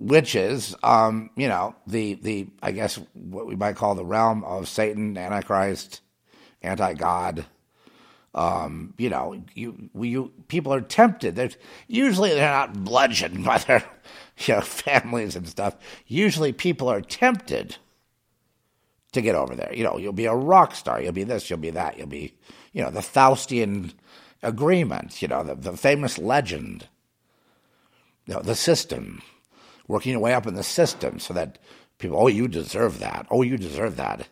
[0.01, 4.45] Which is, um, you know, the the I guess what we might call the realm
[4.45, 6.03] of Satan, Antichrist,
[6.62, 7.47] anti God.
[8.35, 11.35] Um, you know, you, you people are tempted.
[11.35, 11.51] They're,
[11.89, 13.85] usually they're not bludgeoned by their
[14.39, 15.77] you know, families and stuff.
[16.07, 17.77] Usually people are tempted
[19.12, 19.75] to get over there.
[19.75, 21.01] You know, you'll be a rock star.
[21.01, 21.49] You'll be this.
[21.49, 21.99] You'll be that.
[21.99, 22.35] You'll be,
[22.73, 23.95] you know, the Faustian
[24.43, 25.23] agreement.
[25.23, 26.87] You know, the, the famous legend.
[28.27, 29.23] You know, the system
[29.89, 31.59] working your way up in the system so that
[31.98, 33.27] people, oh, you deserve that.
[33.31, 34.28] Oh, you deserve that.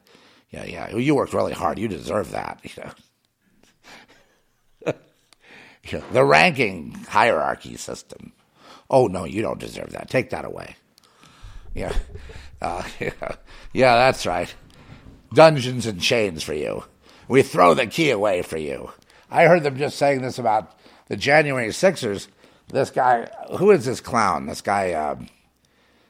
[0.50, 0.94] Yeah, yeah.
[0.94, 1.78] You worked really hard.
[1.78, 2.60] You deserve that.
[5.84, 6.04] You know.
[6.12, 8.32] the ranking hierarchy system.
[8.90, 10.10] Oh no, you don't deserve that.
[10.10, 10.76] Take that away.
[11.74, 11.94] Yeah,
[12.62, 13.36] uh, yeah,
[13.72, 14.52] yeah, that's right.
[15.32, 16.84] Dungeons and chains for you.
[17.28, 18.90] We throw the key away for you.
[19.30, 20.78] I heard them just saying this about
[21.08, 22.28] the January Sixers.
[22.68, 23.28] This guy,
[23.58, 24.46] who is this clown?
[24.46, 25.28] This guy, um,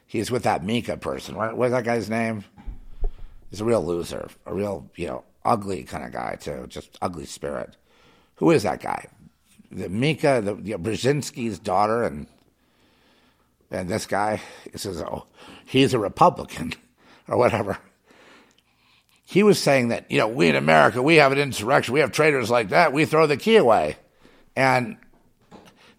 [0.07, 1.35] he's with that Mika person.
[1.35, 2.43] What, what's that guy's name?
[3.49, 7.25] He's a real loser, a real, you know, ugly kind of guy too, just ugly
[7.25, 7.75] spirit.
[8.35, 9.07] Who is that guy?
[9.71, 12.27] The Mika, the, Brzezinski's daughter, and
[13.69, 15.25] and this guy he says, "Oh,
[15.65, 16.73] he's a Republican,"
[17.27, 17.77] or whatever.
[19.25, 22.11] He was saying that you know we in America we have an insurrection, we have
[22.11, 23.97] traitors like that, we throw the key away,
[24.55, 24.97] and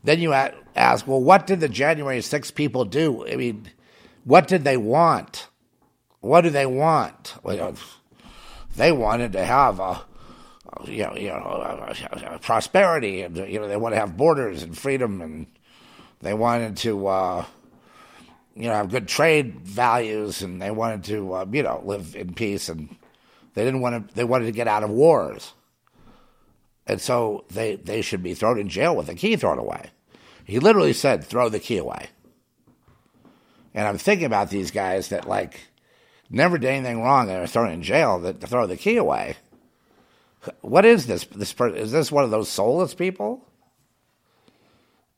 [0.05, 3.27] then you ask, well, what did the January 6 people do?
[3.27, 3.71] I mean,
[4.29, 5.49] what did they want?
[6.21, 7.35] What do they want?
[8.77, 10.03] They wanted to have a,
[10.85, 15.23] you know, you know, prosperity, and you know, they want to have borders and freedom,
[15.23, 15.47] and
[16.21, 17.45] they wanted to, uh,
[18.55, 22.35] you know, have good trade values, and they wanted to, uh, you know, live in
[22.35, 22.95] peace, and
[23.55, 24.15] they didn't want to.
[24.15, 25.55] They wanted to get out of wars,
[26.87, 29.89] and so they they should be thrown in jail with the key thrown away.
[30.45, 32.11] He literally said, "Throw the key away."
[33.75, 35.61] And I'm thinking about these guys that like
[36.31, 39.37] never did anything wrong and are thrown in jail that throw the key away.
[40.61, 41.25] What is this?
[41.25, 43.45] This is this one of those soulless people?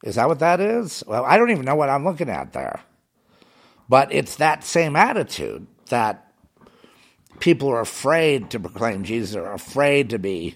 [0.02, 1.04] Is that what that is?
[1.06, 2.80] Well, I don't even know what I'm looking at there.
[3.88, 6.32] But it's that same attitude that
[7.40, 10.54] people are afraid to proclaim Jesus, are afraid to be,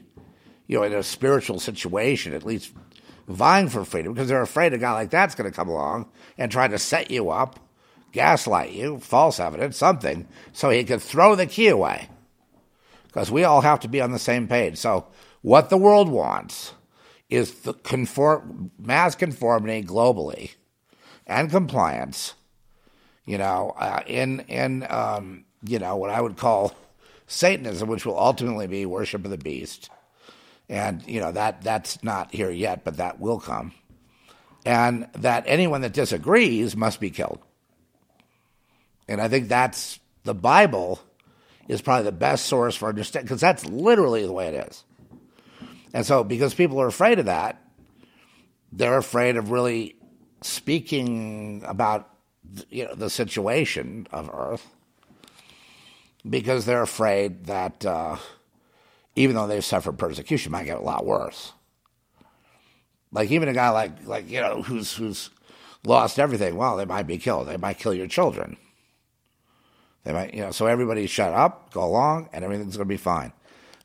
[0.67, 2.73] you know, in a spiritual situation, at least
[3.27, 6.09] vying for freedom, because they're afraid a guy like that's going to come along
[6.39, 7.59] and try to set you up
[8.15, 12.09] gaslight you, false evidence, something, so he could throw the key away.
[13.09, 14.79] Because we all have to be on the same page.
[14.79, 15.07] So,
[15.43, 16.73] what the world wants
[17.29, 20.53] is the conform, mass conformity globally
[21.27, 22.35] and compliance,
[23.27, 26.75] you know, uh, in, in um, you know, what I would call
[27.27, 29.91] Satanism, which will ultimately be worship of the beast.
[30.69, 33.73] And, you know, that, that's not here yet, but that will come.
[34.65, 37.41] And that anyone that disagrees must be killed.
[39.09, 41.01] And I think that's the Bible
[41.69, 44.85] is probably the best source for understanding, because that's literally the way it is.
[45.93, 47.63] And so, because people are afraid of that,
[48.73, 49.97] they're afraid of really
[50.43, 52.11] speaking about
[52.69, 54.67] you know the situation of Earth
[56.29, 58.17] because they're afraid that uh,
[59.17, 61.53] even though they've suffered persecution, might get a lot worse.
[63.13, 65.31] Like even a guy like like you know who's who's
[65.85, 67.49] lost everything, well, they might be killed.
[67.49, 68.57] They might kill your children.
[70.05, 72.99] They might, you know, so everybody shut up, go along, and everything's going to be
[72.99, 73.33] fine.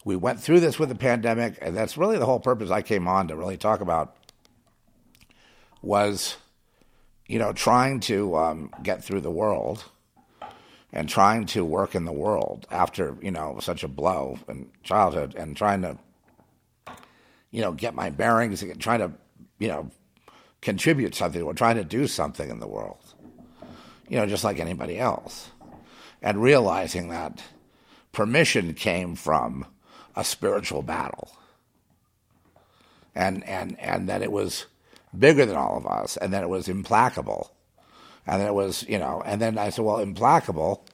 [0.04, 3.08] We went through this with the pandemic, and that's really the whole purpose I came
[3.08, 4.16] on to really talk about
[5.82, 6.36] was,
[7.26, 9.86] you know, trying to um, get through the world
[10.92, 15.36] and trying to work in the world after, you know, such a blow in childhood
[15.36, 15.98] and trying to,
[17.52, 19.12] you know, get my bearings and trying to,
[19.58, 19.90] you know,
[20.62, 23.14] contribute something or trying to do something in the world,
[24.10, 25.52] you know, just like anybody else
[26.22, 27.42] and realizing that
[28.12, 29.66] permission came from
[30.16, 31.30] a spiritual battle.
[33.16, 34.66] And and and that it was
[35.18, 37.52] bigger than all of us and that it was implacable.
[38.28, 40.86] And it was you know and then i said well implacable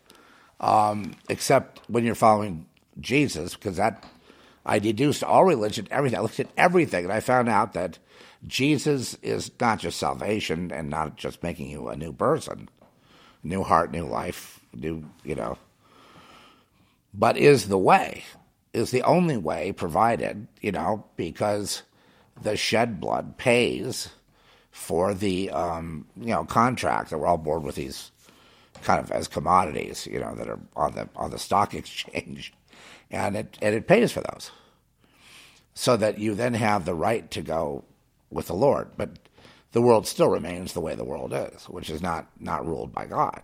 [0.62, 2.66] um, except when you're following
[3.02, 4.06] jesus because that
[4.66, 8.00] i deduced all religion everything i looked at everything and i found out that
[8.48, 12.70] jesus is not just salvation and not just making you a new person
[13.44, 15.58] new heart new life do, you know.
[17.14, 18.24] But is the way,
[18.74, 21.84] is the only way provided, you know, because
[22.42, 24.10] the shed blood pays
[24.72, 28.12] for the, um, you know, contract that we're all bored with these
[28.84, 32.54] kind of as commodities, you know, that are on the on the stock exchange,
[33.10, 34.52] and it and it pays for those,
[35.74, 37.86] so that you then have the right to go
[38.30, 39.12] with the Lord, but
[39.72, 43.06] the world still remains the way the world is, which is not not ruled by
[43.06, 43.42] God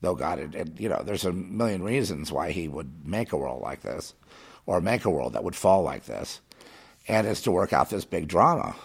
[0.00, 3.36] though God, it, it, you know, there's a million reasons why He would make a
[3.36, 4.14] world like this,
[4.66, 6.40] or make a world that would fall like this,
[7.06, 8.76] and it's to work out this big drama: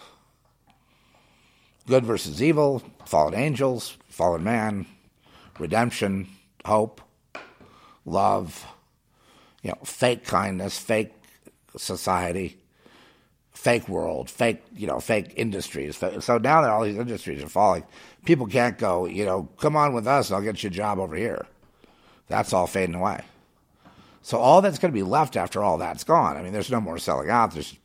[1.88, 4.86] good versus evil, fallen angels, fallen man,
[5.60, 6.28] redemption,
[6.66, 7.02] hope,
[8.06, 8.66] love,
[9.62, 11.14] you know, fake kindness, fake
[11.78, 12.58] society,
[13.54, 15.98] fake world, fake, you know, fake industries.
[15.98, 17.84] So now that all these industries are falling,
[18.26, 21.16] people can't go, you know, come on with us, I'll get you a job over
[21.16, 21.46] here.
[22.28, 23.22] That's all fading away.
[24.22, 26.38] So all that's going to be left after all that's gone.
[26.38, 27.54] I mean, there's no more selling out.
[27.54, 27.76] There's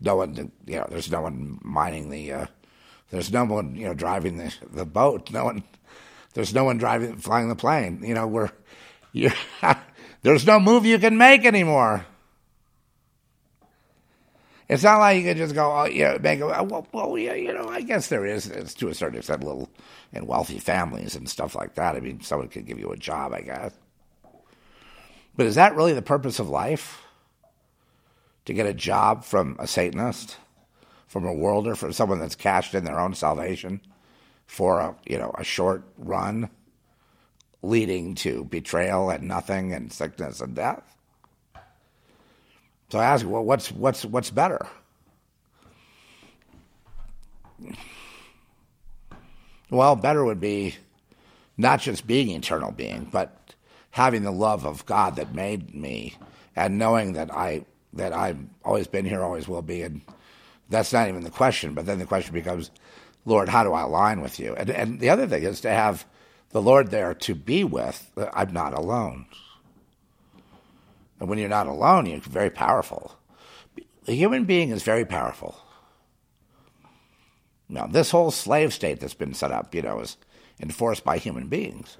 [0.00, 2.46] no one, you know, there's no one mining the, uh,
[3.10, 5.30] there's no one, you know, driving the the boat.
[5.30, 5.64] No one,
[6.34, 8.02] there's no one driving, flying the plane.
[8.04, 8.50] You know, we're,
[9.12, 9.30] you
[10.22, 12.06] there's no move you can make anymore.
[14.68, 17.34] It's not like you can just go, oh, yeah, make a, oh, well, well, yeah,
[17.34, 19.70] you know, I guess there is, it's to a certain extent, little
[20.12, 21.96] in wealthy families and stuff like that.
[21.96, 23.72] I mean, someone could give you a job, I guess.
[25.36, 27.02] But is that really the purpose of life?
[28.44, 30.36] To get a job from a Satanist,
[31.06, 33.80] from a worlder, from someone that's cashed in their own salvation
[34.48, 36.50] for a you know a short run,
[37.62, 40.96] leading to betrayal and nothing and sickness and death.
[42.90, 44.66] So I ask, well, what's what's what's better?
[49.70, 50.76] Well, better would be
[51.58, 53.54] not just being eternal being, but
[53.90, 56.14] having the love of God that made me,
[56.56, 60.00] and knowing that I that I've always been here, always will be, and
[60.70, 61.74] that's not even the question.
[61.74, 62.70] But then the question becomes,
[63.26, 64.54] Lord, how do I align with you?
[64.54, 66.06] And and the other thing is to have
[66.50, 68.10] the Lord there to be with.
[68.32, 69.26] I'm not alone.
[71.20, 73.16] And when you're not alone, you're very powerful.
[74.06, 75.56] A human being is very powerful.
[77.68, 80.16] Now, this whole slave state that's been set up, you know, is
[80.60, 81.98] enforced by human beings.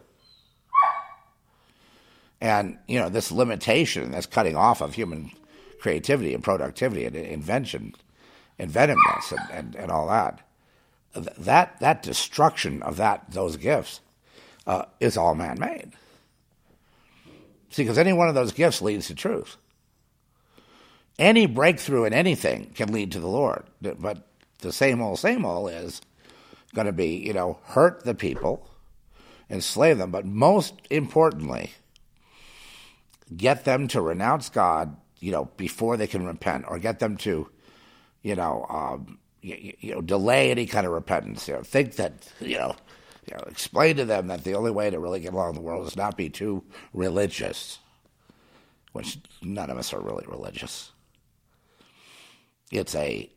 [2.41, 5.33] And, you know, this limitation, this cutting off of human
[5.81, 7.95] creativity and productivity and invention,
[8.59, 10.41] inventiveness and, and, and all that,
[11.15, 14.01] that, that destruction of that, those gifts
[14.67, 15.93] uh, is all man made.
[17.71, 19.57] See, because any one of those gifts leads to truth.
[21.19, 23.65] Any breakthrough in anything can lead to the Lord.
[23.81, 24.29] But
[24.61, 26.01] the same old, same old is
[26.75, 28.69] going to be, you know, hurt the people,
[29.51, 31.73] enslave them, but most importantly,
[33.37, 37.49] get them to renounce God, you know, before they can repent, or get them to,
[38.23, 41.49] you know, um, you, you, know, delay any kind of repentance.
[41.49, 42.75] You know, think that, you know,
[43.29, 45.61] you know, explain to them that the only way to really get along in the
[45.61, 46.65] world is not be too
[46.95, 47.79] religious,
[48.93, 50.93] which none of us are really religious.
[52.73, 53.31] It's a,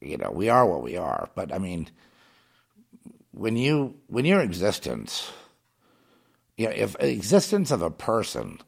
[0.00, 1.30] you know, we are what we are.
[1.34, 1.88] But I mean,
[3.32, 5.30] when you when your existence,
[6.58, 8.58] you know, if existence of a person,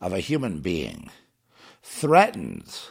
[0.00, 1.10] of a human being,
[1.82, 2.88] threatens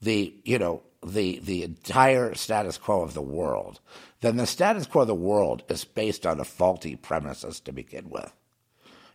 [0.00, 3.80] the you know the the entire status quo of the world,
[4.20, 8.10] then the status quo of the world is based on a faulty premises to begin
[8.10, 8.32] with,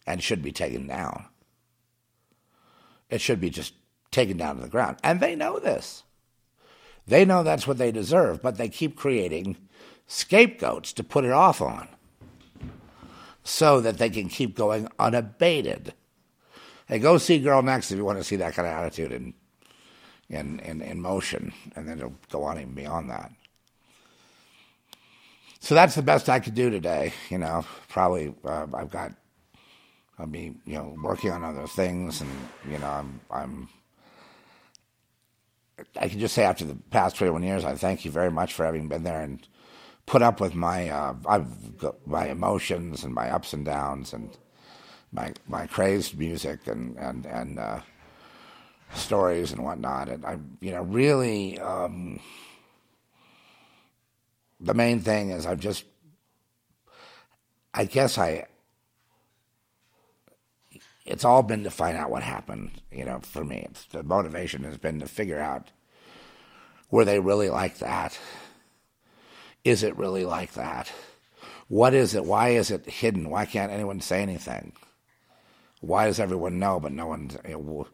[0.07, 1.25] and should be taken down.
[3.09, 3.73] It should be just
[4.11, 6.03] taken down to the ground, and they know this.
[7.05, 9.57] They know that's what they deserve, but they keep creating
[10.07, 11.89] scapegoats to put it off on,
[13.43, 15.93] so that they can keep going unabated.
[16.87, 19.33] Hey, go see Girl Next if you want to see that kind of attitude and
[20.29, 23.31] in, in, in motion, and then it'll go on even beyond that.
[25.63, 27.13] So that's the best I could do today.
[27.29, 29.13] You know, probably uh, I've got
[30.19, 32.29] I'll be you know working on other things, and
[32.69, 33.69] you know I'm I'm
[35.97, 38.65] I can just say after the past 21 years, I thank you very much for
[38.65, 39.47] having been there and
[40.05, 41.13] put up with my uh,
[42.05, 44.37] my emotions and my ups and downs and
[45.13, 47.79] my my crazed music and and and uh,
[48.95, 50.09] stories and whatnot.
[50.09, 52.19] And I, you know, really, um,
[54.63, 55.83] the main thing is I've just,
[57.73, 58.45] I guess I,
[61.05, 63.65] it's all been to find out what happened, you know, for me.
[63.69, 65.71] It's, the motivation has been to figure out
[66.89, 68.17] were they really like that?
[69.63, 70.91] Is it really like that?
[71.67, 72.23] What is it?
[72.23, 73.29] Why is it hidden?
[73.29, 74.73] Why can't anyone say anything?
[75.81, 77.31] Why does everyone know, but no one?
[77.45, 77.87] You know,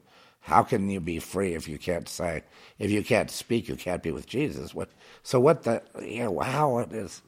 [0.50, 2.42] how can you be free if you can't say,
[2.80, 4.74] if you can't speak, you can't be with Jesus?
[4.74, 4.90] What?
[5.22, 5.80] So what the?
[6.02, 7.22] You know, how it is.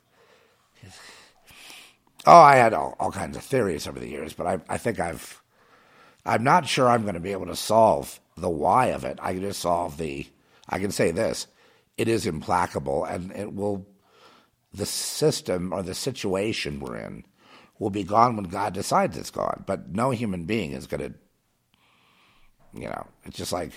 [2.27, 4.99] Oh, I had all, all kinds of theories over the years, but I, I think
[4.99, 5.41] I've,
[6.27, 9.21] I'm not sure I'm going to be able to solve the why of it.
[9.23, 10.27] I can just solve the,
[10.69, 11.47] I can say this,
[11.97, 13.87] it is implacable and it will,
[14.75, 17.25] the system or the situation we're in
[17.79, 19.63] will be gone when God decides it's gone.
[19.65, 21.15] But no human being is going to
[22.75, 23.73] you know, it's just like,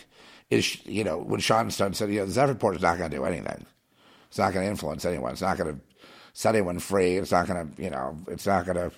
[0.50, 3.18] is you know, when Sean Stone said, you know, Zeph report is not going to
[3.18, 3.66] do anything.
[4.28, 5.32] It's not going to influence anyone.
[5.32, 5.82] It's not going to
[6.34, 7.18] set anyone free.
[7.18, 8.92] It's not going to, you know, it's not going to,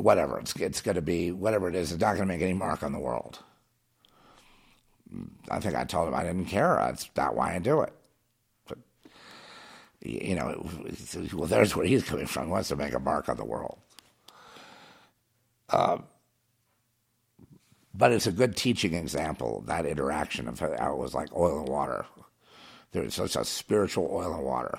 [0.00, 0.38] whatever.
[0.38, 1.92] It's it's going to be whatever it is.
[1.92, 3.40] It's not going to make any mark on the world.
[5.50, 6.76] I think I told him I didn't care.
[6.76, 7.92] That's not why I do it.
[8.66, 8.78] But
[10.00, 10.66] you know,
[11.34, 12.46] well, there's where he's coming from.
[12.46, 13.78] He wants to make a mark on the world.
[15.68, 16.04] Um,
[17.94, 21.68] but it's a good teaching example that interaction of how it was like oil and
[21.68, 22.06] water.
[22.92, 24.78] There's such a spiritual oil and water,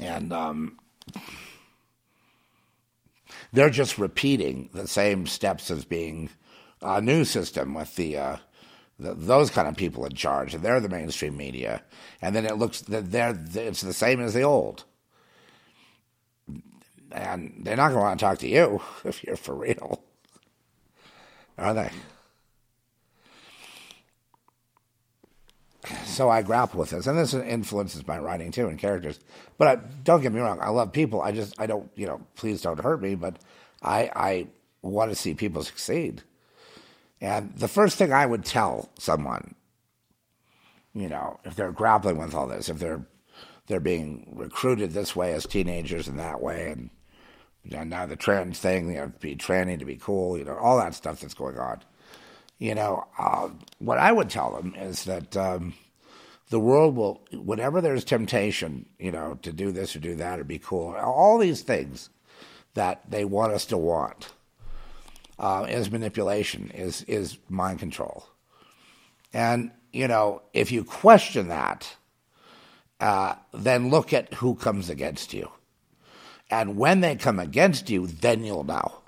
[0.00, 0.78] and um,
[3.52, 6.30] they're just repeating the same steps as being
[6.82, 8.36] a new system with the, uh,
[8.98, 11.82] the, those kind of people in charge, and they're the mainstream media,
[12.20, 14.84] and then it looks that they're it's the same as the old,
[17.12, 20.02] and they're not going to want to talk to you if you're for real,
[21.58, 21.90] are they?
[26.04, 29.20] so I grapple with this, and this influences my writing too and characters.
[29.58, 31.20] But I, don't get me wrong, I love people.
[31.20, 33.36] I just I don't you know please don't hurt me, but
[33.82, 34.46] I I
[34.82, 36.22] want to see people succeed.
[37.20, 39.54] And the first thing I would tell someone,
[40.94, 43.04] you know, if they're grappling with all this, if they're
[43.66, 46.90] they're being recruited this way as teenagers and that way, and
[47.64, 50.56] you know, now the trans thing, you know, be tranny to be cool, you know,
[50.56, 51.80] all that stuff that's going on.
[52.58, 55.74] You know, uh, what I would tell them is that um,
[56.50, 60.44] the world will, whenever there's temptation, you know, to do this or do that or
[60.44, 62.10] be cool, all these things
[62.74, 64.32] that they want us to want
[65.38, 68.26] uh, is manipulation, is is mind control,
[69.32, 71.96] and you know, if you question that,
[73.00, 75.50] uh, then look at who comes against you,
[76.60, 79.02] and when they come against you, then you'll know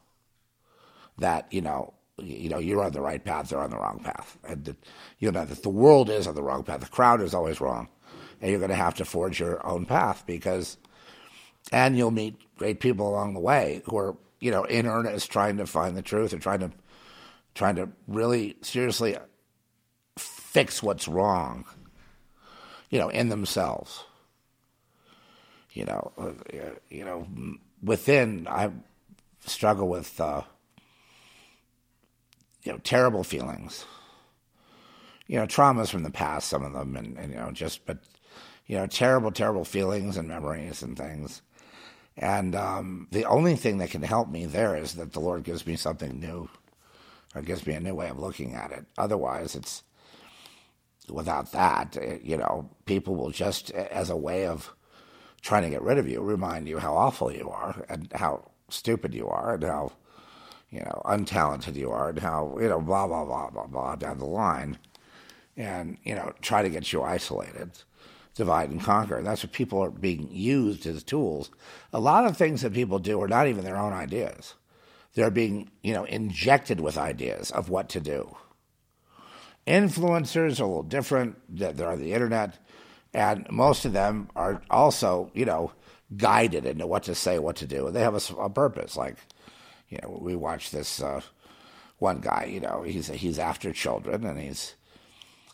[1.18, 4.38] that you know you know, you're on the right path, they're on the wrong path.
[4.44, 4.74] And,
[5.18, 6.80] you know, that the world is on the wrong path.
[6.80, 7.88] The crowd is always wrong.
[8.40, 10.76] And you're going to have to forge your own path because,
[11.72, 15.58] and you'll meet great people along the way who are, you know, in earnest trying
[15.58, 16.70] to find the truth or trying to,
[17.54, 19.16] trying to really seriously
[20.18, 21.64] fix what's wrong,
[22.90, 24.04] you know, in themselves.
[25.76, 26.10] You know,
[26.88, 27.26] you know,
[27.82, 28.70] within, I
[29.44, 30.40] struggle with, uh,
[32.62, 33.84] you know, terrible feelings.
[35.26, 37.98] You know, traumas from the past, some of them, and, and you know, just, but,
[38.66, 41.42] you know, terrible, terrible feelings and memories and things.
[42.16, 45.66] And um, the only thing that can help me there is that the Lord gives
[45.66, 46.48] me something new,
[47.34, 48.86] or gives me a new way of looking at it.
[48.96, 49.82] Otherwise, it's
[51.10, 54.72] without that, eh, you know, people will just, as a way of
[55.42, 59.14] trying to get rid of you, remind you how awful you are and how stupid
[59.14, 59.92] you are and how
[60.70, 64.18] you know, untalented you are and how, you know, blah, blah, blah, blah, blah down
[64.18, 64.78] the line.
[65.56, 67.70] And, you know, try to get you isolated,
[68.34, 69.22] divide and conquer.
[69.22, 71.50] That's what people are being used as tools.
[71.92, 74.54] A lot of things that people do are not even their own ideas.
[75.14, 78.36] They're being, you know, injected with ideas of what to do.
[79.66, 81.36] Influencers are a little different.
[81.48, 82.58] They're on the internet.
[83.16, 85.72] And most of them are also, you know,
[86.18, 87.90] guided into what to say, what to do.
[87.90, 88.94] They have a, a purpose.
[88.94, 89.16] Like,
[89.88, 91.22] you know, we watch this uh,
[91.96, 92.50] one guy.
[92.52, 94.74] You know, he's he's after children, and he's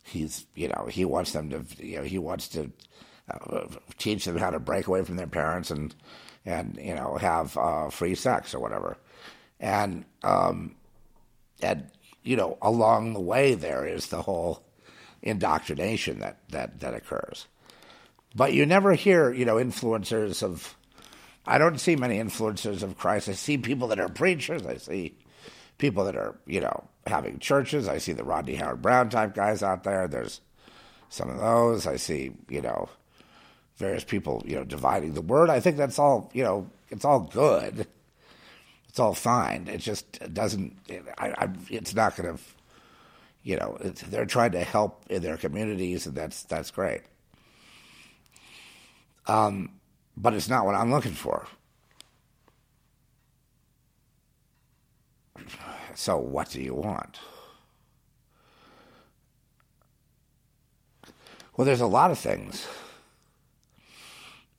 [0.03, 2.73] he's you know he wants them to you know he wants to
[3.31, 3.67] uh,
[3.97, 5.95] teach them how to break away from their parents and
[6.45, 8.97] and you know have uh, free sex or whatever,
[9.61, 10.75] and um,
[11.63, 11.87] and
[12.25, 14.65] you know along the way there is the whole
[15.23, 17.47] indoctrination that that that occurs,
[18.35, 20.77] but you never hear you know influencers of
[21.47, 23.29] I don't see many influencers of Christ.
[23.29, 24.65] I see people that are preachers.
[24.65, 25.17] I see
[25.79, 27.89] people that are, you know, having churches.
[27.89, 30.07] I see the Rodney Howard-Browne type guys out there.
[30.07, 30.41] There's
[31.09, 31.87] some of those.
[31.87, 32.89] I see, you know,
[33.77, 35.51] various people, you know, dividing the word.
[35.51, 37.89] I think that's all, you know, it's all good.
[38.89, 39.67] It's all fine.
[39.69, 42.43] It just doesn't, it, I, I, it's not going to,
[43.43, 47.01] you know, they're trying to help in their communities, and that's that's great.
[49.27, 49.81] Um,
[50.17, 51.47] but it's not what I'm looking for.
[55.95, 57.19] So, what do you want?
[61.57, 62.67] Well, there's a lot of things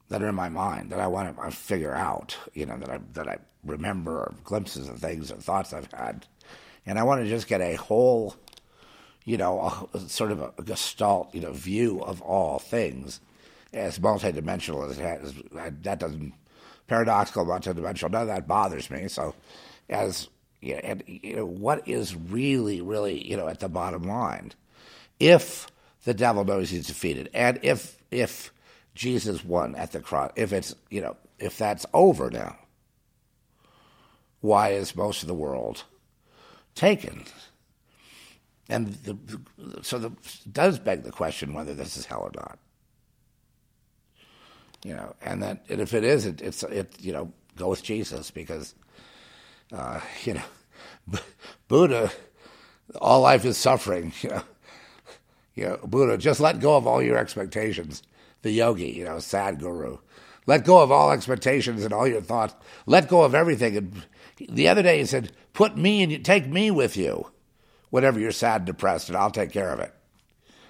[0.10, 2.99] that are in my mind that I want to figure out, you know, that I
[3.14, 6.27] that I remember or glimpses of things or thoughts I've had,
[6.85, 8.35] and I want to just get a whole,
[9.26, 13.22] you know, a, sort of a, a gestalt, you know, view of all things
[13.73, 15.33] as multidimensional as it has.
[15.81, 16.33] That doesn't
[16.87, 18.11] paradoxical, multidimensional.
[18.11, 19.07] None of that bothers me.
[19.07, 19.33] So,
[19.89, 20.29] as
[20.61, 24.51] you know, and, you know, what is really, really, you know, at the bottom line,
[25.19, 25.67] if
[26.03, 28.53] the devil knows he's defeated, and if if
[28.95, 32.57] Jesus won at the cross, if it's you know, if that's over now,
[34.41, 35.83] why is most of the world
[36.75, 37.25] taken?
[38.69, 39.17] And the,
[39.81, 40.11] so the,
[40.49, 42.57] does beg the question whether this is hell or not
[44.84, 47.84] you know, and that and if it is, it, it's it you know go with
[47.84, 48.76] Jesus because
[49.72, 51.19] uh, you know
[51.68, 52.11] Buddha,
[52.99, 54.14] all life is suffering.
[54.23, 54.43] You know,
[55.55, 58.01] you know, Buddha, just let go of all your expectations.
[58.41, 59.99] The yogi, you know, Sadhguru,
[60.47, 62.55] let go of all expectations and all your thoughts.
[62.88, 63.77] Let go of everything.
[63.77, 64.05] And
[64.49, 67.30] the other day he said, "Put me and take me with you,
[67.91, 69.93] whenever you're sad, depressed, and I'll take care of it."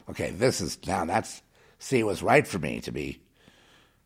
[0.09, 1.41] Okay, this is now that's
[1.79, 3.19] see, it was right for me to be,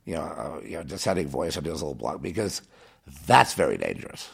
[0.07, 2.61] you know, uh, you know, dissenting voice on his little blog because
[3.27, 4.29] that's very dangerous.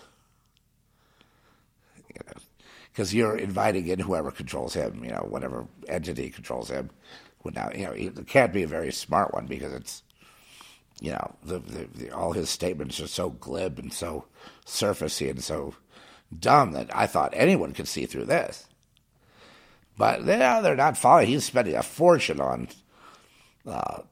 [1.98, 2.34] You know,
[2.92, 6.92] because you're inviting in whoever controls him, you know, whatever entity controls him.
[7.44, 10.04] Now, you know, it can't be a very smart one because it's,
[11.02, 14.26] you know, the, the, the, all his statements are so glib and so
[14.66, 15.74] surfacey and so
[16.40, 18.68] dumb that I thought anyone could see through this.
[19.98, 21.28] But they're, they're not following.
[21.28, 22.68] He's spending a fortune on,
[23.66, 24.04] uh,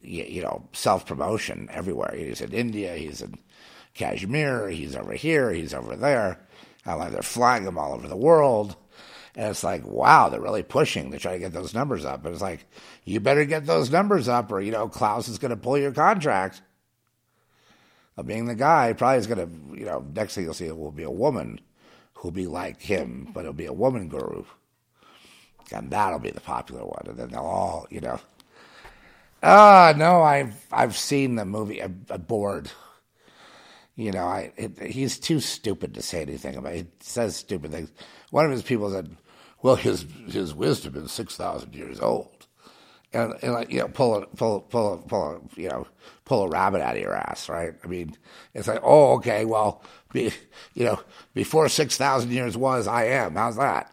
[0.00, 2.14] you, know, self promotion everywhere.
[2.16, 3.34] He's in India, he's in
[3.94, 6.40] Kashmir, he's over here, he's over there.
[6.86, 8.76] I like they're flying him all over the world.
[9.34, 12.24] And it's like, wow, they're really pushing to try to get those numbers up.
[12.24, 12.66] And it's like,
[13.04, 15.92] you better get those numbers up, or you know, Klaus is going to pull your
[15.92, 16.62] contract.
[18.16, 20.76] Of being the guy, probably is going to, you know, next thing you'll see it
[20.76, 21.60] will be a woman
[22.14, 24.42] who'll be like him, but it'll be a woman guru
[25.72, 28.18] and that'll be the popular one, and then they'll all, you know.
[29.42, 31.82] Ah, uh, no, I've I've seen the movie.
[31.82, 32.70] I'm, I'm bored.
[33.96, 36.72] You know, I it, he's too stupid to say anything about.
[36.74, 36.78] It.
[36.78, 37.90] He says stupid things.
[38.30, 39.16] One of his people said,
[39.62, 42.46] "Well, his his wisdom is six thousand years old,"
[43.12, 45.24] and, and like you know, pull a pull pull a, pull
[45.56, 45.86] a, you know
[46.24, 47.72] pull a rabbit out of your ass, right?
[47.82, 48.14] I mean,
[48.54, 49.82] it's like, oh, okay, well,
[50.12, 50.30] be,
[50.74, 51.00] you know,
[51.34, 53.34] before six thousand years was, I am.
[53.34, 53.90] How's that?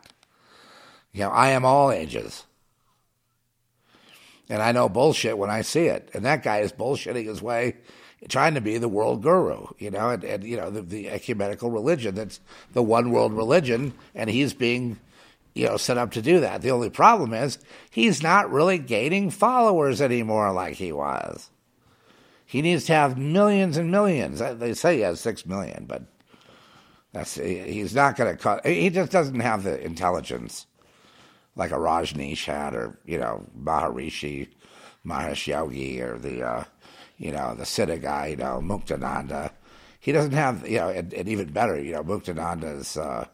[1.14, 2.44] You know, I am all ages.
[4.50, 6.10] And I know bullshit when I see it.
[6.14, 7.78] And that guy is bullshitting his way,
[8.30, 11.72] trying to be the world guru, you know, and, and you know, the, the ecumenical
[11.72, 12.40] religion that's
[12.74, 15.00] the one world religion, and he's being,
[15.54, 16.62] you know, set up to do that.
[16.62, 17.58] The only problem is
[17.90, 21.50] he's not really gaining followers anymore like he was.
[22.46, 24.42] He needs to have millions and millions.
[24.42, 26.04] Uh, they say he has six million, but
[27.12, 28.66] that's he's not going to cut.
[28.66, 30.68] He just doesn't have the intelligence
[31.56, 34.50] like a Rajneesh had, or you know Maharishi,
[35.06, 36.64] Mahesh Yogi, or the uh,
[37.18, 39.52] you know the Siddha guy, you know Muktananda.
[40.00, 42.98] He doesn't have you know, and, and even better, you know Muktananda's.
[42.98, 43.28] Uh,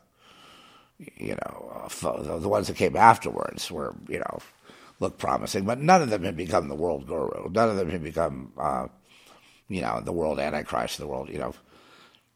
[1.18, 4.40] you know, uh, the ones that came afterwards were, you know,
[5.00, 7.50] look promising, but none of them had become the world guru.
[7.50, 8.88] None of them had become, uh,
[9.68, 11.54] you know, the world antichrist, the world, you know,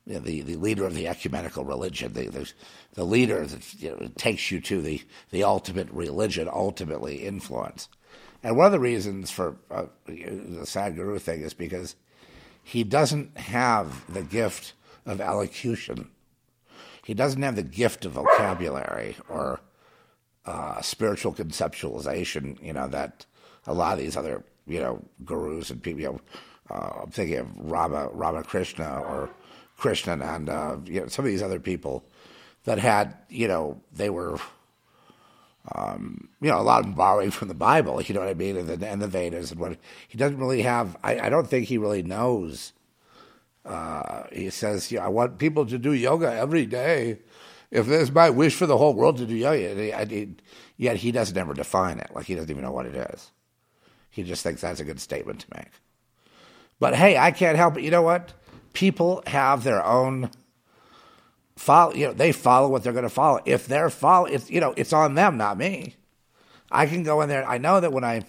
[0.07, 2.51] the, the leader of the ecumenical religion, the, the,
[2.93, 5.01] the leader that you know, takes you to the,
[5.31, 7.89] the ultimate religion, ultimately influence.
[8.43, 10.13] And one of the reasons for uh, the
[10.63, 11.95] Sadhguru thing is because
[12.63, 14.73] he doesn't have the gift
[15.05, 16.09] of elocution.
[17.03, 19.61] He doesn't have the gift of vocabulary or
[20.45, 23.25] uh, spiritual conceptualization, you know, that
[23.65, 26.19] a lot of these other, you know, gurus and people, you know,
[26.69, 29.29] uh, I'm thinking of Rama, Ramakrishna or
[29.79, 32.05] Krishnan and you know, some of these other people
[32.63, 34.39] that had, you know, they were,
[35.73, 38.33] um, you know, a lot of them borrowing from the Bible, you know what I
[38.33, 39.77] mean, and the, and the Vedas and what
[40.07, 40.97] he doesn't really have.
[41.03, 42.73] I, I don't think he really knows.
[43.63, 47.19] Uh, he says, "Yeah, I want people to do yoga every day.
[47.71, 50.27] If there's my wish for the whole world to do yoga, I,
[50.77, 52.11] yet he doesn't ever define it.
[52.13, 53.31] Like he doesn't even know what it is.
[54.11, 55.71] He just thinks that's a good statement to make.
[56.79, 57.83] But hey, I can't help it.
[57.83, 58.33] You know what?
[58.75, 60.29] People have their own
[61.55, 61.93] follow.
[61.93, 63.39] You know, they follow what they're going to follow.
[63.45, 65.95] If they're follow, it's you know, it's on them, not me.
[66.71, 67.47] I can go in there.
[67.47, 68.23] I know that when I,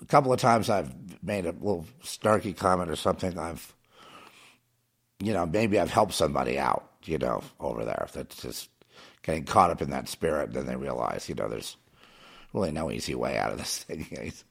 [0.00, 0.92] a couple of times I've
[1.22, 3.38] made a little snarky comment or something.
[3.38, 3.72] I've,
[5.20, 6.88] you know, maybe I've helped somebody out.
[7.04, 8.70] You know, over there that's just
[9.22, 10.52] getting caught up in that spirit.
[10.52, 11.76] Then they realize, you know, there's
[12.52, 14.06] really no easy way out of this thing.
[14.22, 14.44] He's,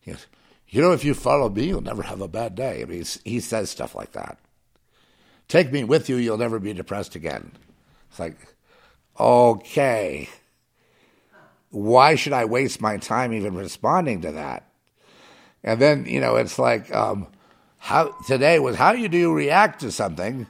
[0.00, 0.26] he's,
[0.72, 2.80] you know, if you follow me, you'll never have a bad day.
[2.80, 4.38] I mean, he says stuff like that.
[5.46, 7.52] Take me with you, you'll never be depressed again.
[8.08, 8.38] It's like,
[9.20, 10.30] okay.
[11.68, 14.66] Why should I waste my time even responding to that?
[15.62, 17.26] And then, you know, it's like, um,
[17.76, 20.46] how today was how you do you react to something.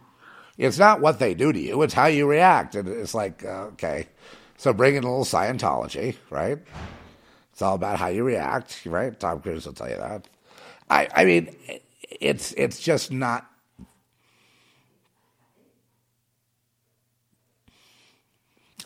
[0.57, 2.77] It's not what they do to you, it's how you react.
[2.77, 4.07] And it's like, uh, okay.
[4.57, 6.59] So bring in a little Scientology, right?
[7.53, 9.19] It's all about how you react, right?
[9.19, 10.29] Tom Cruise will tell you that.
[10.91, 11.55] I, I mean,
[12.21, 13.47] it's it's just not.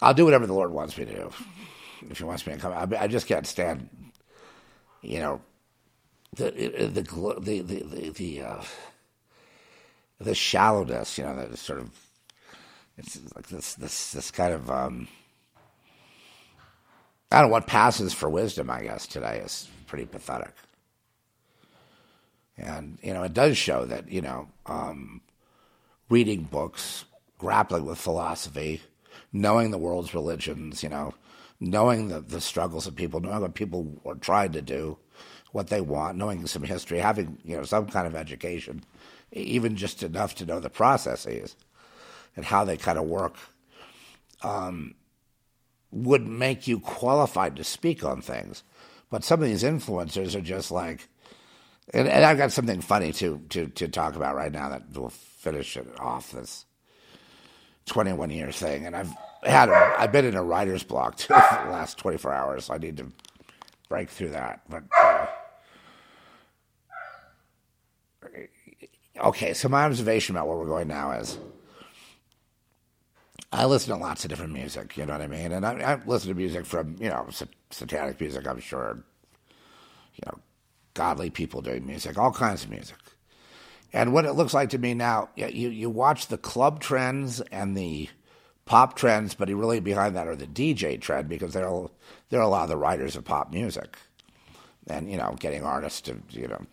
[0.03, 1.31] I'll do whatever the Lord wants me to do.
[2.11, 3.89] If He wants me to come, I, I just can't stand,
[5.03, 5.41] you know,
[6.35, 8.63] the the the the the, the, uh,
[10.21, 11.91] the shallowness, you know, the sort of
[12.99, 15.09] it's like this this this kind of um,
[17.37, 18.71] Don't know what passes for wisdom.
[18.71, 20.55] I guess today is pretty pathetic,
[22.57, 25.21] and you know it does show that you know um,
[26.09, 27.05] reading books,
[27.37, 28.81] grappling with philosophy,
[29.35, 31.13] knowing the world's religions, you know,
[31.61, 34.97] knowing the, the struggles of people, knowing what people are trying to do,
[35.53, 38.83] what they want, knowing some history, having you know some kind of education,
[39.33, 41.55] even just enough to know the processes
[42.35, 43.35] and how they kind of work,
[44.43, 44.95] um,
[45.97, 48.63] would make you qualified to speak on things.
[49.11, 51.09] But some of these influencers are just like,
[51.95, 55.11] and, and I've got something funny to, to to talk about right now that will
[55.11, 56.67] finish it off this
[57.87, 58.85] 21 year thing.
[58.85, 59.13] And I've
[59.45, 62.65] had I've been in a writer's block too for the last 24 hours.
[62.67, 63.07] So I need to
[63.89, 64.63] break through that.
[64.69, 65.27] But uh,
[69.29, 71.39] okay, so my observation about where we're going now is
[73.53, 75.53] I listen to lots of different music, you know what I mean?
[75.53, 77.29] And I, I listen to music from, you know,
[77.71, 79.03] satanic music, I'm sure,
[80.15, 80.39] you know,
[80.95, 82.97] godly people doing music, all kinds of music.
[83.93, 87.77] And what it looks like to me now, you, you watch the club trends and
[87.77, 88.09] the
[88.65, 91.89] pop trends, but really behind that are the DJ trend because there are,
[92.29, 93.97] there are a lot of the writers of pop music
[94.89, 96.67] and, you know, getting artists to, you know,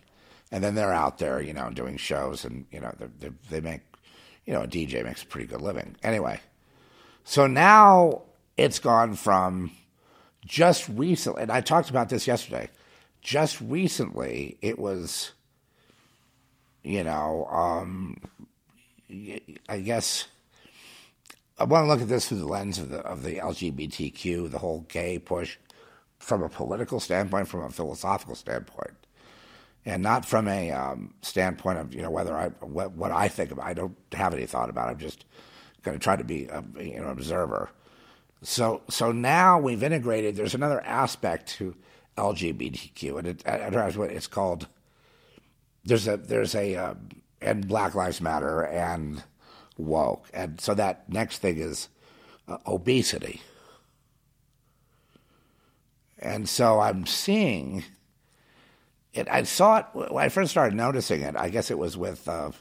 [0.50, 3.80] and then they're out there, you know, doing shows and, you know, they they make,
[4.44, 5.96] you know, a DJ makes a pretty good living.
[6.02, 6.40] Anyway,
[7.24, 8.22] so now
[8.56, 9.72] it's gone from
[10.44, 12.70] just recently, and I talked about this yesterday.
[13.22, 15.32] Just recently, it was,
[16.82, 18.18] you know, um,
[19.68, 20.26] I guess
[21.58, 24.58] I want to look at this through the lens of the of the LGBTQ, the
[24.58, 25.56] whole gay push,
[26.18, 28.94] from a political standpoint, from a philosophical standpoint,
[29.86, 33.50] and not from a um, standpoint of you know whether I what, what I think
[33.50, 33.66] about.
[33.66, 34.88] I don't have any thought about.
[34.88, 34.92] it.
[34.92, 35.24] I'm just
[35.84, 37.70] going to try to be a, you know, observer.
[38.42, 40.36] So so now we've integrated.
[40.36, 41.74] There's another aspect to
[42.16, 43.42] LGBTQ, and it,
[44.12, 44.66] it's called.
[45.84, 46.94] There's a there's a uh,
[47.40, 49.22] and Black Lives Matter and
[49.78, 51.88] woke, and so that next thing is
[52.48, 53.40] uh, obesity.
[56.18, 57.84] And so I'm seeing
[59.12, 59.28] it.
[59.30, 61.36] I saw it when I first started noticing it.
[61.36, 62.52] I guess it was with uh,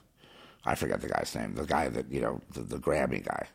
[0.65, 3.47] I forget the guy's name, the guy that, you know, the, the Grammy guy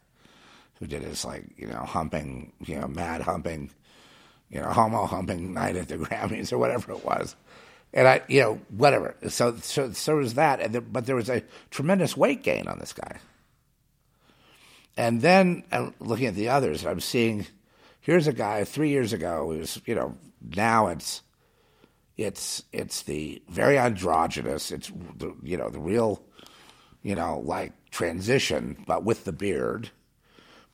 [0.79, 3.71] who did his, like, you know, humping, you know, mad humping,
[4.51, 7.35] you know, homo humping night at the Grammys or whatever it was.
[7.95, 9.17] And I, you know, whatever.
[9.29, 10.61] So, so, so was that.
[10.61, 13.19] And there, but there was a tremendous weight gain on this guy.
[14.97, 17.47] And then I'm looking at the others, I'm seeing
[18.01, 20.17] here's a guy three years ago who was, you know,
[20.57, 21.23] now it's,
[22.17, 26.23] it's, it's the very androgynous, it's the, you know, the real
[27.09, 29.89] you know, like transition, but with the beard.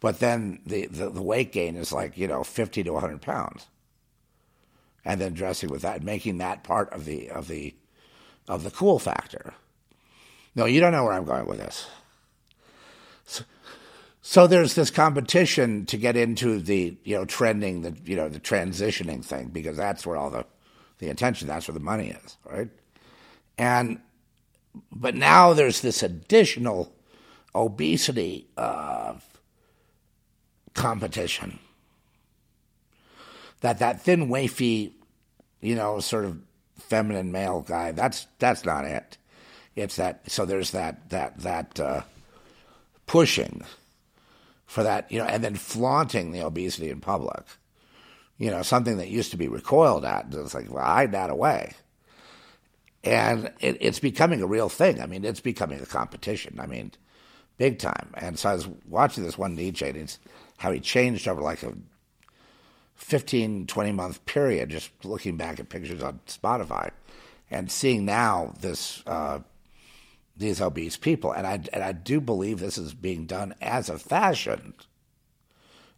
[0.01, 3.69] But then the, the, the weight gain is like, you know, 50 to 100 pounds.
[5.05, 7.73] And then dressing with that, making that part of the, of the,
[8.49, 9.55] of the cool factor.
[10.57, 11.87] No, you don't know where I'm going with this.
[13.27, 13.45] So,
[14.21, 18.41] so there's this competition to get into the, you know, trending, the, you know, the
[18.41, 20.45] transitioning thing, because that's where all the,
[20.99, 22.71] the attention, that's where the money is, right?
[23.57, 24.01] And
[24.93, 26.93] but now there's this additional
[27.55, 29.25] obesity of
[30.75, 31.59] competition.
[33.61, 34.93] That that thin, wafy,
[35.61, 36.39] you know, sort of
[36.79, 37.93] feminine male guy.
[37.93, 39.17] That's that's not it.
[39.75, 40.31] It's that.
[40.31, 42.03] So there's that that that uh,
[43.07, 43.63] pushing
[44.67, 47.45] for that, you know, and then flaunting the obesity in public.
[48.37, 50.27] You know, something that used to be recoiled at.
[50.33, 51.75] It's like, well, hide that away
[53.05, 55.01] and it, it's becoming a real thing.
[55.01, 56.59] I mean, it's becoming a competition.
[56.61, 56.93] I mean,
[57.59, 58.11] big time.
[58.15, 60.19] And so I was watching this one DJ, and it's
[60.57, 61.75] how he changed over like a
[62.97, 66.91] 15, 20 month period, just looking back at pictures on Spotify
[67.51, 69.41] and seeing now this uh,
[70.37, 71.33] these obese people.
[71.33, 74.75] And I, and I do believe this is being done as a fashion,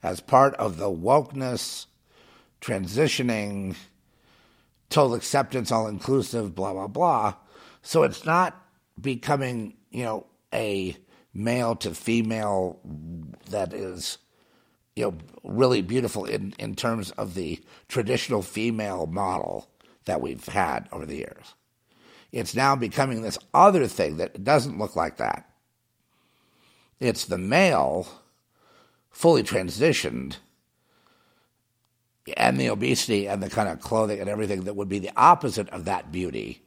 [0.02, 1.86] as part of the wokeness,
[2.60, 3.76] transitioning
[4.90, 7.34] total acceptance, all inclusive, blah, blah, blah.
[7.82, 8.60] So it's not
[9.00, 10.96] becoming, you know, a
[11.34, 12.80] male to female
[13.50, 14.18] that is,
[14.94, 15.14] you know,
[15.44, 19.68] really beautiful in, in terms of the traditional female model
[20.06, 21.54] that we've had over the years.
[22.32, 25.48] It's now becoming this other thing that doesn't look like that.
[26.98, 28.08] It's the male,
[29.10, 30.36] fully transitioned,
[32.36, 35.68] and the obesity and the kind of clothing and everything that would be the opposite
[35.70, 36.62] of that beauty,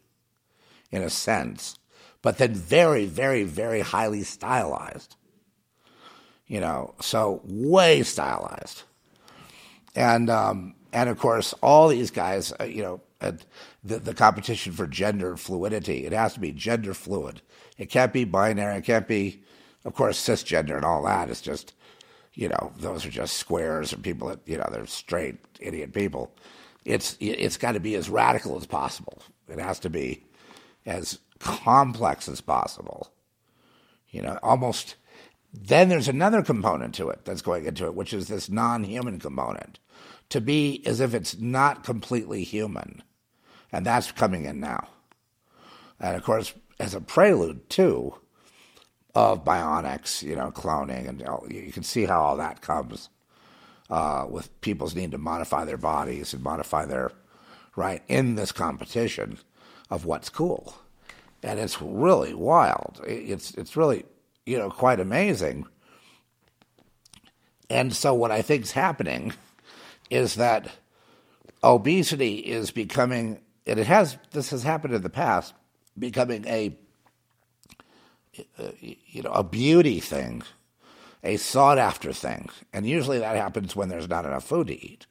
[0.91, 1.77] in a sense,
[2.21, 5.15] but then very, very, very highly stylized.
[6.49, 8.83] you know, so way stylized.
[9.95, 13.01] And, um, and of course, all these guys, uh, you know,
[13.83, 17.41] the, the competition for gender fluidity, it has to be gender fluid.
[17.77, 18.77] It can't be binary.
[18.77, 19.43] It can't be,
[19.85, 21.29] of course, cisgender and all that.
[21.29, 21.73] It's just,
[22.33, 26.31] you know, those are just squares and people that, you know, they're straight idiot people.
[26.85, 29.21] It's, it's got to be as radical as possible.
[29.47, 30.23] It has to be
[30.85, 33.11] as complex as possible.
[34.09, 34.95] You know, almost.
[35.51, 39.19] Then there's another component to it that's going into it, which is this non human
[39.19, 39.79] component.
[40.29, 43.01] To be as if it's not completely human.
[43.71, 44.87] And that's coming in now.
[45.99, 48.15] And of course, as a prelude, too,
[49.15, 51.21] of bionics, you know, cloning, and
[51.51, 53.09] you can see how all that comes
[53.89, 57.11] uh, with people's need to modify their bodies and modify their
[57.75, 59.39] right in this competition
[59.89, 60.75] of what's cool
[61.43, 63.01] and it's really wild.
[63.05, 64.05] It's it's really
[64.45, 65.65] you know quite amazing.
[67.69, 69.33] And so what I think is happening
[70.09, 70.69] is that
[71.63, 75.53] obesity is becoming and it has this has happened in the past
[75.97, 76.77] becoming a
[78.57, 80.43] Uh, you know a beauty thing
[81.23, 85.07] a sought after thing and usually that happens when there's not enough food to eat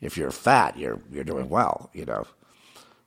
[0.00, 2.26] if you're fat you're you're doing well you know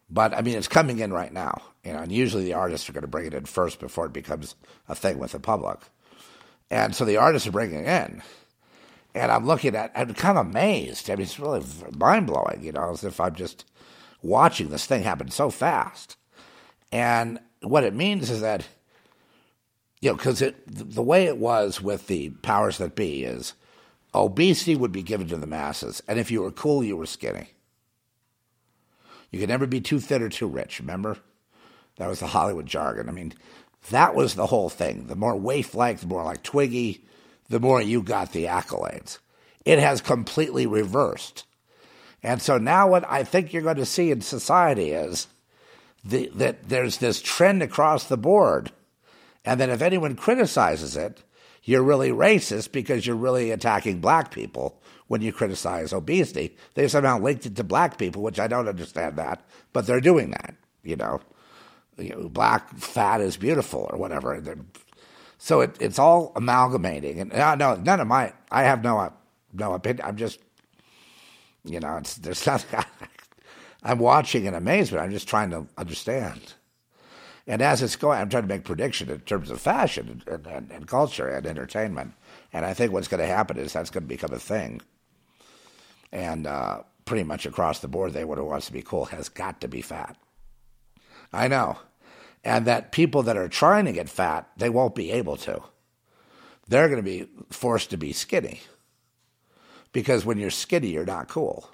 [0.10, 2.94] but I mean, it's coming in right now, you know, and usually the artists are
[2.94, 4.56] going to bring it in first before it becomes
[4.88, 5.80] a thing with the public.
[6.70, 8.22] And so the artists are bringing it in.
[9.16, 11.10] And I'm looking at, I'm kind of amazed.
[11.10, 11.64] I mean, it's really
[11.98, 13.66] mind blowing, you know, as if I'm just
[14.22, 16.18] watching this thing happen so fast.
[16.92, 18.68] And what it means is that,
[20.02, 23.54] you know, because the way it was with the powers that be is
[24.14, 26.02] obesity would be given to the masses.
[26.08, 27.50] And if you were cool, you were skinny.
[29.32, 31.18] You could never be too thin or too rich, remember?
[31.98, 33.10] That was the Hollywood jargon.
[33.10, 33.34] I mean,
[33.90, 35.08] that was the whole thing.
[35.08, 37.06] The more waif like, the more like Twiggy,
[37.50, 39.20] the more you got the accolades.
[39.66, 41.46] It has completely reversed.
[42.24, 45.28] And so now what I think you're going to see in society is
[46.04, 48.72] the, that there's this trend across the board.
[49.46, 51.24] And then if anyone criticizes it,
[51.64, 56.56] you're really racist because you're really attacking black people when you criticize obesity.
[56.74, 59.44] They somehow linked it to black people, which I don't understand that,
[59.74, 60.56] but they're doing that.
[60.84, 61.22] You know,
[61.98, 64.42] you know black fat is beautiful or whatever.
[65.38, 68.34] So it, it's all amalgamating, and uh, no, none of my.
[68.52, 69.12] I have no
[69.54, 70.06] no opinion.
[70.06, 70.40] I'm just,
[71.64, 72.84] you know, it's there's nothing.
[73.84, 75.04] I'm watching in amazement.
[75.04, 76.55] I'm just trying to understand.
[77.48, 80.72] And as it's going, I'm trying to make prediction in terms of fashion and, and,
[80.72, 82.14] and culture and entertainment.
[82.52, 84.82] And I think what's going to happen is that's going to become a thing
[86.16, 89.60] and uh, pretty much across the board, they what wants to be cool has got
[89.62, 90.16] to be fat.
[91.34, 91.80] I know,
[92.44, 95.62] and that people that are trying to get fat, they won't be able to.
[96.68, 98.62] They're going to be forced to be skinny
[99.92, 101.70] because when you're skinny, you're not cool.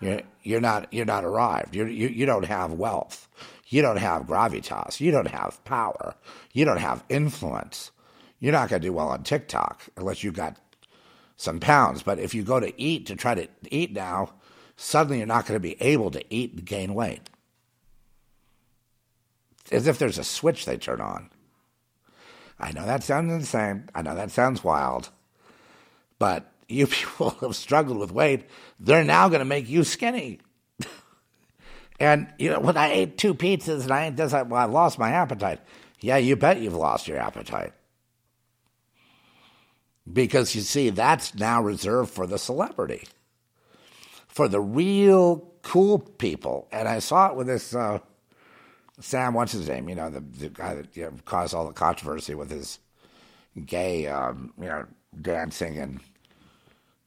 [0.00, 1.76] You're, you're not you're not arrived.
[1.76, 3.28] You're, you you don't have wealth.
[3.68, 5.00] You don't have gravitas.
[5.00, 6.14] You don't have power.
[6.52, 7.90] You don't have influence.
[8.38, 10.56] You're not going to do well on TikTok unless you've got
[11.36, 12.02] some pounds.
[12.02, 14.34] But if you go to eat to try to eat now,
[14.76, 17.28] suddenly you're not going to be able to eat and gain weight.
[19.72, 21.30] As if there's a switch they turn on.
[22.58, 23.90] I know that sounds insane.
[23.94, 25.10] I know that sounds wild.
[26.18, 28.48] But you people have struggled with weight,
[28.78, 30.40] they're now going to make you skinny.
[31.98, 34.64] And, you know, when I ate two pizzas and I ate this, I, well, I
[34.64, 35.60] lost my appetite.
[36.00, 37.72] Yeah, you bet you've lost your appetite.
[40.10, 43.08] Because you see, that's now reserved for the celebrity,
[44.28, 46.68] for the real cool people.
[46.70, 47.98] And I saw it with this uh,
[49.00, 49.88] Sam, what's his name?
[49.88, 52.78] You know, the, the guy that you know, caused all the controversy with his
[53.66, 54.86] gay, um, you know,
[55.20, 56.00] dancing and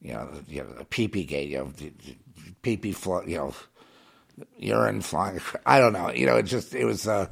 [0.01, 1.71] you know, the, you know, the pee pee gate, you know,
[2.61, 2.95] pee pee
[3.27, 3.53] you know,
[4.57, 5.39] urine flying.
[5.65, 6.11] I don't know.
[6.11, 7.27] You know, it just it was uh,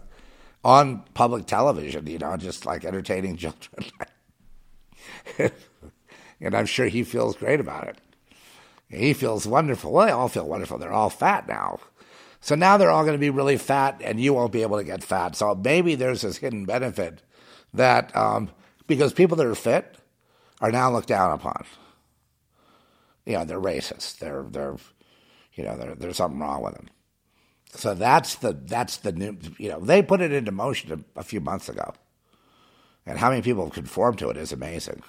[0.64, 2.08] on public television.
[2.08, 3.86] You know, just like entertaining children.
[6.40, 7.98] and I'm sure he feels great about it.
[8.90, 9.92] He feels wonderful.
[9.92, 10.78] Well, they all feel wonderful.
[10.78, 11.80] They're all fat now.
[12.40, 14.84] So now they're all going to be really fat, and you won't be able to
[14.84, 15.36] get fat.
[15.36, 17.22] So maybe there's this hidden benefit
[17.74, 18.50] that um,
[18.86, 19.98] because people that are fit
[20.62, 21.66] are now looked down upon.
[23.26, 24.20] You know, they're racist.
[24.20, 24.78] They're they're
[25.54, 26.88] you know there, there's something wrong with them.
[27.73, 31.23] So that's the that's the new you know they put it into motion a, a
[31.23, 31.94] few months ago.
[33.06, 35.02] And how many people have conformed to it is amazing.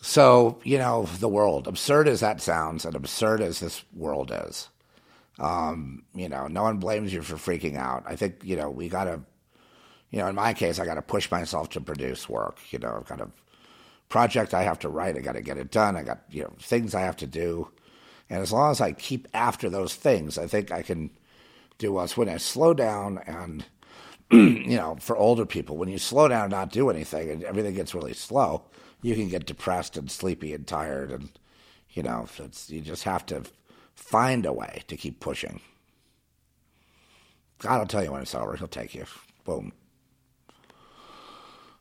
[0.00, 4.68] So, you know, the world, absurd as that sounds, and absurd as this world is,
[5.38, 8.04] um, you know, no one blames you for freaking out.
[8.06, 9.20] I think, you know, we got to
[10.10, 12.58] you know, in my case, I got to push myself to produce work.
[12.70, 13.30] You know, I've got a
[14.08, 15.16] project I have to write.
[15.16, 15.96] I got to get it done.
[15.96, 17.70] I got you know things I have to do,
[18.30, 21.10] and as long as I keep after those things, I think I can
[21.78, 22.08] do well.
[22.08, 23.64] when I slow down and
[24.30, 27.74] you know, for older people, when you slow down and not do anything, and everything
[27.74, 28.62] gets really slow,
[29.00, 31.30] you can get depressed and sleepy and tired, and
[31.90, 32.26] you know,
[32.66, 33.42] you just have to
[33.94, 35.60] find a way to keep pushing.
[37.58, 38.56] God will tell you when it's over.
[38.56, 39.04] He'll take you.
[39.44, 39.72] Boom.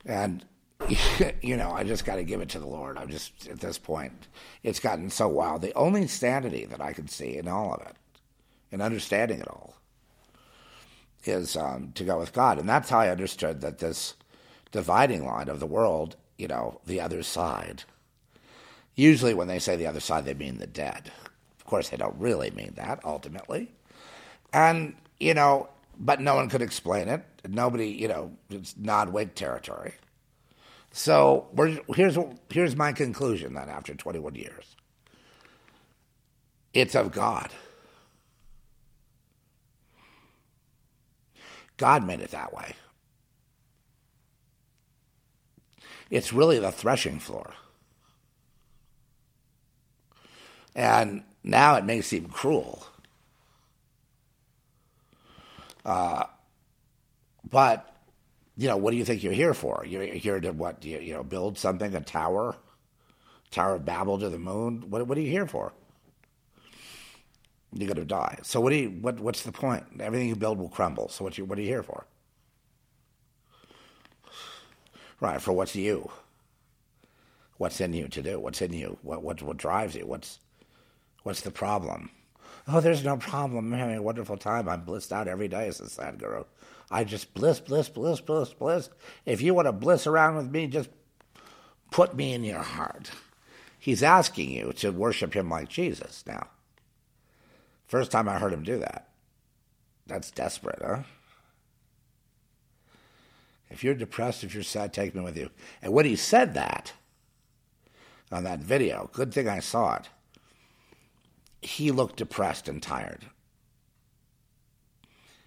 [0.06, 0.46] And,
[1.42, 2.98] you know, I just got to give it to the Lord.
[2.98, 4.28] I'm just, at this point,
[4.64, 5.62] it's gotten so wild.
[5.62, 7.96] The only sanity that I can see in all of it,
[8.72, 9.76] in understanding it all,
[11.24, 12.60] is um, to go with God.
[12.60, 14.14] And that's how I understood that this
[14.72, 17.84] dividing line of the world, you know, the other side.
[18.96, 21.12] Usually, when they say the other side, they mean the dead.
[21.60, 23.72] Of course, they don't really mean that ultimately.
[24.54, 27.24] And you know, but no one could explain it.
[27.48, 29.94] Nobody, you know, it's non-wake territory.
[30.98, 31.46] So
[31.94, 32.18] here's
[32.50, 34.76] here's my conclusion then after 21 years.
[36.74, 37.52] It's of God.
[41.78, 42.74] God made it that way.
[46.10, 47.54] It's really the threshing floor.
[50.74, 52.88] And now it may seem cruel
[55.86, 56.26] uh,
[57.48, 57.97] but
[58.58, 59.86] you know, what do you think you're here for?
[59.88, 60.84] You're here to what?
[60.84, 62.56] You, you know, build something, a tower,
[63.52, 64.84] Tower of Babel to the moon.
[64.90, 65.74] What, what are you here for?
[67.74, 68.40] You're going to die.
[68.44, 68.90] So what do you?
[68.90, 69.84] What, what's the point?
[70.00, 71.10] Everything you build will crumble.
[71.10, 71.46] So what you?
[71.46, 72.06] What are you here for?
[75.20, 75.42] Right.
[75.42, 76.10] For what's you?
[77.58, 78.40] What's in you to do?
[78.40, 78.98] What's in you?
[79.02, 80.06] What what what drives you?
[80.06, 80.40] What's
[81.24, 82.10] what's the problem?
[82.68, 83.74] Oh, there's no problem.
[83.74, 84.68] I'm having a wonderful time.
[84.68, 86.46] I'm blissed out every day, says Sadhguru.
[86.90, 88.90] I just bliss, bliss, bliss, bliss, bliss.
[89.26, 90.90] If you want to bliss around with me, just
[91.92, 93.12] put me in your heart.
[93.80, 96.48] He's asking you to worship him like Jesus now.
[97.88, 99.10] First time I heard him do that.
[100.08, 101.04] That's desperate, huh?
[103.70, 105.50] If you're depressed, if you're sad, take me with you.
[105.82, 106.94] And when he said that
[108.32, 110.10] on that video, good thing I saw it
[111.62, 113.26] he looked depressed and tired.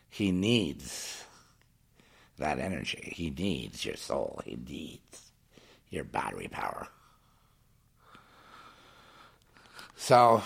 [0.08, 1.19] He needs
[2.40, 3.12] that energy.
[3.14, 4.42] He needs your soul.
[4.44, 5.32] He needs
[5.88, 6.88] your battery power.
[9.96, 10.42] So,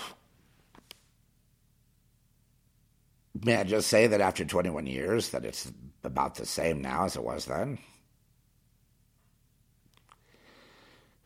[3.43, 5.71] may I just say that after 21 years, that it's
[6.03, 7.79] about the same now as it was then?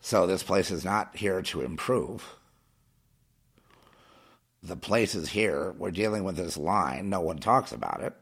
[0.00, 2.24] So, this place is not here to improve
[4.62, 7.08] the places here, we're dealing with this line.
[7.08, 8.14] No one talks about it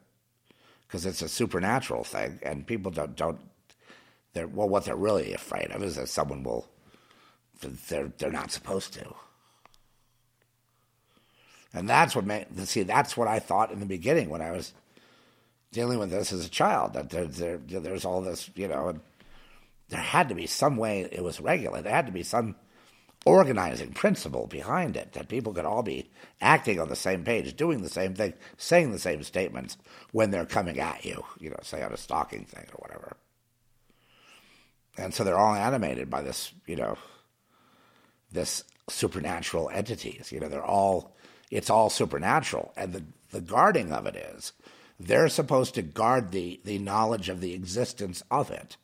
[0.88, 3.38] because it's a supernatural thing, and people don't don't.
[4.32, 6.66] They're well, what they're really afraid of is that someone will.
[7.60, 9.14] They're they're not supposed to.
[11.74, 12.82] And that's what made see.
[12.82, 14.72] That's what I thought in the beginning when I was
[15.70, 16.94] dealing with this as a child.
[16.94, 19.00] That there, there there's all this, you know, and
[19.90, 21.84] there had to be some way it was regulated.
[21.84, 22.56] There had to be some
[23.28, 26.10] organizing principle behind it that people could all be
[26.40, 29.76] acting on the same page, doing the same thing, saying the same statements
[30.12, 33.16] when they're coming at you, you know, say on a stalking thing or whatever.
[34.96, 36.96] And so they're all animated by this, you know,
[38.32, 40.32] this supernatural entities.
[40.32, 41.16] You know, they're all,
[41.50, 42.72] it's all supernatural.
[42.76, 44.52] And the, the guarding of it is
[44.98, 48.76] they're supposed to guard the, the knowledge of the existence of it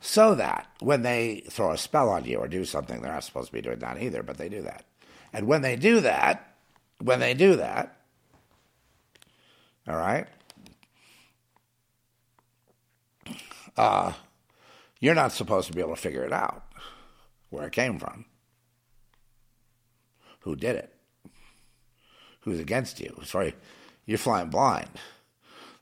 [0.00, 3.48] so that when they throw a spell on you or do something, they're not supposed
[3.48, 4.84] to be doing that either, but they do that.
[5.32, 6.56] And when they do that,
[7.02, 7.96] when they do that,
[9.86, 10.26] all right,
[13.76, 14.12] uh,
[15.00, 16.64] you're not supposed to be able to figure it out
[17.50, 18.24] where it came from,
[20.40, 20.94] who did it,
[22.40, 23.20] who's against you.
[23.24, 23.54] Sorry,
[24.04, 24.88] you're flying blind.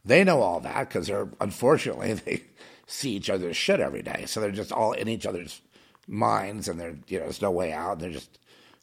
[0.04, 2.42] They know all that because they're unfortunately they
[2.86, 4.24] see each other's shit every day.
[4.26, 5.60] So they're just all in each other's
[6.06, 7.98] minds, and they're you know there's no way out.
[7.98, 8.38] They're just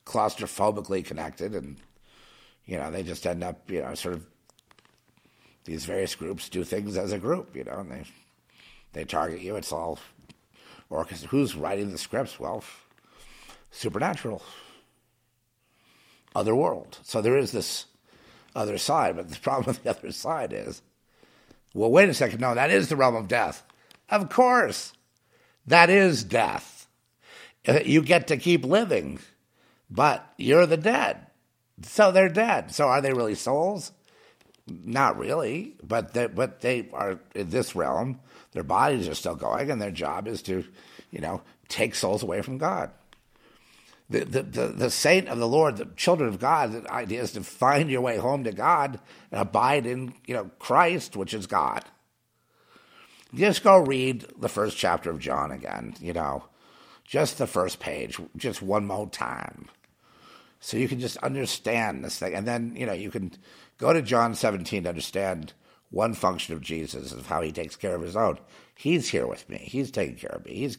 [0.06, 1.78] claustrophobically connected, and
[2.66, 4.26] you know they just end up you know sort of
[5.66, 8.04] these various groups do things as a group, you know, and they
[8.94, 9.56] they target you.
[9.56, 10.00] It's all.
[11.30, 12.40] Who's writing the scripts?
[12.40, 12.64] Well,
[13.72, 14.44] supernatural,
[16.36, 17.00] other world.
[17.02, 17.86] So there is this
[18.56, 20.84] other side, but the problem with the other side is,
[21.74, 22.42] well, wait a second.
[22.42, 23.64] No, that is the realm of death.
[24.14, 24.94] Of course,
[25.66, 26.88] that is death.
[27.68, 29.18] Uh, you get to keep living,
[29.90, 31.26] but you're the dead.
[31.82, 32.76] So they're dead.
[32.76, 33.92] So are they really souls?
[34.68, 38.20] Not really, but they, but they are in this realm.
[38.52, 40.64] Their bodies are still going, and their job is to,
[41.10, 42.92] you know, take souls away from God.
[44.12, 47.32] The, the, the, the saint of the Lord, the children of God, the idea is
[47.32, 49.00] to find your way home to God
[49.32, 51.84] and abide in, you know, Christ, which is God.
[53.34, 56.46] Just go read the first chapter of John again, you know,
[57.04, 59.70] just the first page, just one more time.
[60.60, 62.36] So you can just understand this thing.
[62.36, 63.32] And then, you know, you can
[63.78, 65.54] go to John 17 to understand
[65.90, 68.40] one function of Jesus of how he takes care of his own.
[68.76, 69.58] He's here with me.
[69.58, 70.56] He's taking care of me.
[70.56, 70.78] He's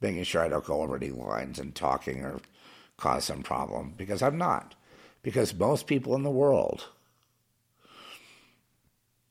[0.00, 2.40] making sure I don't go over any lines and talking or
[2.96, 4.74] cause some problem because I'm not.
[5.22, 6.86] Because most people in the world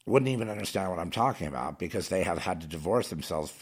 [0.07, 3.53] wouldn't even understand what I'm talking about because they have had to divorce themselves.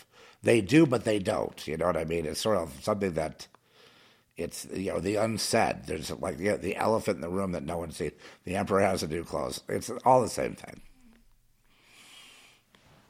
[0.43, 1.67] They do, but they don't.
[1.67, 2.25] You know what I mean?
[2.25, 3.47] It's sort of something that
[4.37, 5.87] it's you know the unsaid.
[5.87, 8.11] There's like the, the elephant in the room that no one sees.
[8.43, 9.61] The emperor has a new clothes.
[9.67, 10.81] It's all the same thing.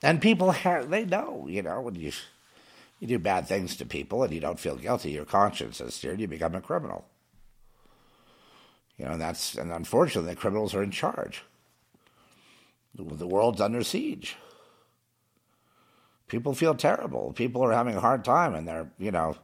[0.01, 2.11] And people have, they know, you know, when you
[2.99, 6.21] you do bad things to people and you don't feel guilty, your conscience is seared,
[6.21, 7.05] you become a criminal.
[8.97, 11.43] You know, and that's and unfortunately the criminals are in charge.
[12.97, 14.37] The world's under siege.
[16.27, 17.33] People feel terrible.
[17.33, 19.35] People are having a hard time and they're, you know,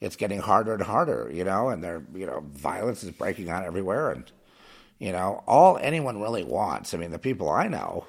[0.00, 3.64] it's getting harder and harder, you know, and they're, you know, violence is breaking out
[3.64, 4.30] everywhere and
[4.98, 8.06] you know, all anyone really wants, I mean, the people I know,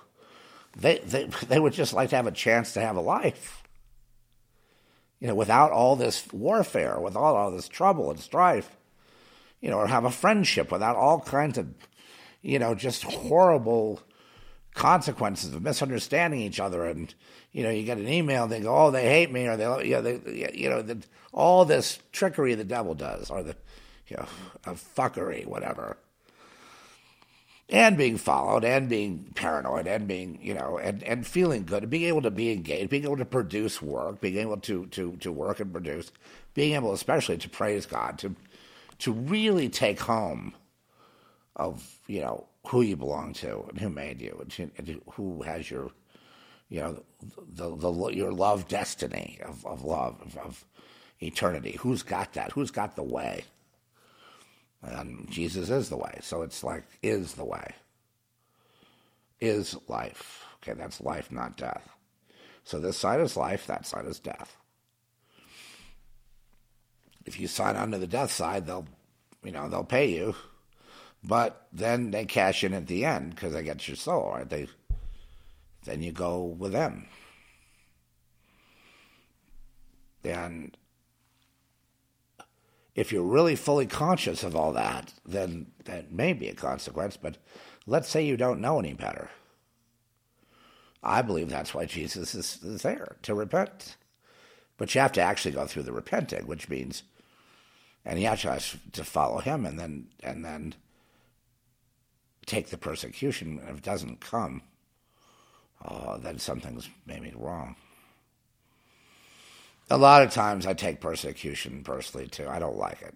[0.75, 3.63] they they they would just like to have a chance to have a life
[5.19, 8.75] you know, without all this warfare, without all this trouble and strife,
[9.61, 11.67] you know, or have a friendship without all kinds of,
[12.41, 13.99] you know, just horrible
[14.77, 16.85] consequences of misunderstanding each other.
[16.85, 17.13] And,
[17.51, 19.79] you know, you get an email, they go, oh, they hate me, or they, oh,
[19.79, 23.55] you know, they, you know the, all this trickery the devil does, or the,
[24.07, 24.25] you know,
[24.73, 25.97] fuckery, whatever
[27.69, 31.89] and being followed and being paranoid and being you know and, and feeling good and
[31.89, 35.31] being able to be engaged being able to produce work being able to to to
[35.31, 36.11] work and produce
[36.53, 38.35] being able especially to praise god to
[38.99, 40.53] to really take home
[41.55, 45.89] of you know who you belong to and who made you and, who has your
[46.69, 47.03] you know
[47.47, 50.65] the, the, the your love destiny of, of love of, of
[51.21, 53.43] eternity who's got that who's got the way
[54.81, 56.19] and Jesus is the way.
[56.21, 57.73] So it's like, is the way.
[59.39, 60.45] Is life.
[60.57, 61.87] Okay, that's life, not death.
[62.63, 64.57] So this side is life, that side is death.
[67.25, 68.87] If you sign on to the death side, they'll,
[69.43, 70.35] you know, they'll pay you,
[71.23, 74.49] but then they cash in at the end because they get your soul, right?
[74.49, 74.67] They,
[75.85, 77.07] then you go with them.
[80.23, 80.75] And
[82.95, 87.15] if you're really fully conscious of all that, then that may be a consequence.
[87.15, 87.37] But
[87.85, 89.29] let's say you don't know any better.
[91.03, 93.95] I believe that's why Jesus is, is there to repent.
[94.77, 97.03] But you have to actually go through the repenting, which means,
[98.03, 98.41] and you have
[98.91, 100.75] to follow Him, and then and then
[102.47, 103.61] take the persecution.
[103.69, 104.63] If it doesn't come,
[105.85, 107.75] uh, then something's maybe wrong
[109.89, 112.47] a lot of times I take persecution personally too.
[112.47, 113.15] I don't like it.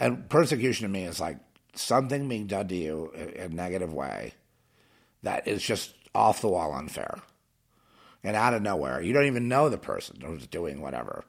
[0.00, 1.38] And persecution to me is like
[1.74, 4.34] something being done to you in a negative way
[5.22, 7.20] that is just off the wall unfair.
[8.24, 11.24] And out of nowhere, you don't even know the person who's doing whatever.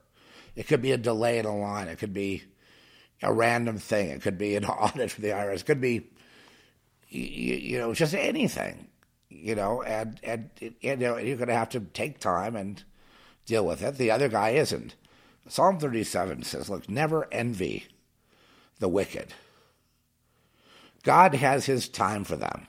[0.55, 1.87] It could be a delay in a line.
[1.87, 2.43] It could be
[3.21, 4.09] a random thing.
[4.09, 5.59] It could be an audit for the IRS.
[5.59, 6.09] It could be,
[7.09, 8.87] you, you know, just anything,
[9.29, 10.49] you know, and, and,
[10.81, 12.83] you know, you're going to have to take time and,
[13.45, 13.97] deal with it.
[13.97, 14.95] The other guy isn't.
[15.47, 17.85] Psalm 37 says, Look, never envy
[18.79, 19.33] the wicked.
[21.03, 22.67] God has his time for them.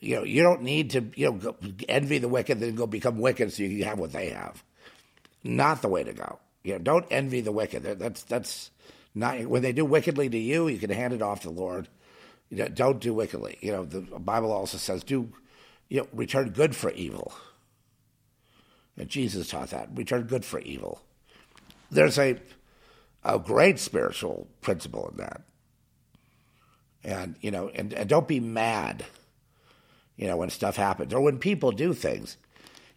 [0.00, 1.56] You know, you don't need to you know
[1.88, 4.62] envy the wicked then go become wicked so you can have what they have.
[5.42, 6.38] Not the way to go.
[6.62, 7.82] You know, don't envy the wicked.
[7.82, 8.70] That's that's
[9.14, 10.68] not when they do wickedly to you.
[10.68, 11.88] You can hand it off to the Lord.
[12.50, 13.58] You know, don't do wickedly.
[13.60, 15.32] You know, the Bible also says do
[15.88, 17.32] you know return good for evil.
[18.96, 19.88] And Jesus taught that.
[19.94, 21.02] Return good for evil.
[21.90, 22.36] There's a,
[23.24, 25.42] a great spiritual principle in that.
[27.02, 29.04] And, you know, and, and don't be mad,
[30.16, 32.36] you know, when stuff happens or when people do things.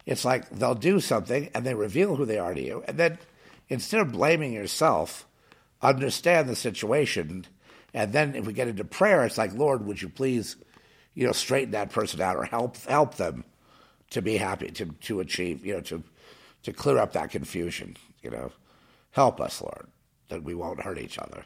[0.06, 2.82] It's like they'll do something and they reveal who they are to you.
[2.86, 3.18] And then
[3.68, 5.26] instead of blaming yourself,
[5.82, 7.44] understand the situation.
[7.98, 10.56] And then if we get into prayer, it's like, Lord, would you please,
[11.14, 13.44] you know, straighten that person out or help help them
[14.10, 16.02] to be happy to to achieve you know to
[16.62, 18.50] to clear up that confusion you know
[19.10, 19.86] help us lord
[20.30, 21.44] that we won't hurt each other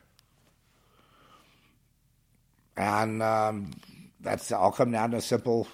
[2.77, 3.73] and um,
[4.21, 5.69] that's all come down to a simple.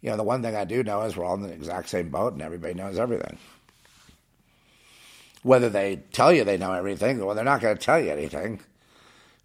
[0.00, 2.10] You know, the one thing I do know is we're all in the exact same
[2.10, 3.38] boat, and everybody knows everything.
[5.42, 8.60] Whether they tell you they know everything, well, they're not going to tell you anything.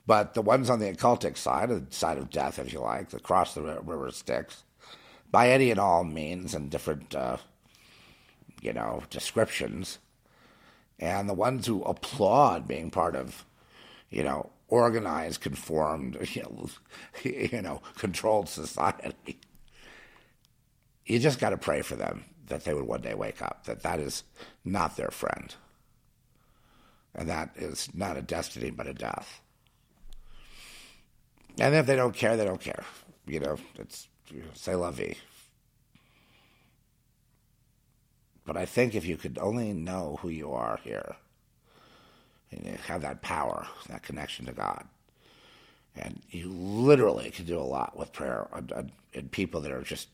[0.10, 3.20] But the ones on the occultic side, the side of death, if you like, the
[3.20, 4.64] cross the river Styx,
[5.30, 7.38] by any and all means and different, uh,
[8.60, 10.00] you know, descriptions,
[10.98, 13.46] and the ones who applaud being part of,
[14.10, 16.18] you know, organized, conformed,
[17.24, 19.40] you know controlled society.
[21.06, 23.84] You just got to pray for them that they would one day wake up, that
[23.84, 24.24] that is
[24.66, 25.54] not their friend.
[27.14, 29.42] And that is not a destiny, but a death.
[31.58, 32.84] And if they don't care, they don't care.
[33.26, 34.08] You know, it's
[34.54, 35.16] say vie.
[38.46, 41.16] But I think if you could only know who you are here,
[42.52, 44.86] and you have that power, that connection to God,
[45.96, 48.48] and you literally can do a lot with prayer
[49.14, 50.08] and people that are just,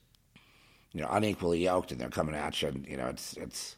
[0.93, 2.69] you know, unequally yoked and they're coming at you.
[2.69, 3.75] And, you know, it's it's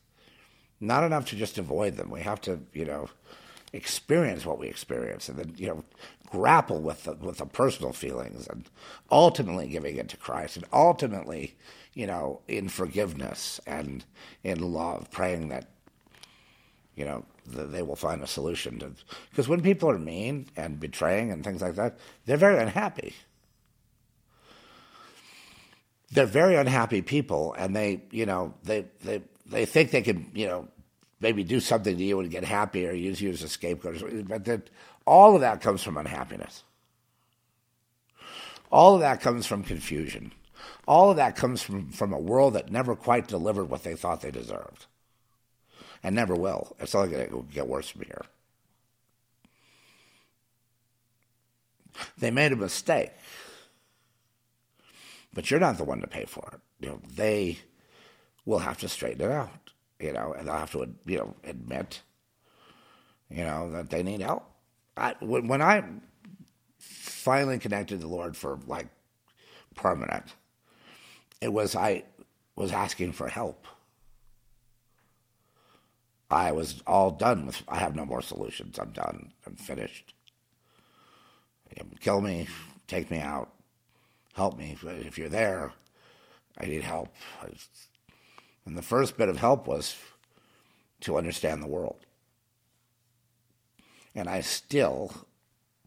[0.80, 2.10] not enough to just avoid them.
[2.10, 3.10] We have to, you know,
[3.74, 5.84] experience what we experience and then you know
[6.30, 8.70] grapple with the, with the personal feelings and
[9.12, 11.56] ultimately giving it to Christ and ultimately
[11.94, 14.06] you know in forgiveness and
[14.44, 15.70] in love praying that
[16.96, 18.92] you know they will find a solution to
[19.30, 23.14] because when people are mean and betraying and things like that they're very unhappy.
[26.10, 30.48] They're very unhappy people and they you know they they they think they can you
[30.48, 30.68] know
[31.20, 34.28] maybe do something to you and get happy or use you as a scapegoat.
[34.28, 34.70] But that
[35.06, 36.64] all of that comes from unhappiness.
[38.72, 40.34] All of that comes from confusion.
[40.88, 44.22] All of that comes from, from a world that never quite delivered what they thought
[44.22, 44.86] they deserved.
[46.04, 46.76] And never will.
[46.80, 48.26] It's only going to get worse from here.
[52.18, 53.12] They made a mistake.
[55.34, 56.60] But you're not the one to pay for it.
[56.86, 57.60] You know, they
[58.46, 59.67] will have to straighten it out
[60.00, 62.02] you know, and they'll have to, you know, admit,
[63.30, 64.44] you know, that they need help.
[64.96, 65.84] I, when, I
[66.80, 68.88] finally connected to the Lord for like
[69.76, 70.26] permanent,
[71.42, 72.04] it was I
[72.56, 73.68] was asking for help.
[76.30, 77.64] I was all done with.
[77.68, 78.78] I have no more solutions.
[78.80, 79.32] I'm done.
[79.46, 80.14] I'm finished.
[81.80, 82.48] Um, kill me,
[82.88, 83.54] take me out,
[84.34, 84.78] help me.
[84.82, 85.74] If you're there,
[86.58, 87.14] I need help.
[87.42, 87.50] I
[88.68, 89.96] and the first bit of help was
[91.00, 92.06] to understand the world.
[94.14, 95.14] And I still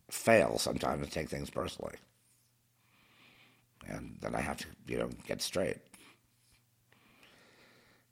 [0.09, 1.97] fail sometimes to take things personally.
[3.87, 5.77] And then I have to, you know, get straight.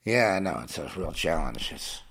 [0.05, 1.73] Yeah, I know it's a real challenge.
[1.73, 2.03] It's,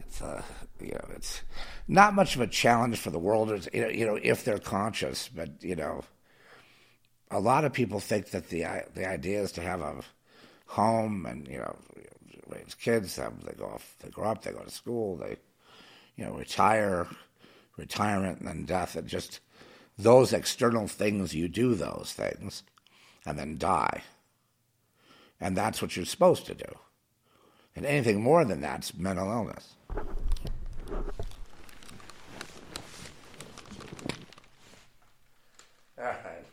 [0.00, 0.42] it's uh,
[0.80, 1.42] you know, it's
[1.86, 5.28] not much of a challenge for the world, you know, you know, if they're conscious.
[5.28, 6.04] But you know,
[7.30, 10.02] a lot of people think that the the idea is to have a
[10.72, 11.76] home and you know
[12.48, 13.16] raise kids.
[13.16, 15.36] They go off, they grow up, they go to school, they
[16.16, 17.06] you know retire,
[17.76, 19.40] retirement and then death, and just
[19.98, 21.34] those external things.
[21.34, 22.62] You do those things,
[23.26, 24.02] and then die,
[25.40, 26.78] and that's what you're supposed to do.
[27.76, 29.74] And anything more than that's mental illness.
[35.98, 36.44] All right.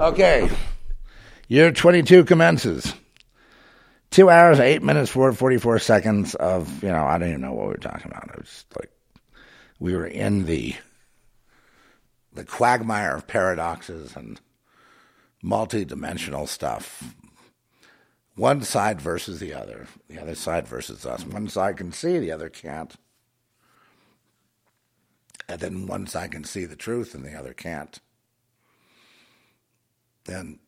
[0.00, 0.50] Okay.
[1.50, 2.94] Year 22 commences.
[4.12, 7.72] Two hours, eight minutes, 44 seconds of, you know, I don't even know what we
[7.72, 8.28] were talking about.
[8.28, 8.92] It was like
[9.80, 10.76] we were in the
[12.32, 14.40] the quagmire of paradoxes and
[15.42, 17.16] multi-dimensional stuff.
[18.36, 21.26] One side versus the other, the other side versus us.
[21.26, 22.94] One side can see, the other can't.
[25.48, 27.98] And then one side can see the truth and the other can't.
[30.26, 30.60] Then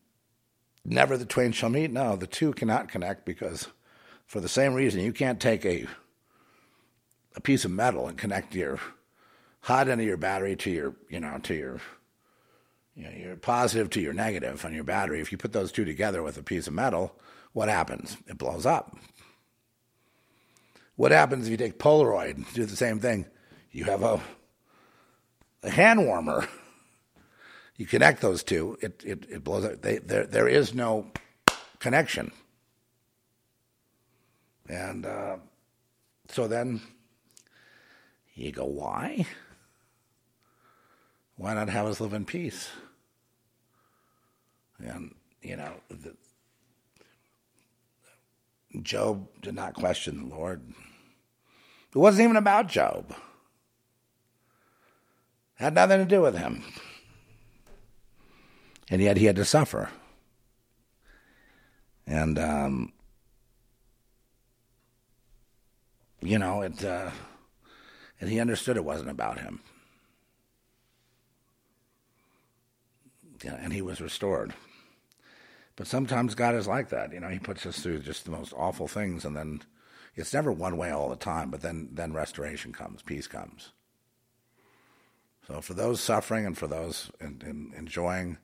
[0.85, 1.93] never the twain shall meet.
[1.93, 3.69] No, the two cannot connect because,
[4.27, 5.87] for the same reason, you can't take a
[7.35, 8.79] a piece of metal and connect your
[9.61, 11.81] hot end of your battery to your, you know, to your,
[12.95, 15.21] you know, your positive to your negative on your battery.
[15.21, 17.19] If you put those two together with a piece of metal,
[17.53, 18.17] what happens?
[18.27, 18.97] It blows up.
[20.97, 23.27] What happens if you take Polaroid and do the same thing?
[23.71, 24.21] You have a,
[25.63, 26.47] a hand warmer
[27.77, 29.83] you connect those two, it, it, it blows up.
[29.83, 31.07] They, there, there is no
[31.79, 32.33] connection.
[34.69, 35.37] And uh,
[36.29, 36.81] so then
[38.35, 39.27] you go, why?
[41.37, 42.69] Why not have us live in peace?
[44.79, 46.15] And, you know, the,
[48.81, 50.63] Job did not question the Lord.
[51.95, 53.15] It wasn't even about Job.
[55.57, 56.65] Had nothing to do with him.
[58.91, 59.91] And yet he had to suffer.
[62.07, 62.93] And um,
[66.21, 67.11] you know, it, uh,
[68.21, 69.61] and he understood it wasn't about him.
[73.43, 74.53] Yeah, and he was restored.
[75.77, 77.13] But sometimes God is like that.
[77.13, 79.63] You know, He puts us through just the most awful things, and then
[80.15, 81.51] it's never one way all the time.
[81.51, 83.73] But then, then restoration comes, peace comes.
[85.47, 88.39] So for those suffering and for those in, in enjoying,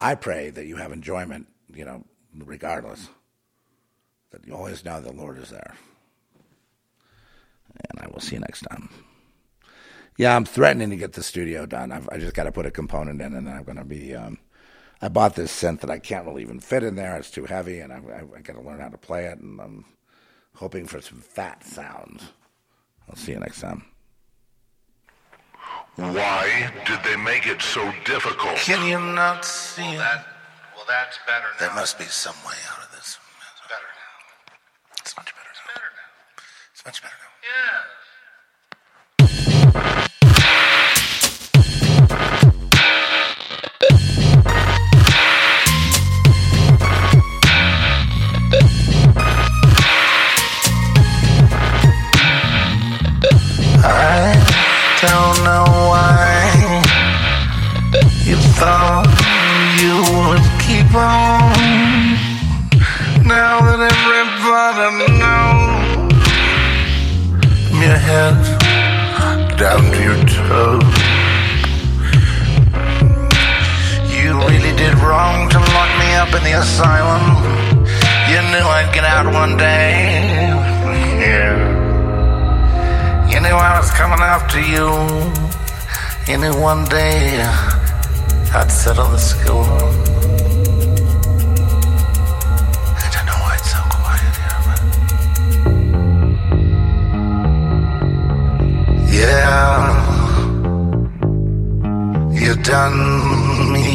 [0.00, 1.48] I pray that you have enjoyment.
[1.74, 2.04] You know,
[2.34, 3.08] regardless,
[4.30, 5.74] that you always know the Lord is there.
[7.90, 8.88] And I will see you next time.
[10.16, 11.92] Yeah, I'm threatening to get the studio done.
[11.92, 14.14] I've, i just got to put a component in, and then I'm going to be.
[14.14, 14.38] Um,
[15.00, 17.16] I bought this synth that I can't really even fit in there.
[17.16, 19.38] It's too heavy, and I, I, I got to learn how to play it.
[19.38, 19.84] And I'm
[20.54, 22.22] hoping for some fat sounds.
[23.08, 23.84] I'll see you next time.
[25.98, 28.54] Why did they make it so difficult?
[28.54, 30.26] Can you not see well, that,
[30.76, 31.66] well, that's better now.
[31.66, 33.18] There must be some way out of this.
[33.18, 34.54] It's better now.
[35.02, 35.74] It's much better it's now.
[35.74, 36.42] better now.
[36.70, 37.34] It's much better now.
[37.42, 37.82] Yeah.
[58.58, 59.06] Thought
[59.78, 61.54] you would keep on.
[63.22, 66.10] Now that everybody knows
[67.70, 68.34] from your head
[69.62, 70.82] down to your toes,
[74.10, 77.22] you really did wrong to lock me up in the asylum.
[78.26, 80.50] You knew I'd get out one day.
[81.22, 81.54] Yeah.
[83.30, 84.88] You knew I was coming after you.
[86.26, 87.67] You knew one day
[88.54, 89.64] I'd settle the score.
[92.96, 94.80] I don't know why it's so quiet here, but
[99.12, 99.78] yeah,
[102.32, 102.98] you done
[103.72, 103.88] me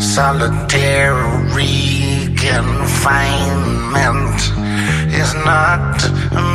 [0.00, 1.66] solitary
[2.36, 4.40] confinement
[5.12, 5.96] is not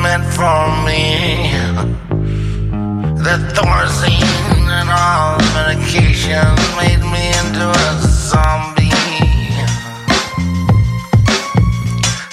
[0.03, 2.05] meant for me.
[3.26, 6.45] The Thorazine and all the medication
[6.77, 8.91] made me into a zombie.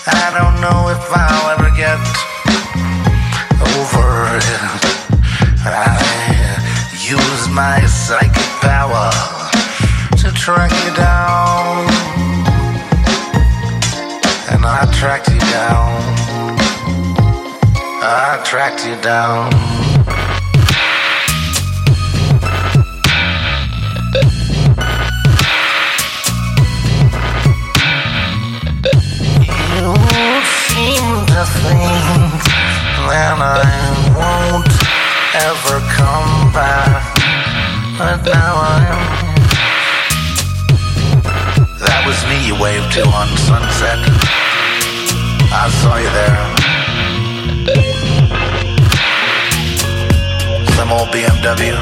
[0.07, 1.97] I don't know if I'll ever get
[3.73, 4.61] over it.
[5.65, 5.97] I
[7.01, 9.11] use my psychic power
[10.19, 11.89] to track you down.
[14.51, 16.03] And I tracked you down.
[18.05, 19.92] I tracked you down.
[31.63, 31.79] Think
[33.07, 33.63] that I
[34.19, 34.67] won't
[35.47, 37.15] ever come back.
[37.99, 38.99] But now I'm.
[41.79, 44.01] That was me you waved to on Sunset.
[45.55, 46.43] I saw you there.
[50.75, 51.79] Some old BMW.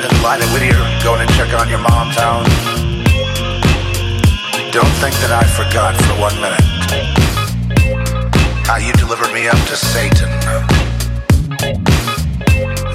[0.00, 2.48] Then Lida Whittier going to check on your mom's house.
[4.72, 7.21] Don't think that I forgot for one minute
[8.72, 10.30] how you delivered me up to Satan.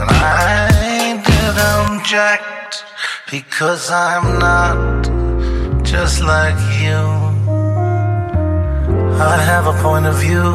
[0.01, 2.83] And I did object
[3.29, 5.03] because I'm not
[5.85, 6.97] just like you.
[9.21, 10.49] I have a point of view.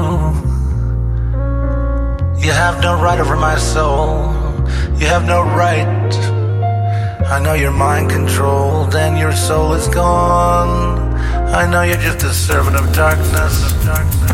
[2.45, 4.33] You have no right over my soul.
[4.99, 6.11] You have no right.
[7.35, 11.15] I know you're mind controlled and your soul is gone.
[11.55, 13.55] I know you're just a servant of darkness.
[13.73, 14.32] Of darkness,